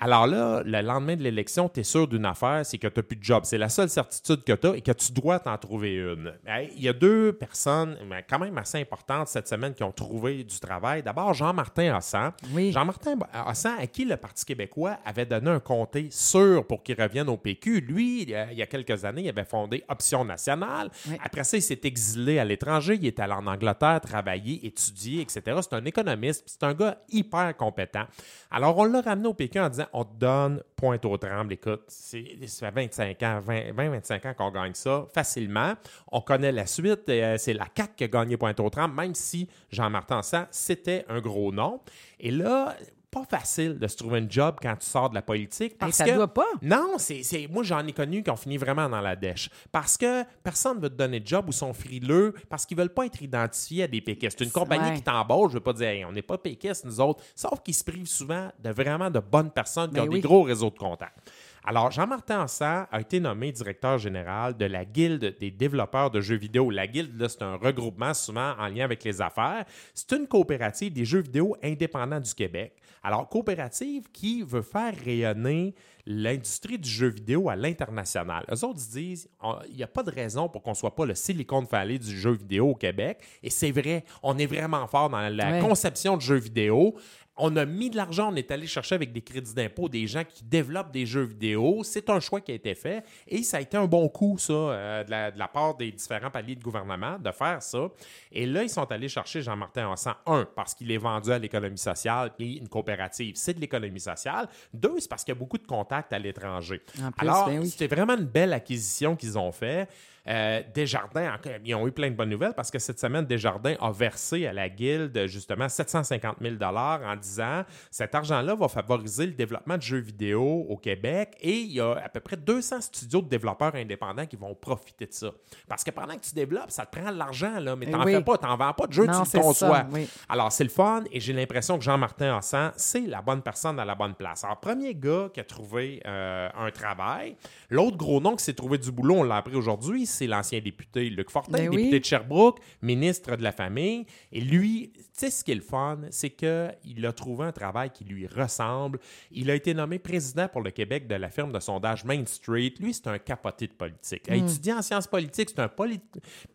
Alors 0.00 0.26
là, 0.26 0.62
le 0.64 0.80
lendemain 0.82 1.14
de 1.14 1.22
l'élection, 1.22 1.68
tu 1.68 1.80
es 1.80 1.82
sûr 1.84 2.08
d'une 2.08 2.26
affaire, 2.26 2.66
c'est 2.66 2.78
que 2.78 2.88
tu 2.88 2.98
n'as 2.98 3.02
plus 3.02 3.16
de 3.16 3.22
job. 3.22 3.42
C'est 3.44 3.58
la 3.58 3.68
seule 3.68 3.88
certitude 3.88 4.42
que 4.42 4.52
tu 4.52 4.66
as 4.66 4.76
et 4.76 4.80
que 4.80 4.90
tu 4.90 5.12
dois 5.12 5.38
t'en 5.38 5.56
trouver 5.56 5.94
une. 5.94 6.32
Il 6.76 6.82
y 6.82 6.88
a 6.88 6.92
deux 6.92 7.32
personnes, 7.32 7.96
quand 8.28 8.40
même 8.40 8.58
assez 8.58 8.80
importantes 8.80 9.28
cette 9.28 9.46
semaine, 9.46 9.72
qui 9.72 9.84
ont 9.84 9.92
trouvé 9.92 10.42
du 10.42 10.58
travail. 10.58 11.02
D'abord, 11.02 11.32
Jean-Martin 11.32 11.94
Hassan. 11.94 12.32
Oui. 12.50 12.72
Jean-Martin 12.72 13.16
Hassan, 13.32 13.76
à 13.78 13.86
qui 13.86 14.04
le 14.04 14.16
Parti 14.16 14.44
québécois 14.44 14.98
avait 15.04 15.26
donné 15.26 15.50
un 15.50 15.60
comté 15.60 16.08
sûr 16.10 16.66
pour 16.66 16.82
qu'il 16.82 17.00
revienne 17.00 17.28
au 17.28 17.36
PQ. 17.36 17.80
Lui, 17.80 18.22
il 18.22 18.30
y 18.30 18.62
a 18.62 18.66
quelques 18.66 19.04
années, 19.04 19.22
il 19.22 19.28
avait 19.28 19.44
fondé 19.44 19.84
Option 19.88 20.24
nationale. 20.24 20.90
Oui. 21.08 21.16
Après 21.22 21.44
ça, 21.44 21.56
il 21.56 21.62
s'est 21.62 21.80
exilé 21.84 22.38
à 22.40 22.44
l'étranger. 22.44 22.98
Il 23.00 23.06
est 23.06 23.20
allé 23.20 23.32
en 23.32 23.46
Angleterre 23.46 24.00
travailler, 24.00 24.66
étudier, 24.66 25.20
etc. 25.20 25.42
C'est 25.62 25.74
un 25.74 25.84
économiste, 25.84 26.42
c'est 26.46 26.64
un 26.64 26.74
gars 26.74 26.98
hyper 27.10 27.56
compétent. 27.56 28.04
Alors, 28.50 28.76
on 28.76 28.84
l'a 28.84 29.00
ramené 29.00 29.28
au 29.28 29.34
PQ 29.34 29.60
en 29.60 29.68
disant 29.68 29.83
on 29.92 30.04
te 30.04 30.14
donne 30.18 30.62
pointe 30.76 31.04
au 31.04 31.16
tremble. 31.16 31.52
Écoute, 31.52 31.82
ça 31.88 32.18
fait 32.18 32.70
25 32.70 33.22
ans, 33.22 33.40
20-25 33.46 34.28
ans 34.28 34.34
qu'on 34.34 34.50
gagne 34.50 34.74
ça 34.74 35.06
facilement. 35.12 35.74
On 36.10 36.20
connaît 36.20 36.52
la 36.52 36.66
suite. 36.66 37.08
Euh, 37.08 37.36
c'est 37.38 37.54
la 37.54 37.66
CAQ 37.74 37.94
qui 37.96 38.04
a 38.04 38.08
gagné 38.08 38.36
pointe 38.36 38.58
au 38.60 38.70
tremble, 38.70 38.94
même 38.94 39.14
si 39.14 39.48
Jean-Martin 39.70 40.22
Sang, 40.22 40.44
c'était 40.50 41.04
un 41.08 41.20
gros 41.20 41.52
nom. 41.52 41.80
Et 42.20 42.30
là, 42.30 42.76
pas 43.14 43.24
facile 43.38 43.78
de 43.78 43.86
se 43.86 43.96
trouver 43.96 44.18
un 44.18 44.28
job 44.28 44.56
quand 44.60 44.74
tu 44.76 44.86
sors 44.86 45.08
de 45.08 45.14
la 45.14 45.22
politique. 45.22 45.78
Parce 45.78 45.92
ça 45.96 46.04
que, 46.04 46.10
doit 46.14 46.32
pas. 46.34 46.46
Non, 46.62 46.94
c'est, 46.98 47.22
c'est- 47.22 47.46
moi 47.48 47.62
j'en 47.62 47.86
ai 47.86 47.92
connu 47.92 48.22
qui 48.22 48.30
ont 48.30 48.36
fini 48.36 48.56
vraiment 48.56 48.88
dans 48.88 49.00
la 49.00 49.14
dèche. 49.16 49.48
Parce 49.70 49.96
que 49.96 50.24
personne 50.42 50.78
ne 50.78 50.82
veut 50.82 50.90
te 50.90 50.96
donner 50.96 51.20
de 51.20 51.26
job 51.26 51.48
ou 51.48 51.52
sont 51.52 51.72
frileux 51.72 52.34
parce 52.48 52.66
qu'ils 52.66 52.76
veulent 52.76 52.92
pas 52.92 53.06
être 53.06 53.22
identifiés 53.22 53.84
à 53.84 53.86
des 53.86 54.00
péquistes. 54.00 54.40
Une 54.40 54.50
compagnie 54.50 54.90
Ouais. 54.90 54.96
qui 54.96 55.02
t'embauche, 55.02 55.52
je 55.52 55.54
veux 55.58 55.62
pas 55.62 55.72
dire 55.72 55.88
Hey, 55.88 56.04
on 56.04 56.12
n'est 56.12 56.22
pas 56.22 56.38
péquistes 56.38 56.84
nous 56.84 57.00
autres, 57.00 57.22
sauf 57.36 57.60
qu'ils 57.62 57.74
se 57.74 57.84
privent 57.84 58.06
souvent 58.08 58.50
de 58.62 58.70
vraiment 58.70 59.10
de 59.10 59.20
bonnes 59.20 59.50
personnes 59.50 59.90
qui 59.90 59.94
Ben 59.94 60.02
ont 60.02 60.08
oui. 60.08 60.14
des 60.20 60.20
gros 60.20 60.42
réseaux 60.42 60.70
de 60.70 60.78
contacts. 60.78 61.30
Alors, 61.66 61.90
Jean-Martin 61.90 62.42
Ansat 62.42 62.86
a 62.92 63.00
été 63.00 63.20
nommé 63.20 63.50
directeur 63.50 63.96
général 63.96 64.54
de 64.54 64.66
la 64.66 64.84
Guilde 64.84 65.34
des 65.40 65.50
développeurs 65.50 66.10
de 66.10 66.20
jeux 66.20 66.36
vidéo. 66.36 66.70
La 66.70 66.86
Guilde, 66.86 67.26
c'est 67.26 67.40
un 67.40 67.56
regroupement 67.56 68.12
souvent 68.12 68.52
en 68.58 68.66
lien 68.68 68.84
avec 68.84 69.02
les 69.02 69.22
affaires. 69.22 69.64
C'est 69.94 70.12
une 70.12 70.26
coopérative 70.26 70.92
des 70.92 71.06
jeux 71.06 71.22
vidéo 71.22 71.56
indépendants 71.62 72.20
du 72.20 72.34
Québec. 72.34 72.76
Alors, 73.02 73.26
coopérative 73.30 74.04
qui 74.12 74.42
veut 74.42 74.60
faire 74.62 74.94
rayonner 75.04 75.74
l'industrie 76.06 76.78
du 76.78 76.88
jeu 76.88 77.08
vidéo 77.08 77.48
à 77.48 77.56
l'international. 77.56 78.44
Eux 78.52 78.62
autres 78.64 78.80
disent, 78.92 79.28
il 79.70 79.76
n'y 79.76 79.82
a 79.82 79.86
pas 79.86 80.02
de 80.02 80.10
raison 80.10 80.50
pour 80.50 80.62
qu'on 80.62 80.70
ne 80.72 80.76
soit 80.76 80.94
pas 80.94 81.06
le 81.06 81.14
Silicon 81.14 81.62
Valley 81.62 81.98
du 81.98 82.14
jeu 82.18 82.32
vidéo 82.32 82.70
au 82.70 82.74
Québec. 82.74 83.20
Et 83.42 83.48
c'est 83.48 83.70
vrai, 83.70 84.04
on 84.22 84.36
est 84.36 84.46
vraiment 84.46 84.86
fort 84.86 85.08
dans 85.08 85.20
la 85.34 85.50
Ouais. 85.52 85.60
conception 85.60 86.16
de 86.16 86.22
jeux 86.22 86.36
vidéo. 86.36 86.94
On 87.36 87.56
a 87.56 87.64
mis 87.64 87.90
de 87.90 87.96
l'argent, 87.96 88.32
on 88.32 88.36
est 88.36 88.50
allé 88.50 88.66
chercher 88.66 88.94
avec 88.94 89.12
des 89.12 89.20
crédits 89.20 89.54
d'impôt 89.54 89.88
des 89.88 90.06
gens 90.06 90.22
qui 90.24 90.44
développent 90.44 90.92
des 90.92 91.04
jeux 91.04 91.24
vidéo. 91.24 91.82
C'est 91.82 92.08
un 92.08 92.20
choix 92.20 92.40
qui 92.40 92.52
a 92.52 92.54
été 92.54 92.74
fait 92.74 93.04
et 93.26 93.42
ça 93.42 93.56
a 93.56 93.60
été 93.60 93.76
un 93.76 93.86
bon 93.86 94.08
coup, 94.08 94.36
ça, 94.38 94.52
euh, 94.52 95.04
de, 95.04 95.10
la, 95.10 95.30
de 95.32 95.38
la 95.38 95.48
part 95.48 95.76
des 95.76 95.90
différents 95.90 96.30
paliers 96.30 96.54
de 96.54 96.62
gouvernement 96.62 97.18
de 97.18 97.30
faire 97.32 97.60
ça. 97.62 97.88
Et 98.30 98.46
là, 98.46 98.62
ils 98.62 98.70
sont 98.70 98.90
allés 98.90 99.08
chercher 99.08 99.42
Jean-Martin 99.42 99.90
Hassan, 99.90 100.14
un, 100.26 100.46
parce 100.54 100.74
qu'il 100.74 100.90
est 100.92 100.98
vendu 100.98 101.32
à 101.32 101.38
l'économie 101.38 101.78
sociale 101.78 102.32
et 102.38 102.58
une 102.58 102.68
coopérative, 102.68 103.34
c'est 103.36 103.54
de 103.54 103.60
l'économie 103.60 104.00
sociale. 104.00 104.48
Deux, 104.72 104.94
c'est 105.00 105.08
parce 105.08 105.24
qu'il 105.24 105.34
y 105.34 105.36
a 105.36 105.38
beaucoup 105.38 105.58
de 105.58 105.66
contacts 105.66 106.12
à 106.12 106.18
l'étranger. 106.18 106.82
Alors, 107.18 107.46
ben 107.46 107.60
oui. 107.60 107.68
c'était 107.68 107.92
vraiment 107.92 108.16
une 108.16 108.26
belle 108.26 108.52
acquisition 108.52 109.16
qu'ils 109.16 109.38
ont 109.38 109.52
fait. 109.52 109.88
Euh, 110.26 110.62
Desjardins, 110.74 111.36
ils 111.64 111.74
ont 111.74 111.86
eu 111.86 111.92
plein 111.92 112.10
de 112.10 112.16
bonnes 112.16 112.30
nouvelles 112.30 112.54
parce 112.54 112.70
que 112.70 112.78
cette 112.78 112.98
semaine, 112.98 113.26
Desjardins 113.26 113.74
a 113.80 113.90
versé 113.92 114.46
à 114.46 114.52
la 114.54 114.68
Guilde 114.70 115.26
justement 115.26 115.68
750 115.68 116.36
000 116.40 116.54
en 116.62 117.16
disant 117.16 117.62
cet 117.90 118.14
argent-là 118.14 118.54
va 118.54 118.68
favoriser 118.68 119.26
le 119.26 119.32
développement 119.32 119.76
de 119.76 119.82
jeux 119.82 119.98
vidéo 119.98 120.64
au 120.68 120.76
Québec 120.78 121.36
et 121.40 121.52
il 121.58 121.72
y 121.72 121.80
a 121.80 121.92
à 121.92 122.08
peu 122.08 122.20
près 122.20 122.36
200 122.36 122.80
studios 122.80 123.20
de 123.20 123.28
développeurs 123.28 123.74
indépendants 123.74 124.24
qui 124.26 124.36
vont 124.36 124.54
profiter 124.54 125.06
de 125.06 125.12
ça. 125.12 125.30
Parce 125.68 125.84
que 125.84 125.90
pendant 125.90 126.14
que 126.16 126.22
tu 126.22 126.34
développes, 126.34 126.70
ça 126.70 126.86
te 126.86 126.98
prend 126.98 127.12
de 127.12 127.18
l'argent, 127.18 127.58
là, 127.60 127.76
mais 127.76 127.84
Eh 127.86 127.90
tu 127.92 127.96
n'en 127.98 128.04
oui. 128.04 128.12
fais 128.14 128.22
pas, 128.22 128.38
tu 128.38 128.46
n'en 128.46 128.56
vends 128.56 128.72
pas 128.72 128.86
de 128.86 128.92
jeu, 128.92 129.04
Non, 129.06 129.22
tu 129.24 129.36
le 129.36 129.42
conçois. 129.42 129.84
oui. 129.92 130.08
Alors, 130.28 130.50
c'est 130.52 130.64
le 130.64 130.70
fun 130.70 131.04
et 131.12 131.20
j'ai 131.20 131.32
l'impression 131.34 131.76
que 131.76 131.84
Jean-Martin 131.84 132.36
Hassan, 132.38 132.72
c'est 132.76 133.00
la 133.06 133.20
bonne 133.20 133.42
personne 133.42 133.78
à 133.78 133.84
la 133.84 133.94
bonne 133.94 134.14
place. 134.14 134.42
Alors, 134.44 134.58
premier 134.60 134.94
gars 134.94 135.28
qui 135.34 135.40
a 135.40 135.44
trouvé 135.44 136.00
euh, 136.06 136.48
un 136.56 136.70
travail. 136.70 137.36
L'autre 137.68 137.96
gros 137.98 138.20
nom 138.20 138.36
qui 138.36 138.44
s'est 138.44 138.54
trouvé 138.54 138.78
du 138.78 138.90
boulot, 138.90 139.16
on 139.16 139.22
l'a 139.22 139.36
appris 139.36 139.56
aujourd'hui, 139.56 140.06
c'est 140.14 140.26
l'ancien 140.26 140.60
député 140.60 141.10
Luc 141.10 141.30
Fortin, 141.30 141.52
Ben 141.52 141.68
oui. 141.68 141.76
député 141.76 142.00
de 142.00 142.04
Sherbrooke, 142.04 142.58
ministre 142.82 143.36
de 143.36 143.42
la 143.42 143.52
Famille. 143.52 144.06
Et 144.32 144.40
lui, 144.40 144.92
tu 144.94 145.02
sais 145.12 145.30
ce 145.30 145.44
qui 145.44 145.52
est 145.52 145.56
le 145.56 145.60
fun, 145.60 145.98
c'est 146.10 146.30
qu'il 146.30 147.06
a 147.06 147.12
trouvé 147.12 147.44
un 147.46 147.52
travail 147.52 147.90
qui 147.90 148.04
lui 148.04 148.26
ressemble. 148.26 148.98
Il 149.30 149.50
a 149.50 149.54
été 149.54 149.74
nommé 149.74 149.98
président 149.98 150.48
pour 150.48 150.62
le 150.62 150.70
Québec 150.70 151.06
de 151.06 151.14
la 151.14 151.28
firme 151.28 151.52
de 151.52 151.60
sondage 151.60 152.04
Main 152.04 152.24
Street. 152.26 152.72
Lui, 152.80 152.94
c'est 152.94 153.06
un 153.08 153.18
capoté 153.18 153.66
de 153.66 153.72
politique. 153.72 154.28
Hmm. 154.28 154.34
Étudiant 154.34 154.78
en 154.78 154.82
sciences 154.82 155.06
politiques, 155.06 155.50
c'est 155.50 155.60
un 155.60 155.68
polit- 155.68 156.00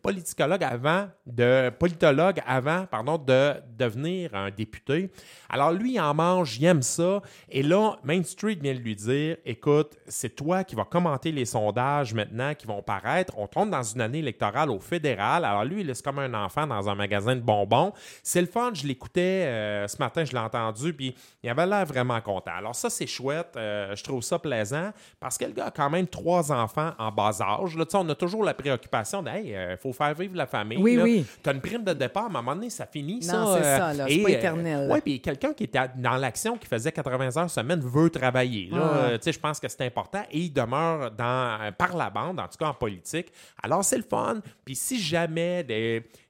politicologue 0.02 0.64
avant 0.64 1.08
de 1.26 1.70
politologue 1.70 2.40
avant, 2.46 2.86
pardon, 2.86 3.18
de 3.18 3.54
devenir 3.78 4.34
un 4.34 4.50
député. 4.50 5.10
Alors 5.48 5.72
lui, 5.72 5.94
il 5.94 6.00
en 6.00 6.14
mange, 6.14 6.58
il 6.58 6.64
aime 6.64 6.82
ça. 6.82 7.22
Et 7.48 7.62
là, 7.62 7.98
Main 8.04 8.22
Street 8.22 8.58
vient 8.60 8.74
de 8.74 8.78
lui 8.80 8.96
dire, 8.96 9.36
écoute, 9.44 9.96
c'est 10.06 10.34
toi 10.34 10.64
qui 10.64 10.74
vas 10.74 10.84
commenter 10.84 11.32
les 11.32 11.44
sondages 11.44 12.14
maintenant 12.14 12.54
qui 12.54 12.66
vont 12.66 12.82
paraître. 12.82 13.34
On 13.38 13.46
tombe 13.50 13.70
dans 13.70 13.82
une 13.82 14.00
année 14.00 14.18
électorale 14.18 14.70
au 14.70 14.78
fédéral. 14.80 15.44
Alors 15.44 15.64
lui, 15.64 15.80
il 15.82 15.90
est 15.90 16.02
comme 16.02 16.18
un 16.18 16.32
enfant 16.34 16.66
dans 16.66 16.88
un 16.88 16.94
magasin 16.94 17.34
de 17.36 17.40
bonbons. 17.40 17.92
C'est 18.22 18.40
le 18.40 18.46
fun, 18.46 18.70
je 18.74 18.86
l'écoutais 18.86 19.44
euh, 19.46 19.88
ce 19.88 19.96
matin, 19.98 20.24
je 20.24 20.32
l'ai 20.32 20.38
entendu, 20.38 20.92
puis 20.94 21.14
il 21.42 21.50
avait 21.50 21.66
l'air 21.66 21.84
vraiment 21.86 22.20
content. 22.20 22.52
Alors 22.56 22.74
ça, 22.74 22.88
c'est 22.90 23.06
chouette. 23.06 23.54
euh, 23.56 23.94
je 23.94 24.02
trouve 24.04 24.22
ça 24.22 24.38
plaisant 24.38 24.90
parce 25.18 25.36
que 25.38 25.44
le 25.44 25.52
gars 25.52 25.66
a 25.66 25.70
quand 25.70 25.90
même 25.90 26.06
trois 26.06 26.52
enfants 26.52 26.92
en 26.98 27.10
bas 27.10 27.36
âge. 27.40 27.76
Là, 27.76 27.84
on 27.94 28.08
a 28.08 28.14
toujours 28.14 28.44
la 28.44 28.54
préoccupation 28.54 29.22
de, 29.22 29.28
hey, 29.30 29.48
il 29.72 29.76
faut 29.76 29.92
faire 29.92 30.14
vivre 30.14 30.36
la 30.36 30.46
famille. 30.46 30.78
Oui, 30.78 30.96
là. 30.96 31.02
oui. 31.02 31.24
Tu 31.42 31.48
as 31.50 31.52
une 31.52 31.60
prime 31.60 31.84
de 31.84 31.92
départ, 31.92 32.28
mais 32.30 32.36
à 32.36 32.38
un 32.38 32.42
moment 32.42 32.54
donné, 32.56 32.70
ça 32.70 32.86
finit. 32.86 33.22
ça, 33.22 33.32
Non, 33.38 33.54
c'est 33.56 33.64
euh, 33.64 33.78
ça, 33.78 33.92
là, 33.94 34.04
c'est 34.08 34.14
et, 34.14 34.22
pas 34.22 34.28
euh, 34.28 34.32
éternel. 34.32 34.90
ouais, 34.90 35.00
puis 35.00 35.20
quelqu'un 35.20 35.52
qui 35.52 35.64
était 35.64 35.80
dans 35.96 36.16
l'action, 36.16 36.56
qui 36.56 36.66
faisait 36.66 36.92
80 36.92 37.36
heures 37.36 37.50
semaine, 37.50 37.80
veut 37.80 38.10
travailler. 38.10 38.68
Là, 38.70 38.78
Ah. 38.82 38.96
Euh, 39.00 39.16
tu 39.18 39.24
sais, 39.24 39.32
je 39.32 39.40
pense 39.40 39.58
que 39.60 39.68
c'est 39.68 39.84
important 39.86 40.22
et 40.30 40.38
il 40.38 40.52
demeure 40.52 41.10
dans, 41.10 41.58
euh, 41.62 41.70
par 41.72 41.96
la 41.96 42.10
bande, 42.10 42.38
en 42.40 42.44
tout 42.48 42.58
cas 42.58 42.68
en 42.68 42.74
politique. 42.74 43.32
Alors, 43.62 43.84
c'est 43.84 43.96
le 43.96 44.02
fun. 44.02 44.40
Puis 44.64 44.74
si 44.74 45.00
jamais, 45.00 45.66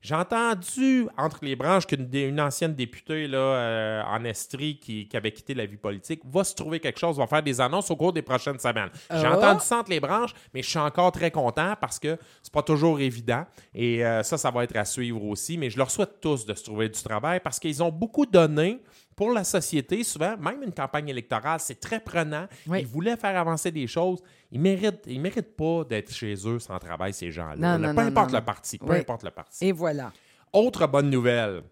j'ai 0.01 0.15
entendu 0.15 1.07
entre 1.17 1.39
les 1.43 1.57
branches 1.57 1.87
qu'une 1.87 2.09
une 2.13 2.41
ancienne 2.41 2.75
députée 2.75 3.27
là, 3.27 3.39
euh, 3.39 4.03
en 4.05 4.25
Estrie 4.25 4.79
qui, 4.79 5.07
qui 5.09 5.17
avait 5.17 5.33
quitté 5.33 5.55
la 5.55 5.67
vie 5.67 5.77
politique 5.77 6.21
va 6.25 6.45
se 6.45 6.55
trouver 6.55 6.81
quelque 6.81 6.99
chose, 6.99 7.17
va 7.19 7.27
faire 7.27 7.43
des 7.43 7.61
annonces 7.61 7.91
au 7.91 7.97
cours 7.97 8.13
des 8.13 8.23
prochaines 8.23 8.59
semaines. 8.59 8.91
J'ai 9.11 9.27
Ah. 9.27 9.37
entendu 9.37 9.61
ça 9.65 9.79
entre 9.79 9.91
les 9.91 10.01
branches, 10.01 10.33
mais 10.55 10.63
je 10.63 10.69
suis 10.69 10.79
encore 10.79 11.13
très 11.13 11.31
content 11.31 11.75
parce 11.81 11.99
que 11.99 12.17
c'est 12.43 12.53
pas 12.53 12.63
toujours 12.63 13.01
évident. 13.01 13.45
Et 13.75 14.05
euh, 14.05 14.23
ça, 14.23 14.39
ça 14.39 14.51
va 14.51 14.65
être 14.65 14.77
à 14.77 14.85
suivre 14.85 15.23
aussi. 15.25 15.57
Mais 15.59 15.71
je 15.71 15.79
leur 15.79 15.91
souhaite 15.91 16.21
tous 16.21 16.47
de 16.47 16.55
se 16.55 16.65
trouver 16.65 16.89
du 16.89 17.01
travail 17.03 17.41
parce 17.41 17.59
qu'ils 17.59 17.83
ont 17.83 17.91
beaucoup 17.93 18.27
donné 18.27 18.81
pour 19.21 19.33
la 19.35 19.45
société. 19.45 20.03
Souvent, 20.03 20.35
même 20.39 20.63
une 20.63 20.73
campagne 20.73 21.11
électorale, 21.11 21.61
c'est 21.61 21.79
très 21.79 22.01
prenant. 22.01 22.47
Oui. 22.67 22.79
Ils 22.81 22.87
voulaient 22.87 23.19
faire 23.19 23.39
avancer 23.39 23.71
des 23.71 23.87
choses. 23.87 24.23
Ils 24.51 24.59
méritent, 24.59 25.05
ils 25.07 25.21
méritent 25.21 25.55
pas 25.59 25.85
d'être 25.85 26.11
chez 26.11 26.35
eux 26.47 26.59
sans 26.59 26.79
travail, 26.79 27.13
ces 27.13 27.31
gens-là. 27.31 27.55
Non, 27.57 27.63
Là, 27.63 27.79
non, 27.79 27.95
peu 27.95 28.01
non, 28.01 28.09
importe 28.09 28.33
non, 28.33 28.39
le 28.39 28.45
parti. 28.47 28.79
Peu 28.79 28.87
Oui. 28.87 28.97
importe 29.01 29.25
le 29.25 29.31
parti. 29.31 29.67
Et 29.67 29.73
voilà. 29.73 30.11
Autre 30.55 30.87
bonne 30.87 31.11
nouvelle. 31.11 31.65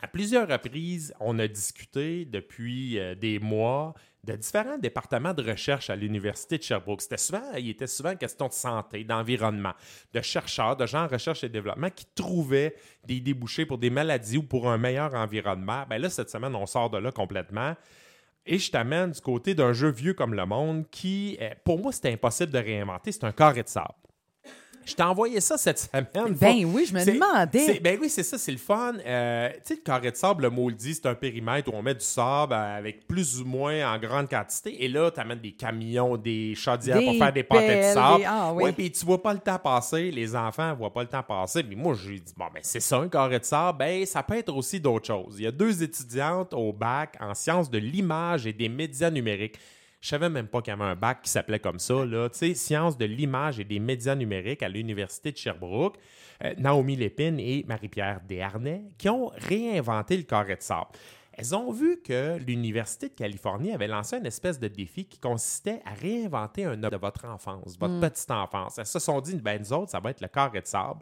À 0.00 0.06
plusieurs 0.06 0.46
reprises, 0.46 1.12
on 1.18 1.40
a 1.40 1.48
discuté 1.48 2.24
depuis 2.24 3.00
euh, 3.00 3.16
des 3.16 3.40
mois 3.40 3.92
de 4.26 4.34
différents 4.34 4.76
départements 4.76 5.32
de 5.32 5.48
recherche 5.48 5.88
à 5.88 5.96
l'Université 5.96 6.58
de 6.58 6.62
Sherbrooke. 6.62 7.00
C'était 7.00 7.16
souvent, 7.16 7.42
il 7.56 7.70
était 7.70 7.86
souvent 7.86 8.16
question 8.16 8.48
de 8.48 8.52
santé, 8.52 9.04
d'environnement, 9.04 9.72
de 10.12 10.20
chercheurs, 10.20 10.76
de 10.76 10.84
gens 10.84 11.04
en 11.04 11.08
recherche 11.08 11.44
et 11.44 11.48
développement 11.48 11.90
qui 11.90 12.06
trouvaient 12.14 12.74
des 13.04 13.20
débouchés 13.20 13.66
pour 13.66 13.78
des 13.78 13.90
maladies 13.90 14.38
ou 14.38 14.42
pour 14.42 14.68
un 14.68 14.78
meilleur 14.78 15.14
environnement. 15.14 15.84
Ben 15.88 15.98
là, 15.98 16.10
cette 16.10 16.28
semaine, 16.28 16.54
on 16.54 16.66
sort 16.66 16.90
de 16.90 16.98
là 16.98 17.12
complètement. 17.12 17.74
Et 18.44 18.58
je 18.58 18.70
t'amène 18.70 19.12
du 19.12 19.20
côté 19.20 19.54
d'un 19.54 19.72
jeu 19.72 19.90
vieux 19.90 20.14
comme 20.14 20.34
le 20.34 20.46
monde 20.46 20.84
qui, 20.90 21.36
euh, 21.40 21.50
pour 21.64 21.80
moi, 21.80 21.92
c'était 21.92 22.12
impossible 22.12 22.52
de 22.52 22.58
réinventer. 22.58 23.12
C'est 23.12 23.24
un 23.24 23.32
carré 23.32 23.62
de 23.62 23.68
sable. 23.68 23.94
Je 24.86 24.94
t'ai 24.94 25.02
envoyé 25.02 25.40
ça 25.40 25.58
cette 25.58 25.78
semaine. 25.80 26.06
Ben 26.40 26.64
oui, 26.64 26.86
je 26.88 26.94
me 26.94 27.00
demandais. 27.12 27.80
Ben 27.80 27.98
oui, 28.00 28.08
c'est 28.08 28.22
ça, 28.22 28.38
c'est 28.38 28.52
le 28.52 28.56
fun. 28.58 28.94
Euh, 29.04 29.48
tu 29.56 29.58
sais, 29.64 29.74
le 29.74 29.80
carré 29.82 30.10
de 30.12 30.16
sable, 30.16 30.44
le 30.44 30.50
mot 30.50 30.68
le 30.68 30.74
dit, 30.76 30.94
c'est 30.94 31.06
un 31.06 31.14
périmètre 31.16 31.68
où 31.72 31.76
on 31.76 31.82
met 31.82 31.94
du 31.94 32.04
sable 32.04 32.52
euh, 32.54 32.78
avec 32.78 33.06
plus 33.08 33.40
ou 33.40 33.44
moins 33.44 33.92
en 33.92 33.98
grande 33.98 34.28
quantité. 34.30 34.84
Et 34.84 34.88
là, 34.88 35.10
tu 35.10 35.18
amènes 35.20 35.40
des 35.40 35.52
camions, 35.52 36.16
des 36.16 36.54
chaudières 36.54 36.98
pour 37.04 37.14
faire 37.18 37.32
des 37.32 37.42
pâtés 37.42 37.66
de 37.78 37.82
sable. 37.94 38.18
des- 38.18 38.24
ah 38.28 38.52
oui. 38.54 38.62
Ouais, 38.64 38.72
puis 38.72 38.90
tu 38.92 39.04
vois 39.04 39.20
pas 39.20 39.32
le 39.32 39.40
temps 39.40 39.58
passer. 39.58 40.10
Les 40.12 40.36
enfants 40.36 40.74
voient 40.76 40.92
pas 40.92 41.02
le 41.02 41.08
temps 41.08 41.22
passer. 41.22 41.64
Mais 41.68 41.74
moi, 41.74 41.94
j'ai 41.94 42.20
dit, 42.20 42.32
bon, 42.36 42.46
ben 42.54 42.60
c'est 42.62 42.80
ça, 42.80 42.96
un 42.98 43.08
carré 43.08 43.40
de 43.40 43.44
sable. 43.44 43.78
Ben, 43.78 44.06
ça 44.06 44.22
peut 44.22 44.36
être 44.38 44.54
aussi 44.54 44.78
d'autres 44.80 45.06
choses. 45.08 45.34
Il 45.38 45.44
y 45.44 45.46
a 45.48 45.50
deux 45.52 45.82
étudiantes 45.82 46.54
au 46.54 46.72
bac 46.72 47.16
en 47.20 47.34
sciences 47.34 47.68
de 47.70 47.78
l'image 47.78 48.46
et 48.46 48.52
des 48.52 48.68
médias 48.68 49.10
numériques. 49.10 49.58
Je 50.06 50.10
savais 50.10 50.28
même 50.28 50.46
pas 50.46 50.62
qu'il 50.62 50.70
y 50.70 50.74
avait 50.74 50.84
un 50.84 50.94
bac 50.94 51.22
qui 51.22 51.28
s'appelait 51.28 51.58
comme 51.58 51.80
ça, 51.80 52.04
là. 52.04 52.28
Tu 52.28 52.38
sais, 52.38 52.54
sciences 52.54 52.96
de 52.96 53.06
l'image 53.06 53.58
et 53.58 53.64
des 53.64 53.80
médias 53.80 54.14
numériques 54.14 54.62
à 54.62 54.68
l'Université 54.68 55.32
de 55.32 55.36
Sherbrooke. 55.36 55.96
Euh, 56.44 56.54
Naomi 56.58 56.94
Lépine 56.94 57.40
et 57.40 57.64
Marie-Pierre 57.66 58.20
Desharnais 58.20 58.84
qui 58.98 59.08
ont 59.08 59.32
réinventé 59.34 60.16
le 60.16 60.22
carré 60.22 60.54
de 60.54 60.62
sable. 60.62 60.90
elles 61.32 61.56
ont 61.56 61.72
vu 61.72 62.00
que 62.02 62.38
l'Université 62.38 63.08
de 63.08 63.14
Californie 63.14 63.72
avait 63.72 63.88
lancé 63.88 64.16
une 64.16 64.26
espèce 64.26 64.60
de 64.60 64.68
défi 64.68 65.06
qui 65.06 65.18
consistait 65.18 65.82
à 65.84 65.92
réinventer 65.94 66.66
un 66.66 66.74
objet 66.84 66.90
de 66.90 66.96
votre 66.98 67.24
enfance, 67.24 67.76
votre 67.76 67.98
petite 67.98 68.30
enfance. 68.30 68.78
Elles 68.78 68.86
se 68.86 69.00
sont 69.00 69.20
dit, 69.20 69.34
ben 69.34 69.60
nous 69.60 69.72
autres, 69.72 69.90
ça 69.90 69.98
va 69.98 70.10
être 70.10 70.20
le 70.20 70.28
carré 70.28 70.60
de 70.60 70.66
sable. 70.66 71.00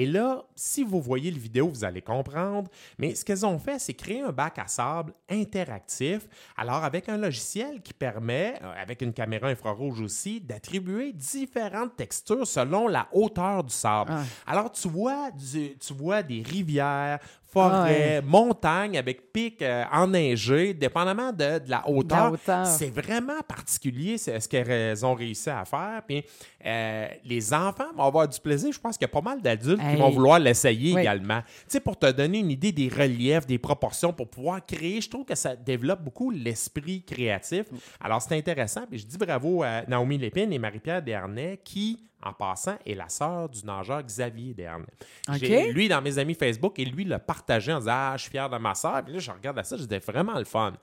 Et 0.00 0.06
là, 0.06 0.44
si 0.54 0.84
vous 0.84 1.00
voyez 1.02 1.28
le 1.32 1.40
vidéo, 1.40 1.66
vous 1.68 1.82
allez 1.84 2.02
comprendre. 2.02 2.70
Mais 2.98 3.16
ce 3.16 3.24
qu'elles 3.24 3.44
ont 3.44 3.58
fait, 3.58 3.80
c'est 3.80 3.94
créer 3.94 4.20
un 4.20 4.30
bac 4.30 4.56
à 4.60 4.68
sable 4.68 5.12
interactif. 5.28 6.20
Alors, 6.56 6.84
avec 6.84 7.08
un 7.08 7.16
logiciel 7.16 7.82
qui 7.82 7.92
permet, 7.92 8.54
euh, 8.62 8.72
avec 8.80 9.02
une 9.02 9.12
caméra 9.12 9.48
infrarouge 9.48 10.00
aussi, 10.00 10.40
d'attribuer 10.40 11.12
différentes 11.12 11.96
textures 11.96 12.46
selon 12.46 12.86
la 12.86 13.08
hauteur 13.12 13.64
du 13.64 13.74
sable. 13.74 14.12
Ah. 14.14 14.22
Alors, 14.46 14.70
tu 14.70 14.88
vois, 14.88 15.32
du- 15.32 15.76
tu 15.78 15.92
vois 15.94 16.22
des 16.22 16.42
rivières, 16.42 17.18
forêts, 17.50 18.20
montagnes 18.22 18.98
avec 18.98 19.32
pics 19.32 19.62
euh, 19.62 19.84
enneigés, 19.92 20.74
dépendamment 20.74 21.32
de, 21.32 21.58
de 21.58 21.70
la 21.70 21.88
hauteur. 21.88 22.32
hauteur. 22.32 22.66
C'est 22.66 22.90
vraiment 22.90 23.40
particulier 23.46 24.18
c'est 24.18 24.38
ce 24.38 24.48
qu'elles 24.48 25.04
ont 25.04 25.14
réussi 25.14 25.48
à 25.50 25.64
faire. 25.64 26.02
Puis 26.06 26.24
euh, 26.64 27.08
les 27.24 27.54
enfants 27.54 27.88
vont 27.96 28.04
avoir 28.04 28.28
du 28.28 28.38
plaisir. 28.40 28.72
Je 28.72 28.78
pense 28.78 28.96
qu'il 28.98 29.06
y 29.06 29.10
a 29.10 29.12
pas 29.12 29.20
mal 29.22 29.40
d'adultes 29.40 29.80
qui 29.80 29.96
vont 29.96 30.10
vouloir 30.10 30.38
l'essayer 30.38 30.94
Oui. 30.94 31.00
également. 31.00 31.40
Tu 31.42 31.46
sais, 31.68 31.80
pour 31.80 31.96
te 31.98 32.10
donner 32.10 32.38
une 32.38 32.50
idée 32.50 32.72
des 32.72 32.88
reliefs, 32.88 33.46
des 33.46 33.58
proportions, 33.58 34.12
pour 34.12 34.28
pouvoir 34.28 34.64
créer, 34.64 35.00
je 35.00 35.08
trouve 35.08 35.24
que 35.24 35.34
ça 35.34 35.56
développe 35.56 36.02
beaucoup 36.02 36.30
l'esprit 36.30 37.02
créatif. 37.02 37.64
Alors, 38.00 38.20
c'est 38.22 38.36
intéressant. 38.36 38.82
Puis 38.88 38.98
je 38.98 39.06
dis 39.06 39.16
bravo 39.18 39.62
à 39.62 39.82
Naomi 39.88 40.18
Lépine 40.18 40.52
et 40.52 40.58
Marie-Pierre 40.58 41.02
Dernay 41.02 41.60
qui, 41.64 42.07
en 42.22 42.32
passant, 42.32 42.76
est 42.84 42.94
la 42.94 43.08
sœur 43.08 43.48
du 43.48 43.64
nageur 43.64 44.02
Xavier 44.02 44.52
Dernay. 44.52 44.86
J'ai 45.34 45.68
OK. 45.68 45.74
lui 45.74 45.88
dans 45.88 46.02
mes 46.02 46.18
amis 46.18 46.34
Facebook 46.34 46.78
et 46.78 46.84
lui 46.84 47.04
l'a 47.04 47.18
partagé 47.18 47.72
en 47.72 47.78
disant 47.78 47.92
Ah, 47.94 48.14
je 48.16 48.22
suis 48.22 48.30
fier 48.30 48.50
de 48.50 48.58
ma 48.58 48.74
sœur. 48.74 49.02
Puis 49.04 49.14
là, 49.14 49.18
je 49.20 49.30
regarde 49.30 49.58
à 49.58 49.64
ça, 49.64 49.78
c'était 49.78 50.00
vraiment 50.00 50.38
le 50.38 50.44
fun. 50.44 50.74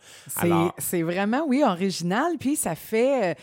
C'est 0.77 1.01
vraiment, 1.01 1.43
oui, 1.45 1.63
original. 1.63 2.37
Puis 2.39 2.55
ça 2.55 2.75
fait, 2.75 3.31
euh, 3.31 3.33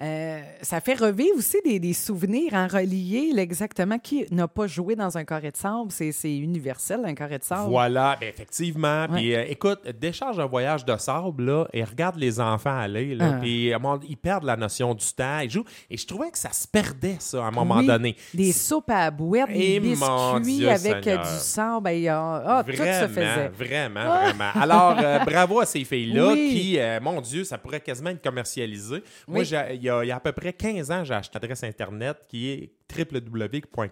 euh, 0.00 0.40
ça 0.62 0.80
fait 0.80 0.94
revivre 0.94 1.36
aussi 1.36 1.58
des, 1.64 1.78
des 1.78 1.92
souvenirs 1.92 2.54
en 2.54 2.66
relié. 2.66 3.30
là, 3.34 3.42
exactement 3.42 3.98
qui 3.98 4.24
n'a 4.30 4.48
pas 4.48 4.66
joué 4.66 4.96
dans 4.96 5.16
un 5.18 5.24
carré 5.24 5.50
de 5.50 5.56
sable? 5.56 5.90
C'est 5.90 6.36
universel, 6.36 7.00
un 7.04 7.14
carré 7.14 7.38
de 7.38 7.44
sable. 7.44 7.68
Voilà, 7.70 8.16
ben 8.20 8.28
effectivement. 8.28 9.06
Puis 9.12 9.34
euh, 9.34 9.44
écoute, 9.48 9.80
décharge 10.00 10.38
un 10.38 10.46
voyage 10.46 10.84
de 10.84 10.96
sable 10.96 11.44
là, 11.44 11.66
et 11.72 11.84
regarde 11.84 12.16
les 12.16 12.40
enfants 12.40 12.76
aller. 12.78 13.14
Là, 13.14 13.32
Ah. 13.34 13.38
puis, 13.40 13.72
à 13.72 13.76
un 13.76 13.78
moment, 13.78 14.00
ils 14.08 14.16
perdent 14.16 14.44
la 14.44 14.56
notion 14.56 14.94
du 14.94 15.04
temps. 15.14 15.38
Ils 15.40 15.50
jouent. 15.50 15.64
Et 15.90 15.96
je 15.96 16.06
trouvais 16.06 16.30
que 16.30 16.38
ça 16.38 16.52
se 16.52 16.66
perdait, 16.66 17.16
ça, 17.18 17.44
à 17.44 17.48
un 17.48 17.50
moment 17.50 17.76
Oui, 17.78 17.86
donné. 17.86 18.16
Des 18.34 18.52
soupes 18.52 18.90
à 18.90 19.10
bouette, 19.10 19.46
Eh, 19.50 19.78
des 19.80 19.94
mon 19.96 20.38
biscuits 20.38 20.56
Dieu 20.58 20.68
avec 20.70 20.92
euh, 20.94 21.02
Seigneur. 21.02 21.22
du 21.22 21.38
sable. 21.38 21.82
ben, 21.84 21.90
il 21.92 22.02
y 22.02 22.08
a- 22.08 22.42
ah, 22.46 22.64
tout 22.64 22.72
se 22.72 22.76
Vraiment, 22.76 23.08
faisait. 23.08 23.48
vraiment, 23.48 24.04
vraiment. 24.04 24.50
Alors, 24.54 24.96
euh, 25.02 25.18
bravo 25.24 25.60
à 25.60 25.66
ces 25.66 25.84
filles-là 25.84 26.28
Oui. 26.32 26.48
qui, 26.50 26.78
mon 27.02 27.20
Dieu, 27.20 27.44
ça 27.44 27.58
pourrait 27.58 27.80
quasiment 27.80 28.10
être 28.10 28.22
commercialisé. 28.22 29.02
Moi, 29.26 29.40
Oui. 29.40 29.44
j'ai- 29.44 29.78
il 29.82 29.86
y, 29.86 29.90
a, 29.90 30.04
il 30.04 30.08
y 30.08 30.12
a 30.12 30.16
à 30.16 30.20
peu 30.20 30.30
près 30.32 30.52
15 30.52 30.90
ans, 30.92 31.02
j'ai 31.04 31.14
acheté 31.14 31.36
une 31.38 31.44
adresse 31.44 31.64
Internet 31.64 32.18
qui 32.28 32.50
est 32.50 32.72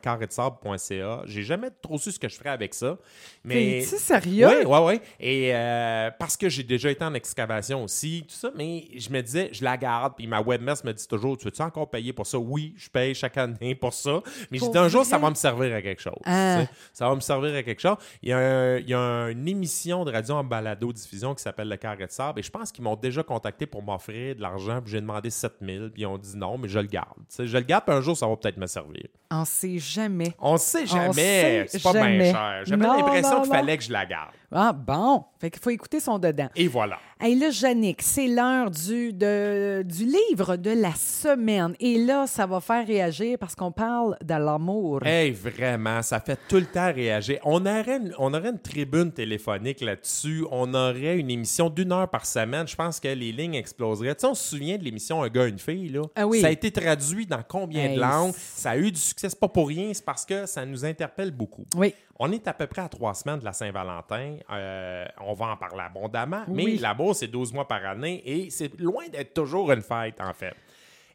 www.carretsable.ca. 0.00 1.22
J'ai 1.24 1.42
jamais 1.42 1.68
trop 1.82 1.98
su 1.98 2.12
ce 2.12 2.18
que 2.18 2.28
je 2.28 2.36
ferais 2.36 2.50
avec 2.50 2.74
ça. 2.74 2.98
Mais... 3.44 3.80
T'es-tu 3.80 3.96
sérieux? 3.96 4.46
Oui, 4.48 4.64
oui, 4.66 4.78
oui. 4.84 5.00
Et 5.18 5.54
euh, 5.54 6.10
parce 6.18 6.36
que 6.36 6.48
j'ai 6.48 6.62
déjà 6.62 6.90
été 6.90 7.04
en 7.04 7.14
excavation 7.14 7.84
aussi, 7.84 8.24
tout 8.28 8.34
ça, 8.34 8.50
mais 8.54 8.84
je 8.96 9.10
me 9.10 9.20
disais, 9.22 9.48
je 9.52 9.64
la 9.64 9.76
garde. 9.76 10.14
Puis 10.16 10.26
ma 10.26 10.40
webmess 10.42 10.84
me 10.84 10.92
dit 10.92 11.06
toujours, 11.08 11.36
tu 11.38 11.44
veux-tu 11.46 11.62
encore 11.62 11.90
payer 11.90 12.12
pour 12.12 12.26
ça? 12.26 12.38
Oui, 12.38 12.74
je 12.76 12.88
paye 12.90 13.14
chaque 13.14 13.36
année 13.38 13.74
pour 13.74 13.94
ça. 13.94 14.20
Mais 14.50 14.58
je 14.58 14.64
Pour 14.64 14.72
dis, 14.72 14.78
un 14.78 14.88
jour, 14.88 15.04
ça 15.04 15.18
va 15.18 15.30
me 15.30 15.34
servir 15.34 15.74
à 15.74 15.82
quelque 15.82 16.02
chose. 16.02 16.12
Ah. 16.24 16.58
tu. 16.62 16.68
Ça 16.92 17.08
va 17.08 17.14
me 17.14 17.20
servir 17.20 17.54
à 17.54 17.62
quelque 17.62 17.80
chose. 17.80 17.96
Il 18.22 18.28
y 18.28 18.32
a, 18.32 18.38
un- 18.38 18.76
il 18.78 18.88
y 18.88 18.94
a 18.94 19.30
une 19.30 19.48
émission 19.48 20.04
de 20.04 20.12
radio 20.12 20.34
en 20.34 20.44
balado-diffusion 20.44 21.34
qui 21.34 21.42
s'appelle 21.42 21.68
Le 21.68 21.76
Carré 21.76 22.06
de 22.06 22.10
Sable. 22.12 22.40
Et 22.40 22.42
je 22.42 22.50
pense 22.50 22.70
qu'ils 22.70 22.84
m'ont 22.84 22.96
déjà 22.96 23.22
contacté 23.22 23.66
pour 23.66 23.82
m'offrir 23.82 24.36
de 24.36 24.42
l'argent. 24.42 24.80
Puis 24.82 24.92
j'ai 24.92 25.00
demandé 25.00 25.30
7000. 25.30 25.79
Puis 25.88 26.02
ils 26.02 26.06
ont 26.06 26.18
dit 26.18 26.36
non, 26.36 26.58
mais 26.58 26.68
je 26.68 26.78
le 26.78 26.86
garde. 26.86 27.16
Je 27.38 27.56
le 27.56 27.64
garde, 27.64 27.84
puis 27.86 27.94
un 27.94 28.00
jour, 28.00 28.16
ça 28.16 28.26
va 28.26 28.36
peut-être 28.36 28.56
me 28.58 28.66
servir. 28.66 29.04
On 29.30 29.44
sait 29.44 29.78
jamais. 29.78 30.34
On 30.38 30.56
sait 30.56 30.82
On 30.82 30.86
jamais. 30.86 31.12
sait 31.12 31.64
C'est 31.68 31.82
pas 31.82 31.92
bien 31.92 32.32
cher. 32.32 32.62
J'avais 32.66 32.84
l'impression 32.84 33.42
qu'il 33.42 33.52
fallait 33.52 33.78
que 33.78 33.84
je 33.84 33.92
la 33.92 34.04
garde. 34.06 34.30
Ah 34.52 34.72
bon, 34.72 35.24
fait 35.38 35.48
qu'il 35.50 35.62
faut 35.62 35.70
écouter 35.70 36.00
son 36.00 36.18
dedans. 36.18 36.48
Et 36.56 36.66
voilà. 36.66 36.98
Hey, 37.20 37.38
là, 37.38 37.50
Yannick, 37.50 38.02
c'est 38.02 38.26
l'heure 38.26 38.70
du, 38.70 39.12
de- 39.12 39.82
du 39.86 40.06
livre 40.06 40.56
de 40.56 40.70
la 40.70 40.92
semaine. 40.94 41.74
Et 41.78 41.98
là, 42.04 42.26
ça 42.26 42.46
va 42.46 42.60
faire 42.60 42.84
réagir 42.84 43.36
parce 43.38 43.54
qu'on 43.54 43.70
parle 43.70 44.16
de 44.24 44.34
l'amour. 44.34 45.06
Hey, 45.06 45.30
vraiment, 45.30 46.02
ça 46.02 46.18
fait 46.18 46.38
tout 46.48 46.56
le 46.56 46.64
temps 46.66 46.92
réagir. 46.92 47.38
On 47.44 47.64
aurait 47.64 47.98
une, 47.98 48.12
on 48.18 48.34
aurait 48.34 48.48
une 48.50 48.58
tribune 48.58 49.12
téléphonique 49.12 49.80
là-dessus. 49.82 50.44
On 50.50 50.72
aurait 50.74 51.16
une 51.18 51.30
émission 51.30 51.70
d'une 51.70 51.92
heure 51.92 52.08
par 52.10 52.26
semaine. 52.26 52.66
Je 52.66 52.74
pense 52.74 52.98
que 52.98 53.08
les 53.08 53.30
lignes 53.32 53.54
exploseraient. 53.54 54.14
Tu 54.16 54.22
sais, 54.22 54.26
on 54.26 54.34
se 54.34 54.48
souvient 54.56 54.78
de 54.78 54.82
l'émission 54.84 55.22
Un 55.22 55.28
gars, 55.28 55.46
une 55.46 55.58
fille, 55.60 55.90
là? 55.90 56.02
Ah 56.16 56.26
oui. 56.26 56.40
Ça 56.40 56.48
a 56.48 56.50
été 56.50 56.72
traduit 56.72 57.26
dans 57.26 57.42
combien 57.46 57.84
Hey, 57.84 57.94
de 57.96 58.00
langues? 58.00 58.32
Ça 58.36 58.70
a 58.70 58.76
eu 58.76 58.90
du 58.90 58.98
succès. 59.00 59.28
C'est 59.28 59.38
pas 59.38 59.48
pour 59.48 59.68
rien, 59.68 59.90
c'est 59.94 60.04
parce 60.04 60.24
que 60.24 60.46
ça 60.46 60.64
nous 60.66 60.84
interpelle 60.84 61.30
beaucoup. 61.30 61.64
Oui. 61.76 61.94
On 62.22 62.30
est 62.32 62.46
à 62.46 62.52
peu 62.52 62.66
près 62.66 62.82
à 62.82 62.88
trois 62.90 63.14
semaines 63.14 63.38
de 63.40 63.44
la 63.46 63.54
Saint-Valentin. 63.54 64.36
Euh, 64.50 65.06
on 65.22 65.32
va 65.32 65.46
en 65.46 65.56
parler 65.56 65.80
abondamment, 65.80 66.44
mais 66.48 66.64
Oui. 66.64 66.76
l'amour, 66.78 67.16
c'est 67.16 67.28
12 67.28 67.54
mois 67.54 67.66
par 67.66 67.82
année 67.86 68.22
et 68.26 68.50
c'est 68.50 68.78
loin 68.78 69.08
d'être 69.08 69.32
toujours 69.32 69.72
une 69.72 69.80
fête, 69.80 70.20
en 70.20 70.34
fait. 70.34 70.54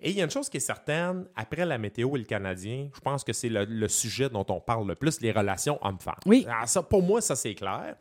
Et 0.01 0.09
il 0.09 0.17
y 0.17 0.21
a 0.21 0.25
une 0.25 0.31
chose 0.31 0.49
qui 0.49 0.57
est 0.57 0.61
certaine, 0.61 1.25
après 1.35 1.63
la 1.63 1.77
météo 1.77 2.15
et 2.15 2.19
le 2.19 2.25
Canadien, 2.25 2.89
je 2.93 2.99
pense 2.99 3.23
que 3.23 3.33
c'est 3.33 3.49
le, 3.49 3.65
le 3.65 3.87
sujet 3.87 4.29
dont 4.29 4.45
on 4.49 4.59
parle 4.59 4.87
le 4.87 4.95
plus, 4.95 5.21
les 5.21 5.31
relations 5.31 5.77
hommes-femmes. 5.81 6.15
Oui. 6.25 6.45
Alors 6.49 6.67
ça, 6.67 6.81
pour 6.81 7.03
moi, 7.03 7.21
ça, 7.21 7.35
c'est 7.35 7.53
clair. 7.53 7.95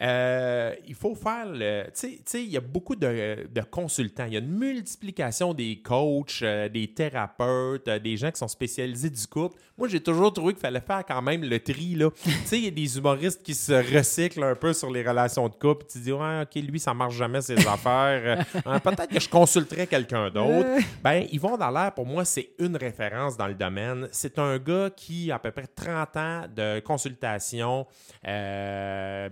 Euh, 0.00 0.74
il 0.88 0.94
faut 0.94 1.14
faire 1.14 1.46
le. 1.46 1.84
Tu 1.94 2.18
sais- 2.24 2.42
il 2.42 2.50
y 2.50 2.56
a 2.56 2.60
beaucoup 2.60 2.96
de, 2.96 3.46
de 3.52 3.60
consultants. 3.62 4.24
Il 4.26 4.32
y 4.32 4.36
a 4.36 4.40
une 4.40 4.58
multiplication 4.58 5.54
des 5.54 5.80
coachs, 5.80 6.40
euh, 6.42 6.68
des 6.68 6.88
thérapeutes, 6.88 7.86
euh, 7.88 7.98
des 7.98 8.16
gens 8.16 8.30
qui 8.30 8.38
sont 8.38 8.48
spécialisés 8.48 9.10
du 9.10 9.26
couple. 9.26 9.58
Moi, 9.78 9.88
j'ai 9.88 10.00
toujours 10.00 10.32
trouvé 10.32 10.54
qu'il 10.54 10.60
fallait 10.60 10.80
faire 10.80 11.04
quand 11.06 11.22
même 11.22 11.42
le 11.44 11.58
tri. 11.60 11.96
tu 12.24 12.30
sais, 12.44 12.58
il 12.58 12.64
y 12.64 12.68
a 12.68 12.70
des 12.70 12.96
humoristes 12.98 13.42
qui 13.42 13.54
se 13.54 13.72
recyclent 13.96 14.42
un 14.44 14.54
peu 14.54 14.72
sur 14.72 14.90
les 14.90 15.02
relations 15.06 15.48
de 15.48 15.54
couple. 15.54 15.86
Tu 15.90 15.98
dis, 15.98 16.12
ouais, 16.12 16.42
OK, 16.42 16.54
lui, 16.62 16.80
ça 16.80 16.94
marche 16.94 17.14
jamais 17.14 17.40
ses 17.42 17.58
affaires. 17.68 18.44
Hein, 18.64 18.78
Peut-être 18.80 19.08
que 19.08 19.20
je 19.20 19.28
consulterais 19.28 19.86
quelqu'un 19.86 20.30
d'autre. 20.30 20.68
Ben, 21.02 21.26
Yvon 21.30 21.56
Dallaire, 21.56 21.92
pour 21.94 22.06
moi, 22.06 22.24
c'est 22.24 22.50
une 22.58 22.76
référence 22.76 23.36
dans 23.36 23.46
le 23.46 23.54
domaine. 23.54 24.08
C'est 24.12 24.38
un 24.38 24.58
gars 24.58 24.90
qui 24.94 25.30
a 25.30 25.36
à 25.36 25.38
peu 25.38 25.50
près 25.50 25.66
30 25.66 26.16
ans 26.16 26.42
de 26.54 26.80
consultation 26.80 27.86
euh, 28.26 29.28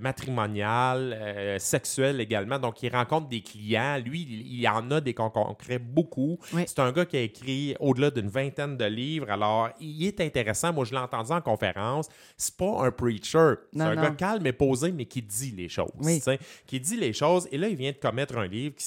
matrimoniale, 0.51 1.19
euh, 1.21 1.59
sexuelle 1.59 2.21
également. 2.21 2.59
Donc, 2.59 2.83
il 2.83 2.95
rencontre 2.95 3.29
des 3.29 3.41
clients. 3.41 3.99
Lui, 4.05 4.23
il, 4.23 4.61
il 4.61 4.69
en 4.69 4.91
a 4.91 5.01
des 5.01 5.15
con- 5.15 5.31
concrets 5.31 5.79
beaucoup. 5.79 6.39
Oui. 6.53 6.63
C'est 6.67 6.79
un 6.79 6.93
gars 6.93 7.07
qui 7.07 7.17
a 7.17 7.23
écrit 7.23 7.75
au-delà 7.81 8.11
d'une 8.11 8.29
vingtaine 8.29 8.77
de 8.77 8.85
livres. 8.85 9.31
Alors, 9.31 9.71
il 9.81 10.05
est 10.07 10.21
intéressant. 10.21 10.73
Moi, 10.73 10.85
je 10.85 10.93
l'ai 10.93 10.99
entendu 10.99 11.33
en 11.33 11.41
conférence. 11.41 12.09
C'est 12.37 12.57
pas 12.57 12.87
un 12.87 12.91
preacher. 12.91 13.55
C'est 13.73 13.81
un 13.81 13.95
non. 13.95 14.03
gars 14.03 14.11
calme 14.11 14.47
et 14.47 14.53
posé, 14.53 14.93
mais 14.93 15.07
qui 15.07 15.23
dit 15.23 15.53
les 15.57 15.69
choses. 15.69 15.91
Oui. 16.01 16.21
Qui 16.67 16.81
dit 16.81 16.97
les 16.97 17.13
choses. 17.13 17.49
Et 17.53 17.59
là, 17.59 17.69
il 17.69 17.77
vient 17.77 17.93
de 17.93 17.97
commettre 17.97 18.37
un 18.39 18.47
livre 18.47 18.75
qui 18.77 18.85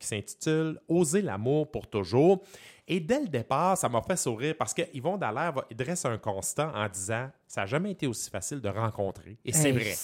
s'intitule 0.00 0.78
Oser 0.88 1.22
l'amour 1.22 1.70
pour 1.70 1.86
toujours. 1.86 2.42
Et 2.86 3.00
dès 3.00 3.20
le 3.20 3.28
départ, 3.28 3.78
ça 3.78 3.88
m'a 3.88 4.02
fait 4.02 4.16
sourire 4.16 4.54
parce 4.58 4.74
que 4.74 4.82
Yvon 4.92 5.16
Dallaire 5.16 5.52
va- 5.52 5.64
dresse 5.74 6.04
un 6.04 6.18
constat 6.18 6.70
en 6.74 6.86
disant 6.88 7.28
ça 7.46 7.60
n'a 7.62 7.66
jamais 7.66 7.92
été 7.92 8.06
aussi 8.06 8.28
facile 8.28 8.60
de 8.60 8.68
rencontrer. 8.68 9.38
Et 9.44 9.52
c'est 9.52 9.68
Hey, 9.68 9.72
vrai. 9.72 9.94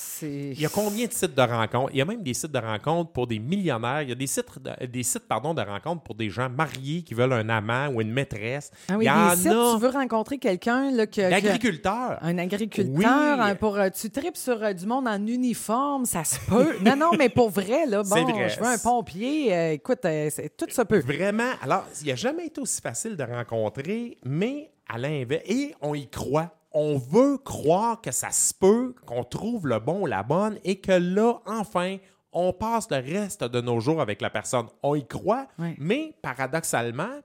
Il 0.54 0.60
y 0.60 0.64
a 0.64 0.68
combien 0.68 1.06
de 1.06 1.12
sites 1.12 1.34
de 1.34 1.42
rencontres? 1.42 1.90
Il 1.92 1.98
y 1.98 2.00
a 2.00 2.04
même 2.04 2.22
des 2.22 2.32
sites 2.32 2.52
de 2.52 2.58
rencontres 2.58 3.10
pour 3.12 3.26
des 3.26 3.38
millionnaires. 3.40 4.02
Il 4.02 4.08
y 4.10 4.12
a 4.12 4.14
des 4.14 4.26
sites, 4.28 4.46
de, 4.62 4.86
des 4.86 5.02
sites 5.02 5.26
pardon, 5.26 5.52
de 5.52 5.60
rencontres 5.60 6.02
pour 6.04 6.14
des 6.14 6.30
gens 6.30 6.48
mariés 6.48 7.02
qui 7.02 7.12
veulent 7.12 7.32
un 7.32 7.48
amant 7.48 7.88
ou 7.88 8.00
une 8.00 8.12
maîtresse. 8.12 8.70
Ah 8.88 8.94
oui, 8.96 9.04
Il 9.04 9.08
y 9.08 9.10
en 9.10 9.30
des 9.30 9.36
sites, 9.36 9.46
a 9.48 9.72
tu 9.74 9.80
veux 9.82 9.88
rencontrer 9.90 10.38
quelqu'un 10.38 10.90
que, 10.96 11.04
que- 11.06 11.28
d'agriculteurs. 11.30 12.18
un 12.22 12.38
agriculteur, 12.38 12.94
Oui. 12.96 13.04
un- 13.04 13.54
pour 13.56 13.76
euh, 13.78 13.88
tu 13.90 14.10
tripes 14.10 14.36
sur 14.36 14.62
euh, 14.62 14.72
du 14.72 14.86
monde 14.86 15.08
en 15.08 15.26
uniforme, 15.26 16.04
ça 16.06 16.22
se 16.24 16.38
peut. 16.48 16.76
non, 16.84 16.96
non, 16.96 17.10
mais 17.18 17.28
pour 17.28 17.50
vrai, 17.50 17.84
là, 17.86 18.02
bon, 18.04 18.22
vrai. 18.24 18.48
je 18.48 18.60
veux 18.60 18.66
un 18.66 18.78
pompier, 18.78 19.52
euh, 19.54 19.72
écoute, 19.72 20.04
euh, 20.04 20.30
tout 20.56 20.66
se 20.70 20.82
peut. 20.82 21.00
Vraiment. 21.00 21.50
Alors, 21.62 21.84
il 22.02 22.08
n'a 22.08 22.14
jamais 22.14 22.46
été 22.46 22.60
aussi 22.60 22.69
facile 22.78 23.16
de 23.16 23.24
rencontrer, 23.24 24.18
mais 24.24 24.70
à 24.88 24.98
l'inverse, 24.98 25.42
et 25.46 25.74
on 25.80 25.94
y 25.94 26.08
croit. 26.08 26.54
On 26.72 26.98
veut 26.98 27.38
croire 27.38 28.00
que 28.00 28.12
ça 28.12 28.30
se 28.30 28.54
peut, 28.54 28.94
qu'on 29.06 29.24
trouve 29.24 29.66
le 29.66 29.78
bon 29.80 30.02
ou 30.02 30.06
la 30.06 30.22
bonne, 30.22 30.58
et 30.62 30.76
que 30.80 30.92
là, 30.92 31.40
enfin, 31.46 31.96
on 32.32 32.52
passe 32.52 32.88
le 32.90 32.98
reste 32.98 33.42
de 33.42 33.60
nos 33.60 33.80
jours 33.80 34.00
avec 34.00 34.20
la 34.20 34.30
personne. 34.30 34.66
On 34.82 34.94
y 34.94 35.04
croit, 35.06 35.48
Oui. 35.58 35.74
mais 35.78 36.14
paradoxalement, 36.22 37.18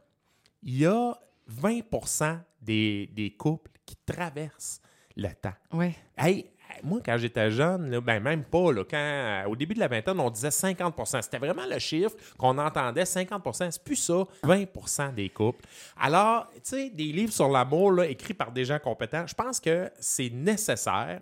il 0.63 0.79
y 0.79 0.85
a 0.87 1.13
20 1.47 1.81
des, 2.61 3.07
des 3.13 3.31
couples 3.35 3.71
qui 3.85 3.95
traversent 3.97 4.81
le 5.15 5.29
temps. 5.29 5.53
Oui. 5.73 5.93
Hey, 6.17 6.49
moi, 6.83 6.99
quand 7.05 7.17
j'étais 7.17 7.51
jeune, 7.51 7.99
ben 7.99 8.21
même 8.21 8.43
pas, 8.43 8.71
là, 8.71 8.83
quand, 8.89 8.97
euh, 8.97 9.45
au 9.45 9.55
début 9.55 9.73
de 9.73 9.79
la 9.79 9.87
vingtaine, 9.87 10.19
on 10.19 10.29
disait 10.29 10.49
50% 10.49 11.21
C'était 11.21 11.37
vraiment 11.37 11.65
le 11.69 11.79
chiffre 11.79 12.15
qu'on 12.37 12.57
entendait, 12.57 13.03
50% 13.03 13.71
C'est 13.71 13.83
plus 13.83 13.95
ça, 13.95 14.23
20% 14.43 15.13
des 15.13 15.29
couples. 15.29 15.63
Alors, 15.99 16.47
tu 16.55 16.61
sais, 16.63 16.89
des 16.89 17.11
livres 17.11 17.33
sur 17.33 17.49
l'amour, 17.49 18.03
écrits 18.03 18.33
par 18.33 18.51
des 18.51 18.65
gens 18.65 18.79
compétents, 18.79 19.25
je 19.27 19.33
pense 19.33 19.59
que 19.59 19.89
c'est 19.99 20.29
nécessaire. 20.29 21.19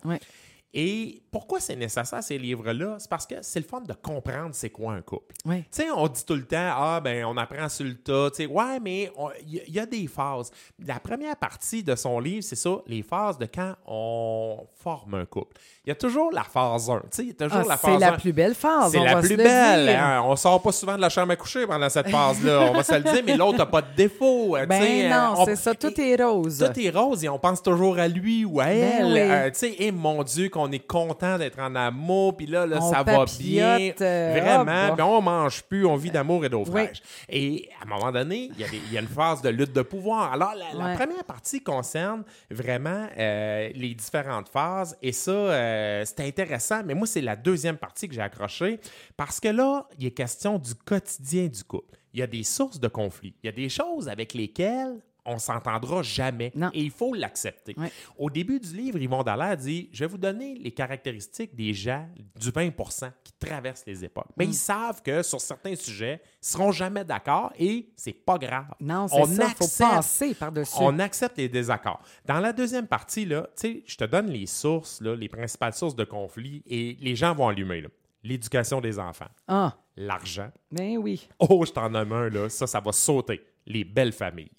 Et 0.76 1.22
pourquoi 1.30 1.60
c'est 1.60 1.76
nécessaire, 1.76 2.20
ces 2.22 2.36
livres-là? 2.36 2.96
C'est 2.98 3.08
parce 3.08 3.26
que 3.26 3.36
c'est 3.42 3.60
le 3.60 3.64
fun 3.66 3.80
de 3.80 3.92
comprendre 3.92 4.50
c'est 4.52 4.70
quoi 4.70 4.94
un 4.94 5.02
couple. 5.02 5.32
Oui. 5.44 5.58
Tu 5.62 5.82
sais, 5.82 5.86
on 5.94 6.08
dit 6.08 6.24
tout 6.24 6.34
le 6.34 6.44
temps, 6.44 6.56
ah, 6.76 7.00
ben, 7.02 7.24
on 7.26 7.36
apprend 7.36 7.68
sur 7.68 7.84
le 7.86 7.94
tas. 7.94 8.30
Tu 8.30 8.42
sais, 8.42 8.46
ouais, 8.46 8.80
mais 8.80 9.12
il 9.46 9.62
y, 9.68 9.70
y, 9.72 9.78
a 9.78 9.86
des 9.86 10.08
phases. 10.08 10.50
La 10.84 10.98
première 10.98 11.36
partie 11.36 11.84
de 11.84 11.94
son 11.94 12.18
livre, 12.18 12.42
c'est 12.42 12.56
ça, 12.56 12.76
les 12.88 13.02
phases 13.02 13.38
de 13.38 13.46
quand 13.46 13.74
on 13.86 14.66
forme 14.82 15.14
un 15.14 15.24
couple. 15.26 15.56
Il 15.84 15.90
y 15.90 15.92
a 15.92 15.94
toujours 15.94 16.32
la 16.32 16.42
phase 16.42 16.90
1. 16.90 16.98
Tu 17.00 17.06
sais, 17.12 17.22
il 17.22 17.28
y 17.28 17.30
a 17.30 17.34
toujours 17.34 17.58
Ah, 17.64 17.68
la 17.68 17.76
phase 17.76 17.92
c'est 17.94 18.00
la 18.00 18.12
1. 18.14 18.16
plus 18.18 18.32
belle 18.32 18.54
phase. 18.54 18.92
C'est 18.92 18.98
la 19.04 19.16
plus 19.20 19.36
belle. 19.36 19.88
hein. 19.90 20.22
On 20.24 20.34
sort 20.36 20.60
pas 20.60 20.72
souvent 20.72 20.96
de 20.96 21.00
la 21.00 21.08
chambre 21.08 21.32
à 21.32 21.36
coucher 21.36 21.66
pendant 21.66 21.88
cette 21.88 22.08
phase-là. 22.08 22.70
on 22.70 22.74
va 22.74 22.82
se 22.82 22.94
le 22.94 23.02
dire, 23.02 23.22
mais 23.24 23.36
l'autre 23.36 23.58
n'a 23.58 23.66
pas 23.66 23.82
de 23.82 23.94
défaut. 23.96 24.56
Ben 24.68 25.08
non, 25.10 25.34
on- 25.38 25.44
c'est 25.44 25.56
ça, 25.56 25.74
tout 25.74 26.00
est 26.00 26.20
rose. 26.22 26.64
tout 26.72 26.80
est 26.80 26.90
rose 26.90 27.22
et 27.24 27.28
on 27.28 27.38
pense 27.38 27.62
toujours 27.62 27.98
à 27.98 28.08
lui 28.08 28.44
ou 28.44 28.60
à 28.60 28.64
Ben 28.66 28.92
elle. 29.00 29.12
oui. 29.12 29.20
Euh, 29.20 29.50
tu 29.50 29.58
sais, 29.58 29.76
et 29.78 29.92
mon 29.92 30.22
Dieu, 30.22 30.48
qu'on 30.48 30.63
est 30.72 30.86
content 30.86 31.38
d'être 31.38 31.58
en 31.58 31.74
amour, 31.74 32.36
puis 32.36 32.46
là, 32.46 32.66
là 32.66 32.78
On 32.80 32.90
ça 32.92 33.02
va 33.02 33.24
bien. 33.38 33.90
euh, 34.00 34.38
Vraiment, 34.40 34.88
hop. 34.88 34.94
puis 34.94 35.02
on 35.02 35.20
mange 35.22 35.62
plus, 35.64 35.86
on 35.86 35.96
vit 35.96 36.10
d'amour 36.10 36.44
et 36.44 36.48
d'eau 36.48 36.64
Oui. 36.66 36.70
fraîche. 36.84 37.02
Et 37.28 37.68
à 37.80 37.84
un 37.84 37.88
moment 37.88 38.12
donné, 38.12 38.50
il 38.56 38.60
y, 38.60 38.64
a 38.64 38.68
y 38.92 39.02
une 39.02 39.08
phase 39.08 39.42
de 39.42 39.48
lutte 39.48 39.72
de 39.72 39.82
pouvoir. 39.82 40.32
Alors, 40.32 40.54
la, 40.54 40.94
première 40.94 41.24
partie 41.24 41.62
concerne 41.62 42.24
vraiment 42.50 43.06
euh, 43.18 43.70
les 43.74 43.94
différentes 43.94 44.48
phases, 44.48 44.96
et 45.02 45.12
ça, 45.12 45.30
euh, 45.30 46.04
c'est 46.04 46.20
intéressant, 46.20 46.82
mais 46.84 46.94
moi, 46.94 47.06
c'est 47.06 47.20
la 47.20 47.36
deuxième 47.36 47.76
partie 47.76 48.08
que 48.08 48.14
j'ai 48.14 48.20
accrochée, 48.20 48.80
parce 49.16 49.40
que 49.40 49.48
là, 49.48 49.86
il 49.98 50.06
est 50.06 50.10
question 50.10 50.58
du 50.58 50.74
quotidien 50.74 51.46
du 51.46 51.62
couple. 51.64 51.98
Il 52.12 52.20
y 52.20 52.22
a 52.22 52.26
des 52.26 52.44
sources 52.44 52.78
de 52.78 52.88
conflits. 52.88 53.34
Il 53.42 53.46
y 53.46 53.48
a 53.48 53.52
des 53.52 53.68
choses 53.68 54.08
avec 54.08 54.34
lesquelles 54.34 54.94
on 55.26 55.38
s'entendra 55.38 56.02
jamais. 56.02 56.52
Non. 56.54 56.70
Et 56.74 56.80
il 56.82 56.90
faut 56.90 57.14
l'accepter. 57.14 57.74
Ouais. 57.78 57.90
Au 58.18 58.28
début 58.30 58.60
du 58.60 58.74
livre, 58.76 58.98
Yvon 58.98 59.22
Dallaire 59.22 59.56
dit 59.56 59.88
Je 59.92 60.00
vais 60.04 60.08
vous 60.10 60.18
donner 60.18 60.54
les 60.56 60.70
caractéristiques 60.70 61.54
des 61.54 61.72
gens 61.74 62.08
du 62.36 62.50
20% 62.50 63.10
qui 63.22 63.32
traversent 63.38 63.84
les 63.86 64.04
époques. 64.04 64.28
Mm. 64.30 64.34
Mais 64.38 64.44
ils 64.46 64.54
savent 64.54 65.02
que 65.02 65.22
sur 65.22 65.40
certains 65.40 65.74
sujets, 65.76 66.20
ils 66.22 66.46
ne 66.46 66.46
seront 66.58 66.72
jamais 66.72 67.04
d'accord 67.04 67.52
et 67.58 67.88
c'est 67.96 68.12
pas 68.12 68.38
grave. 68.38 68.66
Non, 68.80 69.06
On 69.12 69.24
c'est 69.26 69.34
ça, 69.34 69.48
faut 69.50 69.64
accepte- 69.64 69.90
passer 69.90 70.34
par-dessus. 70.34 70.76
On 70.80 70.98
accepte 70.98 71.38
les 71.38 71.48
désaccords. 71.48 72.00
Dans 72.26 72.40
la 72.40 72.52
deuxième 72.52 72.86
partie, 72.86 73.24
là, 73.24 73.48
je 73.62 73.96
te 73.96 74.04
donne 74.04 74.28
les 74.28 74.46
sources, 74.46 75.00
là, 75.00 75.14
les 75.16 75.28
principales 75.28 75.72
sources 75.74 75.96
de 75.96 76.04
conflit 76.04 76.62
et 76.66 76.96
les 77.00 77.16
gens 77.16 77.34
vont 77.34 77.48
allumer. 77.48 77.80
là. 77.80 77.88
L'éducation 78.22 78.80
des 78.80 78.98
enfants, 78.98 79.28
Ah, 79.48 79.76
l'argent. 79.96 80.50
ben 80.72 80.96
oui. 80.96 81.28
Oh, 81.38 81.62
je 81.66 81.72
t'en 81.72 81.90
nomme 81.90 82.12
un, 82.12 82.30
là. 82.30 82.48
Ça, 82.48 82.66
ça 82.66 82.80
va 82.80 82.90
sauter. 82.92 83.42
Les 83.66 83.84
belles 83.84 84.12
familles. 84.12 84.50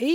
Et, 0.00 0.06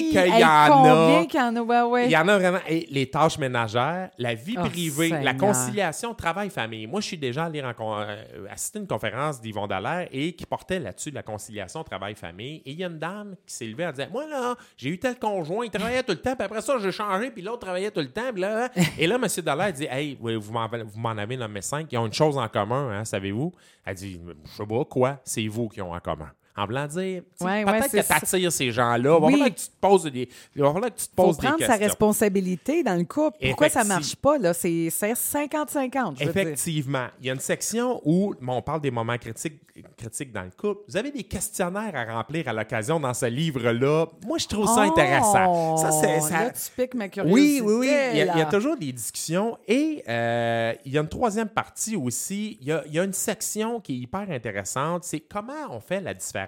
Et 0.00 0.02
qu'il 0.10 0.14
y 0.14 0.16
Hey, 0.18 0.44
en 0.44 0.48
a- 0.48 0.68
Combien 0.68 1.26
qu'il 1.26 1.38
y 1.38 1.42
en 1.42 1.54
a? 1.56 1.60
Ouais, 1.62 1.82
ouais. 1.82 2.04
Il 2.06 2.10
y 2.10 2.16
en 2.16 2.26
a 2.26 2.38
vraiment. 2.38 2.58
Et 2.68 2.86
les 2.90 3.08
tâches 3.08 3.38
ménagères, 3.38 4.10
la 4.18 4.34
vie 4.34 4.56
Oh, 4.58 4.64
privée, 4.68 5.10
la 5.10 5.34
conciliation 5.34 6.12
travail-famille. 6.12 6.86
Moi, 6.88 7.00
je 7.00 7.06
suis 7.06 7.18
déjà 7.18 7.44
allé 7.44 7.62
euh, 7.62 8.46
assister 8.50 8.78
à 8.78 8.82
une 8.82 8.88
conférence 8.88 9.40
d'Yvon 9.40 9.66
Dallaire 9.68 10.08
et 10.10 10.32
qui 10.32 10.44
portait 10.44 10.80
là-dessus 10.80 11.10
la 11.12 11.22
conciliation 11.22 11.84
travail-famille. 11.84 12.62
Et 12.66 12.72
il 12.72 12.78
y 12.80 12.84
a 12.84 12.88
une 12.88 12.98
dame 12.98 13.36
qui 13.46 13.54
s'est 13.54 13.66
levée 13.66 13.86
en 13.86 13.92
disant 13.92 14.08
Moi, 14.10 14.26
là, 14.26 14.56
j'ai 14.76 14.88
eu 14.88 14.98
tel 14.98 15.16
conjoint, 15.18 15.64
il 15.64 15.70
travaillait 15.70 16.02
tout 16.02 16.12
le 16.12 16.20
temps, 16.20 16.34
puis 16.34 16.44
après 16.44 16.60
ça, 16.60 16.76
j'ai 16.80 16.90
changé, 16.92 17.30
puis 17.30 17.42
l'autre 17.42 17.60
travaillait 17.60 17.92
tout 17.92 18.00
le 18.00 18.10
temps. 18.10 18.32
puis 18.32 18.40
là, 18.42 18.64
hein. 18.64 18.82
et 18.98 19.06
là, 19.06 19.14
M. 19.22 19.26
Dallaire 19.44 19.72
dit 19.72 19.86
Hey, 19.88 20.18
oui, 20.20 20.34
vous 20.34 20.52
m'en 20.52 20.66
vous 20.68 20.98
m'en 21.00 21.10
avez 21.10 21.36
nommé 21.36 21.62
cinq, 21.62 21.86
ils 21.92 21.96
ont 21.98 22.06
une 22.06 22.12
chose 22.12 22.36
en 22.36 22.48
commun, 22.48 22.90
hein, 22.90 23.04
savez-vous? 23.04 23.52
Elle 23.84 23.94
dit 23.94 24.20
Je 24.46 24.50
sais 24.56 24.66
pas 24.66 24.84
quoi, 24.84 25.20
c'est 25.24 25.46
vous 25.46 25.68
qui 25.68 25.80
ont 25.80 25.92
en 25.92 26.00
commun. 26.00 26.30
En 26.54 26.66
voulant 26.66 26.86
dire, 26.86 27.22
Ouais, 27.40 27.46
ouais, 27.46 27.64
peut-être 27.64 27.90
c'est 27.90 28.02
que 28.02 28.06
tu 28.06 28.12
attires 28.36 28.52
ces 28.52 28.70
gens-là. 28.72 28.98
Il 28.98 29.02
va 29.04 29.18
Oui. 29.26 29.32
falloir 29.32 29.48
que 29.48 29.58
tu 29.58 29.66
te 29.66 29.80
poses 29.80 30.02
des, 30.04 30.28
il 30.54 30.60
va 30.62 30.72
falloir 30.72 30.90
que 30.94 31.00
tu 31.00 31.06
te 31.06 31.10
faut 31.16 31.22
poses 31.24 31.38
des 31.38 31.46
prendre 31.46 31.60
sa 31.60 31.66
questions. 31.68 31.86
responsabilité 31.86 32.82
dans 32.82 32.94
le 32.94 33.04
couple. 33.04 33.38
Pourquoi 33.48 33.68
ça 33.70 33.84
marche 33.84 34.14
pas, 34.16 34.36
là? 34.36 34.52
C'est 34.52 34.88
c'est 34.90 35.14
50-50, 35.14 36.18
je 36.20 36.24
veux 36.26 36.32
dire. 36.32 36.42
Effectivement. 36.42 37.06
Il 37.20 37.26
y 37.26 37.30
a 37.30 37.32
une 37.32 37.40
section 37.40 38.00
où 38.04 38.34
bon, 38.40 38.56
on 38.56 38.62
parle 38.62 38.82
des 38.82 38.90
moments 38.90 39.16
critiques, 39.16 39.60
critiques 39.96 40.30
dans 40.30 40.42
le 40.42 40.50
couple. 40.50 40.82
Vous 40.88 40.96
avez 40.98 41.10
des 41.10 41.22
questionnaires 41.22 41.92
à 41.94 42.04
remplir 42.16 42.46
à 42.48 42.52
l'occasion 42.52 43.00
dans 43.00 43.14
ce 43.14 43.26
livre-là. 43.26 44.06
Moi, 44.26 44.36
je 44.36 44.46
trouve 44.46 44.66
ça 44.66 44.82
intéressant. 44.82 45.76
Ça, 45.78 45.90
c'est, 45.90 46.18
Oh, 46.18 46.26
ça- 46.28 46.44
Là, 46.44 46.50
tu 46.50 46.70
piques 46.76 46.94
ma 46.94 47.04
Oui, 47.04 47.10
curiosité. 47.10 47.60
oui, 47.62 47.74
oui. 47.78 47.86
Il 48.12 48.18
y, 48.18 48.20
a, 48.22 48.34
il 48.34 48.38
y 48.38 48.42
a 48.42 48.46
toujours 48.46 48.76
des 48.76 48.92
discussions. 48.92 49.56
Et 49.66 50.04
euh, 50.06 50.74
il 50.84 50.92
y 50.92 50.98
a 50.98 51.00
une 51.00 51.08
troisième 51.08 51.48
partie 51.48 51.96
aussi. 51.96 52.58
Il 52.60 52.66
y 52.66 52.72
a, 52.72 52.82
il 52.86 52.92
y 52.92 52.98
a 52.98 53.04
une 53.04 53.12
section 53.14 53.80
qui 53.80 53.94
est 53.94 53.96
hyper 53.98 54.30
intéressante. 54.30 55.04
C'est 55.04 55.20
comment 55.20 55.54
on 55.70 55.80
fait 55.80 56.00
la 56.02 56.12
différence 56.12 56.41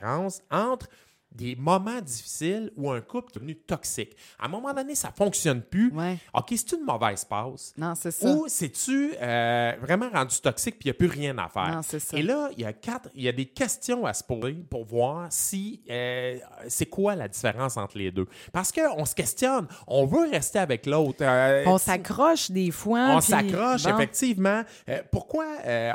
entre 0.51 0.89
des 1.35 1.57
moments 1.57 2.01
difficiles 2.01 2.71
où 2.77 2.91
un 2.91 3.01
couple 3.01 3.33
est 3.33 3.35
devenu 3.37 3.57
toxique. 3.57 4.17
À 4.39 4.47
un 4.47 4.49
moment 4.49 4.73
donné, 4.73 4.95
ça 4.95 5.09
ne 5.09 5.15
fonctionne 5.15 5.63
plus. 5.63 5.93
Ouais. 5.93 6.19
OK, 6.33 6.47
c'est 6.57 6.73
une 6.73 6.85
mauvaise 6.85 7.25
passe. 7.25 7.75
Non, 7.77 7.95
c'est 7.95 8.11
ça. 8.11 8.29
Ou 8.31 8.45
c'est-tu 8.49 9.15
euh, 9.21 9.73
vraiment 9.81 10.09
rendu 10.13 10.37
toxique 10.41 10.79
puis 10.79 10.89
il 10.89 10.93
n'y 10.93 10.97
a 10.97 10.99
plus 10.99 11.09
rien 11.09 11.37
à 11.39 11.49
faire? 11.49 11.75
Non, 11.75 11.83
c'est 11.83 11.99
ça. 11.99 12.17
Et 12.17 12.23
là, 12.23 12.51
il 12.57 12.63
y 12.63 12.65
a 12.67 12.73
quatre, 12.73 13.09
il 13.15 13.23
y 13.23 13.29
a 13.29 13.33
des 13.33 13.47
questions 13.47 14.07
à 14.07 14.13
se 14.15 14.23
poser 14.23 14.55
pour 14.71 14.85
voir 14.85 15.27
si 15.31 15.81
euh, 15.91 16.39
c'est 16.69 16.87
quoi 16.87 17.15
la 17.17 17.29
différence 17.29 17.77
entre 17.77 17.99
les 17.99 18.11
deux. 18.11 18.27
Parce 18.53 18.71
qu'on 18.71 19.05
se 19.05 19.15
questionne, 19.15 19.67
on 19.87 20.07
veut 20.07 20.29
rester 20.31 20.59
avec 20.59 20.87
l'autre. 20.87 21.19
euh, 21.23 21.65
On 21.67 21.79
s'accroche 21.79 22.51
des 22.51 22.71
fois. 22.71 23.15
on 23.17 23.19
puis- 23.19 23.29
s'accroche, 23.29 23.83
bon. 23.85 23.95
effectivement. 23.95 24.63
Euh, 24.89 25.01
pourquoi 25.11 25.47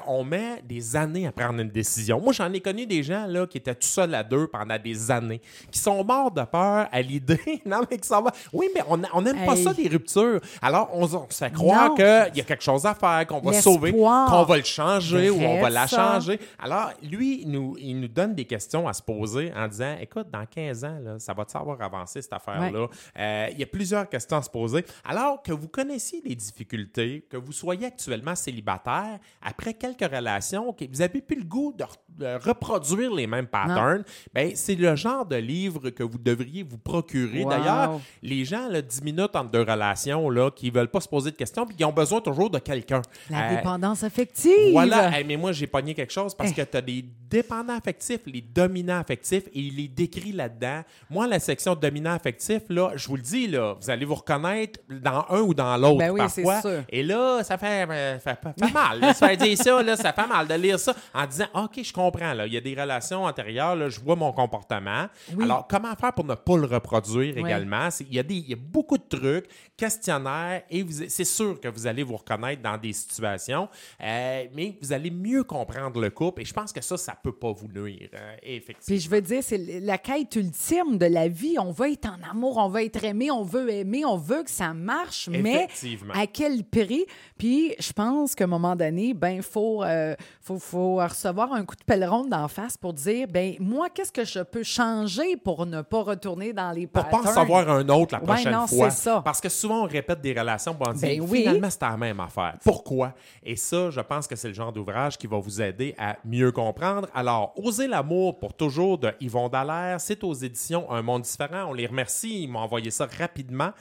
on 0.08 0.24
met 0.24 0.62
des 0.64 0.96
années 0.96 1.28
à 1.28 1.32
prendre 1.32 1.60
une 1.60 1.70
décision? 1.70 2.20
Moi, 2.20 2.34
j'en 2.34 2.52
ai 2.52 2.60
connu 2.62 2.86
des 2.86 3.04
gens 3.04 3.26
là, 3.28 3.46
qui 3.48 3.58
étaient 3.58 3.76
tout 3.76 3.88
seuls 3.88 4.14
à 4.16 4.24
deux 4.24 4.48
pendant 4.48 4.78
des 4.80 5.12
années, 5.12 5.29
qui 5.72 5.80
sont 5.80 6.04
morts 6.04 6.32
de 6.32 6.44
peur 6.44 6.88
à 6.92 7.02
l'idée. 7.02 7.62
non, 7.66 7.82
mais 7.90 7.98
qui 7.98 8.08
s'en 8.08 8.22
va. 8.22 8.32
Oui, 8.54 8.68
mais 8.74 8.82
on 8.88 9.00
on 9.14 9.22
n'aime 9.22 9.46
pas 9.46 9.56
Hey. 9.56 9.64
ça, 9.64 9.74
des 9.74 9.88
ruptures. 9.88 10.40
Alors, 10.62 10.90
on, 10.94 11.04
on 11.04 11.08
se 11.30 11.46
Non. 11.90 11.96
qu'il 11.96 12.38
y 12.38 12.42
a 12.42 12.44
quelque 12.44 12.64
chose 12.64 12.86
à 12.86 12.94
faire, 12.94 13.26
qu'on 13.28 13.40
va 13.40 13.54
sauver, 13.54 13.92
qu'on 13.92 14.44
va 14.44 14.58
le 14.58 14.64
changer 14.64 15.30
ou 15.30 15.42
on 15.42 15.62
va 15.62 15.70
la 15.70 15.88
ça. 15.88 16.14
changer. 16.14 16.40
Alors, 16.60 16.92
lui, 17.04 17.42
il 17.42 17.50
nous, 17.52 17.76
il 17.80 18.00
nous 18.00 18.08
donne 18.08 18.36
des 18.36 18.46
questions 18.46 18.88
à 18.88 18.94
se 18.94 19.02
poser 19.02 19.52
en 19.56 19.68
disant 19.68 19.96
Écoute, 20.00 20.28
dans 20.32 20.46
15 20.46 20.84
ans, 20.86 20.98
là, 21.04 21.20
ça 21.20 21.34
va-tu 21.34 21.58
avoir 21.58 21.82
avancé 21.82 22.22
cette 22.22 22.34
affaire-là? 22.34 22.88
Euh, 23.18 23.48
il 23.52 23.60
y 23.60 23.64
a 23.64 23.68
plusieurs 23.68 24.08
questions 24.10 24.38
à 24.38 24.42
se 24.42 24.50
poser. 24.50 24.86
Alors 25.04 25.42
que 25.42 25.52
vous 25.52 25.68
connaissiez 25.68 26.22
les 26.26 26.36
difficultés, 26.36 27.26
que 27.30 27.38
vous 27.38 27.52
soyez 27.52 27.88
actuellement 27.88 28.36
célibataire, 28.36 29.18
après 29.42 29.74
quelques 29.74 30.02
relations, 30.14 30.74
que 30.74 30.86
vous 30.90 31.02
avez 31.02 31.22
plus 31.22 31.38
le 31.38 31.44
goût 31.46 31.74
de, 31.78 31.86
de 32.24 32.38
reproduire 32.48 33.14
les 33.14 33.28
mêmes 33.28 33.48
patterns, 33.48 34.04
ben, 34.34 34.52
c'est 34.56 34.76
le 34.76 34.96
genre 34.96 35.19
de 35.26 35.36
livre 35.36 35.90
que 35.90 36.04
vous 36.04 36.18
devriez 36.18 36.64
vous 36.64 36.78
procurer. 36.78 37.44
Wow. 37.44 37.50
D'ailleurs, 37.50 38.00
les 38.22 38.46
gens, 38.46 38.68
là, 38.70 38.82
10 38.82 39.04
minutes 39.04 39.36
entre 39.36 39.50
deux 39.52 39.62
relations, 39.62 40.30
là, 40.30 40.52
qui 40.52 40.70
veulent 40.70 40.90
pas 40.92 41.02
se 41.02 41.08
poser 41.08 41.32
de 41.32 41.36
questions, 41.36 41.66
puis 41.66 41.76
qui 41.76 41.84
ont 41.86 41.92
besoin 41.94 42.22
toujours 42.22 42.50
de 42.50 42.60
quelqu'un. 42.60 43.02
La 43.30 43.52
Euh, 43.52 43.56
dépendance 43.56 44.04
affective. 44.04 44.72
voilà, 44.72 45.18
Hey, 45.18 45.24
mais 45.26 45.38
moi 45.38 45.52
j'ai 45.52 45.68
pogné 45.68 45.94
quelque 45.94 46.14
chose 46.14 46.34
parce 46.36 46.52
Eh. 46.52 46.54
que 46.54 46.62
tu 46.62 46.78
as 46.78 46.82
des 46.82 47.06
dépendants 47.30 47.76
affectifs, 47.78 48.22
les 48.26 48.42
dominants 48.42 49.00
affectifs, 49.00 49.48
et 49.48 49.60
il 49.60 49.80
est 49.80 49.88
décrit 49.88 50.32
là-dedans. 50.32 50.82
Moi, 51.10 51.28
la 51.28 51.40
section 51.40 51.76
dominant 51.76 52.14
affectif, 52.14 52.64
là, 52.70 52.92
je 52.96 53.08
vous 53.08 53.16
le 53.16 53.22
dis, 53.22 53.48
là, 53.48 53.76
vous 53.80 53.90
allez 53.90 54.06
vous 54.06 54.16
reconnaître 54.16 54.80
dans 54.90 55.26
un 55.30 55.42
ou 55.42 55.54
dans 55.54 55.78
l'autre 55.78 55.98
Ben 56.00 56.12
oui, 56.12 56.20
parfois. 56.20 56.62
sûr. 56.62 56.84
Et 56.90 57.04
là, 57.04 57.44
ça 57.44 57.58
fait, 57.58 57.88
euh, 57.90 58.20
fait, 58.20 58.38
fait- 58.42 58.66
fait 58.66 58.74
mal. 58.74 59.00
là, 59.00 59.14
se 59.14 59.20
faire 59.26 59.38
dire 59.38 59.58
ça, 59.58 59.82
là, 59.84 59.96
ça 59.96 60.14
fait 60.14 60.28
mal 60.28 60.48
de 60.48 60.54
lire 60.56 60.80
ça 60.80 60.96
en 61.14 61.26
disant 61.26 61.46
OK, 61.54 61.80
je 61.84 61.94
comprends. 61.94 62.34
Là, 62.34 62.48
il 62.48 62.54
y 62.54 62.58
a 62.58 62.62
des 62.62 62.74
relations 62.80 63.26
antérieures, 63.26 63.76
là, 63.76 63.90
je 63.90 64.00
vois 64.00 64.16
mon 64.16 64.32
comportement. 64.32 65.08
Oui. 65.36 65.44
Alors, 65.44 65.68
comment 65.68 65.96
faire 65.96 66.14
pour 66.14 66.26
ne 66.26 66.36
pas 66.36 66.58
le 66.58 66.66
reproduire 66.66 67.34
Oui. 67.36 67.42
également? 67.42 67.90
Il 68.02 68.14
y, 68.14 68.20
a 68.20 68.24
des, 68.24 68.36
il 68.36 68.50
y 68.50 68.54
a 68.54 68.58
beaucoup 68.58 68.98
de 68.98 69.04
trucs, 69.08 69.46
questionnaires, 69.78 70.62
et 70.70 70.86
c'est 71.08 71.24
sûr 71.26 71.60
que 71.60 71.68
vous 71.68 71.88
allez 71.88 72.04
vous 72.04 72.18
reconnaître 72.18 72.62
dans 72.62 72.78
des 72.78 72.94
situations, 72.94 73.70
euh, 74.02 74.46
mais 74.54 74.78
vous 74.82 74.92
allez 74.94 75.10
mieux 75.10 75.44
comprendre 75.44 76.00
le 76.00 76.10
couple, 76.10 76.42
et 76.42 76.46
je 76.46 76.54
pense 76.54 76.72
que 76.72 76.82
ça, 76.82 76.98
ça 76.98 77.16
peut 77.24 77.32
pas 77.32 77.52
vous 77.52 77.68
nuire, 77.68 78.10
euh, 78.14 78.36
effectivement. 78.44 78.86
Puis 78.88 79.00
je 79.00 79.10
veux 79.10 79.22
dire, 79.22 79.40
c'est 79.44 79.58
la 79.82 79.98
quête 79.98 80.36
ultime 80.36 80.98
de 80.98 81.06
la 81.06 81.28
vie. 81.28 81.58
On 81.60 81.72
veut 81.72 81.92
être 81.92 82.08
en 82.08 82.30
amour, 82.32 82.58
on 82.58 82.70
veut 82.70 82.84
être 82.86 83.04
aimé, 83.04 83.30
on 83.32 83.44
veut 83.44 83.70
aimer, 83.70 84.06
on 84.06 84.18
veut 84.18 84.44
que 84.44 84.50
ça 84.52 84.74
marche, 84.74 85.28
mais 85.30 85.68
à 86.14 86.28
quel 86.28 86.64
prix? 86.64 87.06
Puis 87.38 87.76
je 87.80 87.92
pense 87.94 88.36
qu'à 88.36 88.46
un 88.46 88.48
moment 88.48 88.76
donné, 88.76 89.14
ben 89.14 89.32
il 89.32 89.42
faut, 89.44 89.84
euh, 89.84 90.16
faut, 90.42 90.60
faut 90.60 90.96
recevoir 90.96 91.54
un 91.54 91.66
coup 91.66 91.76
de 91.76 91.84
pèleron 91.84 92.26
d'en 92.26 92.48
face 92.48 92.78
pour 92.78 92.94
dire, 92.94 93.28
ben 93.28 93.56
moi, 93.60 93.90
qu'est-ce 93.90 94.12
que 94.12 94.26
je 94.26 94.40
peux 94.40 94.64
changer 94.64 95.36
pour 95.38 95.66
ne 95.66 95.82
pas 95.82 96.02
retourner 96.04 96.54
dans 96.54 96.72
les 96.72 96.88
Pour 96.88 97.04
patterns? 97.04 97.24
pas 97.24 97.30
en 97.32 97.34
savoir 97.34 97.70
un 97.70 97.88
autre 97.90 98.14
la 98.16 98.20
Ouais, 98.20 98.26
prochaine 98.26 98.54
non, 98.54 98.68
fois. 98.68 98.90
ça. 98.90 99.22
Parce 99.24 99.42
que 99.42 99.50
souvent, 99.50 99.84
on 99.84 99.88
répète 99.88 100.22
des 100.22 100.34
relations 100.34 100.74
pour 100.74 100.94
Ben 100.94 101.22
oui. 101.22 101.40
finalement, 101.42 101.70
c'est 101.70 101.82
la 101.82 101.98
même 101.98 102.20
affaire. 102.20 102.58
Pourquoi? 102.64 103.14
Et 103.44 103.56
ça, 103.56 103.90
je 103.90 104.00
pense 104.02 104.28
que 104.28 104.36
c'est 104.36 104.48
le 104.50 104.54
genre 104.54 104.72
d'ouvrage 104.72 105.18
qui 105.18 105.28
va 105.28 105.38
vous 105.38 105.62
aider 105.62 105.96
à 105.98 106.16
mieux 106.26 106.52
comprendre. 106.52 107.08
Alors, 107.14 107.54
Oser 107.58 107.88
l'amour 107.88 108.40
pour 108.40 108.54
toujours 108.54 108.98
de 108.98 109.12
Yvon 109.20 109.50
Dallaire, 109.50 110.00
c'est 110.02 110.24
aux 110.24 110.34
éditions 110.34 110.90
Un 110.92 111.02
Monde 111.02 111.24
différent. 111.24 111.66
On 111.70 111.74
les 111.74 111.88
remercie. 111.88 112.44
Ils 112.44 112.48
m'ont 112.48 112.60
envoyé 112.60 112.92
ça 112.92 113.08
rapidement. 113.18 113.72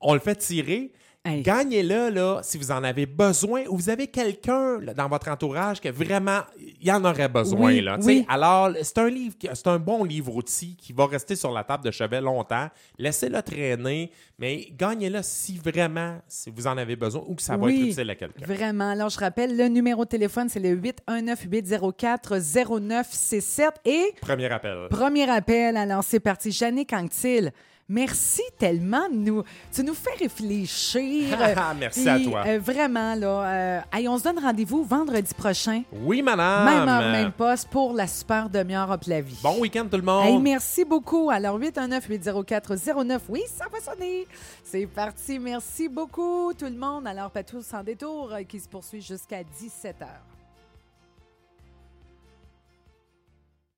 On 0.00 0.14
le 0.14 0.20
fait 0.20 0.36
tirer. 0.36 0.92
Hey. 1.26 1.40
Gagnez-le 1.40 2.10
là, 2.10 2.40
si 2.42 2.58
vous 2.58 2.70
en 2.70 2.84
avez 2.84 3.06
besoin 3.06 3.62
ou 3.70 3.78
vous 3.78 3.88
avez 3.88 4.08
quelqu'un 4.08 4.78
dans 4.94 5.08
votre 5.08 5.30
entourage 5.30 5.80
que 5.80 5.88
vraiment 5.88 6.40
il 6.82 6.92
en 6.92 7.02
aurait 7.02 7.30
besoin. 7.30 7.68
Oui, 7.68 7.80
là, 7.80 7.96
tu 7.98 8.04
oui. 8.04 8.18
sais. 8.18 8.26
Alors, 8.28 8.68
c'est 8.82 8.98
un 8.98 9.08
livre, 9.08 9.34
c'est 9.40 9.66
un 9.66 9.78
bon 9.78 10.04
livre 10.04 10.36
outil 10.36 10.76
qui 10.76 10.92
va 10.92 11.06
rester 11.06 11.34
sur 11.34 11.50
la 11.50 11.64
table 11.64 11.82
de 11.82 11.90
chevet 11.90 12.20
longtemps. 12.20 12.68
Laissez-le 12.98 13.40
traîner, 13.40 14.10
mais 14.38 14.68
gagnez-le 14.72 15.20
si 15.22 15.56
vraiment 15.56 16.18
si 16.28 16.50
vous 16.54 16.66
en 16.66 16.76
avez 16.76 16.94
besoin 16.94 17.22
ou 17.26 17.34
que 17.34 17.40
ça 17.42 17.56
va 17.56 17.64
Oui, 17.64 17.84
être 17.84 17.92
utile 17.92 18.10
à 18.10 18.14
quelqu'un. 18.16 18.44
Vraiment. 18.44 18.90
Alors, 18.90 19.08
je 19.08 19.18
rappelle, 19.18 19.56
le 19.56 19.68
numéro 19.68 20.04
de 20.04 20.10
téléphone, 20.10 20.50
c'est 20.50 20.60
le 20.60 20.76
819-804-0967. 20.76 23.62
Et 23.86 24.12
Premier 24.20 24.52
appel. 24.52 24.88
premier 24.90 25.28
appel, 25.30 25.76
alors 25.76 26.04
c'est 26.04 26.20
parti. 26.20 26.52
Jannick 26.52 26.92
Anctil, 26.92 27.52
merci 27.88 28.42
tellement 28.58 29.08
de 29.08 29.14
nous. 29.16 29.42
Tu 29.72 29.82
nous 29.82 29.94
fais 29.94 30.14
réfléchir. 30.18 31.36
Merci 31.78 32.08
à 32.08 32.18
toi. 32.20 32.42
euh, 32.46 32.58
vraiment, 32.58 33.14
là. 33.14 33.26
euh, 33.26 33.80
hey, 33.92 34.08
on 34.08 34.18
se 34.18 34.24
donne 34.24 34.38
rendez-vous 34.38 34.84
vendredi 34.84 35.32
prochain. 35.34 35.82
Oui, 35.92 36.22
madame. 36.22 36.64
Même 36.64 36.88
heure, 36.88 37.12
même 37.12 37.32
poste 37.32 37.68
pour 37.68 37.92
la 37.92 38.06
super 38.06 38.48
demi-heure 38.48 38.90
Hop 38.90 39.02
la 39.06 39.20
vie. 39.20 39.38
Bon 39.42 39.58
week-end 39.60 39.86
tout 39.90 39.96
le 39.96 40.02
monde. 40.02 40.24
Hey, 40.26 40.38
merci 40.38 40.84
beaucoup. 40.84 41.30
Alors, 41.30 41.58
819-804-09. 41.58 43.18
Oui, 43.28 43.42
ça 43.54 43.66
va 43.70 43.80
sonner. 43.80 44.26
C'est 44.64 44.86
parti. 44.86 45.38
Merci 45.38 45.88
beaucoup, 45.88 46.52
tout 46.54 46.64
le 46.66 46.76
monde. 46.76 47.06
Alors, 47.06 47.30
Patou 47.30 47.62
sans 47.62 47.82
détour 47.82 48.32
euh, 48.32 48.42
qui 48.42 48.60
se 48.60 48.68
poursuit 48.68 49.00
jusqu'à 49.02 49.42
17h. 49.42 50.06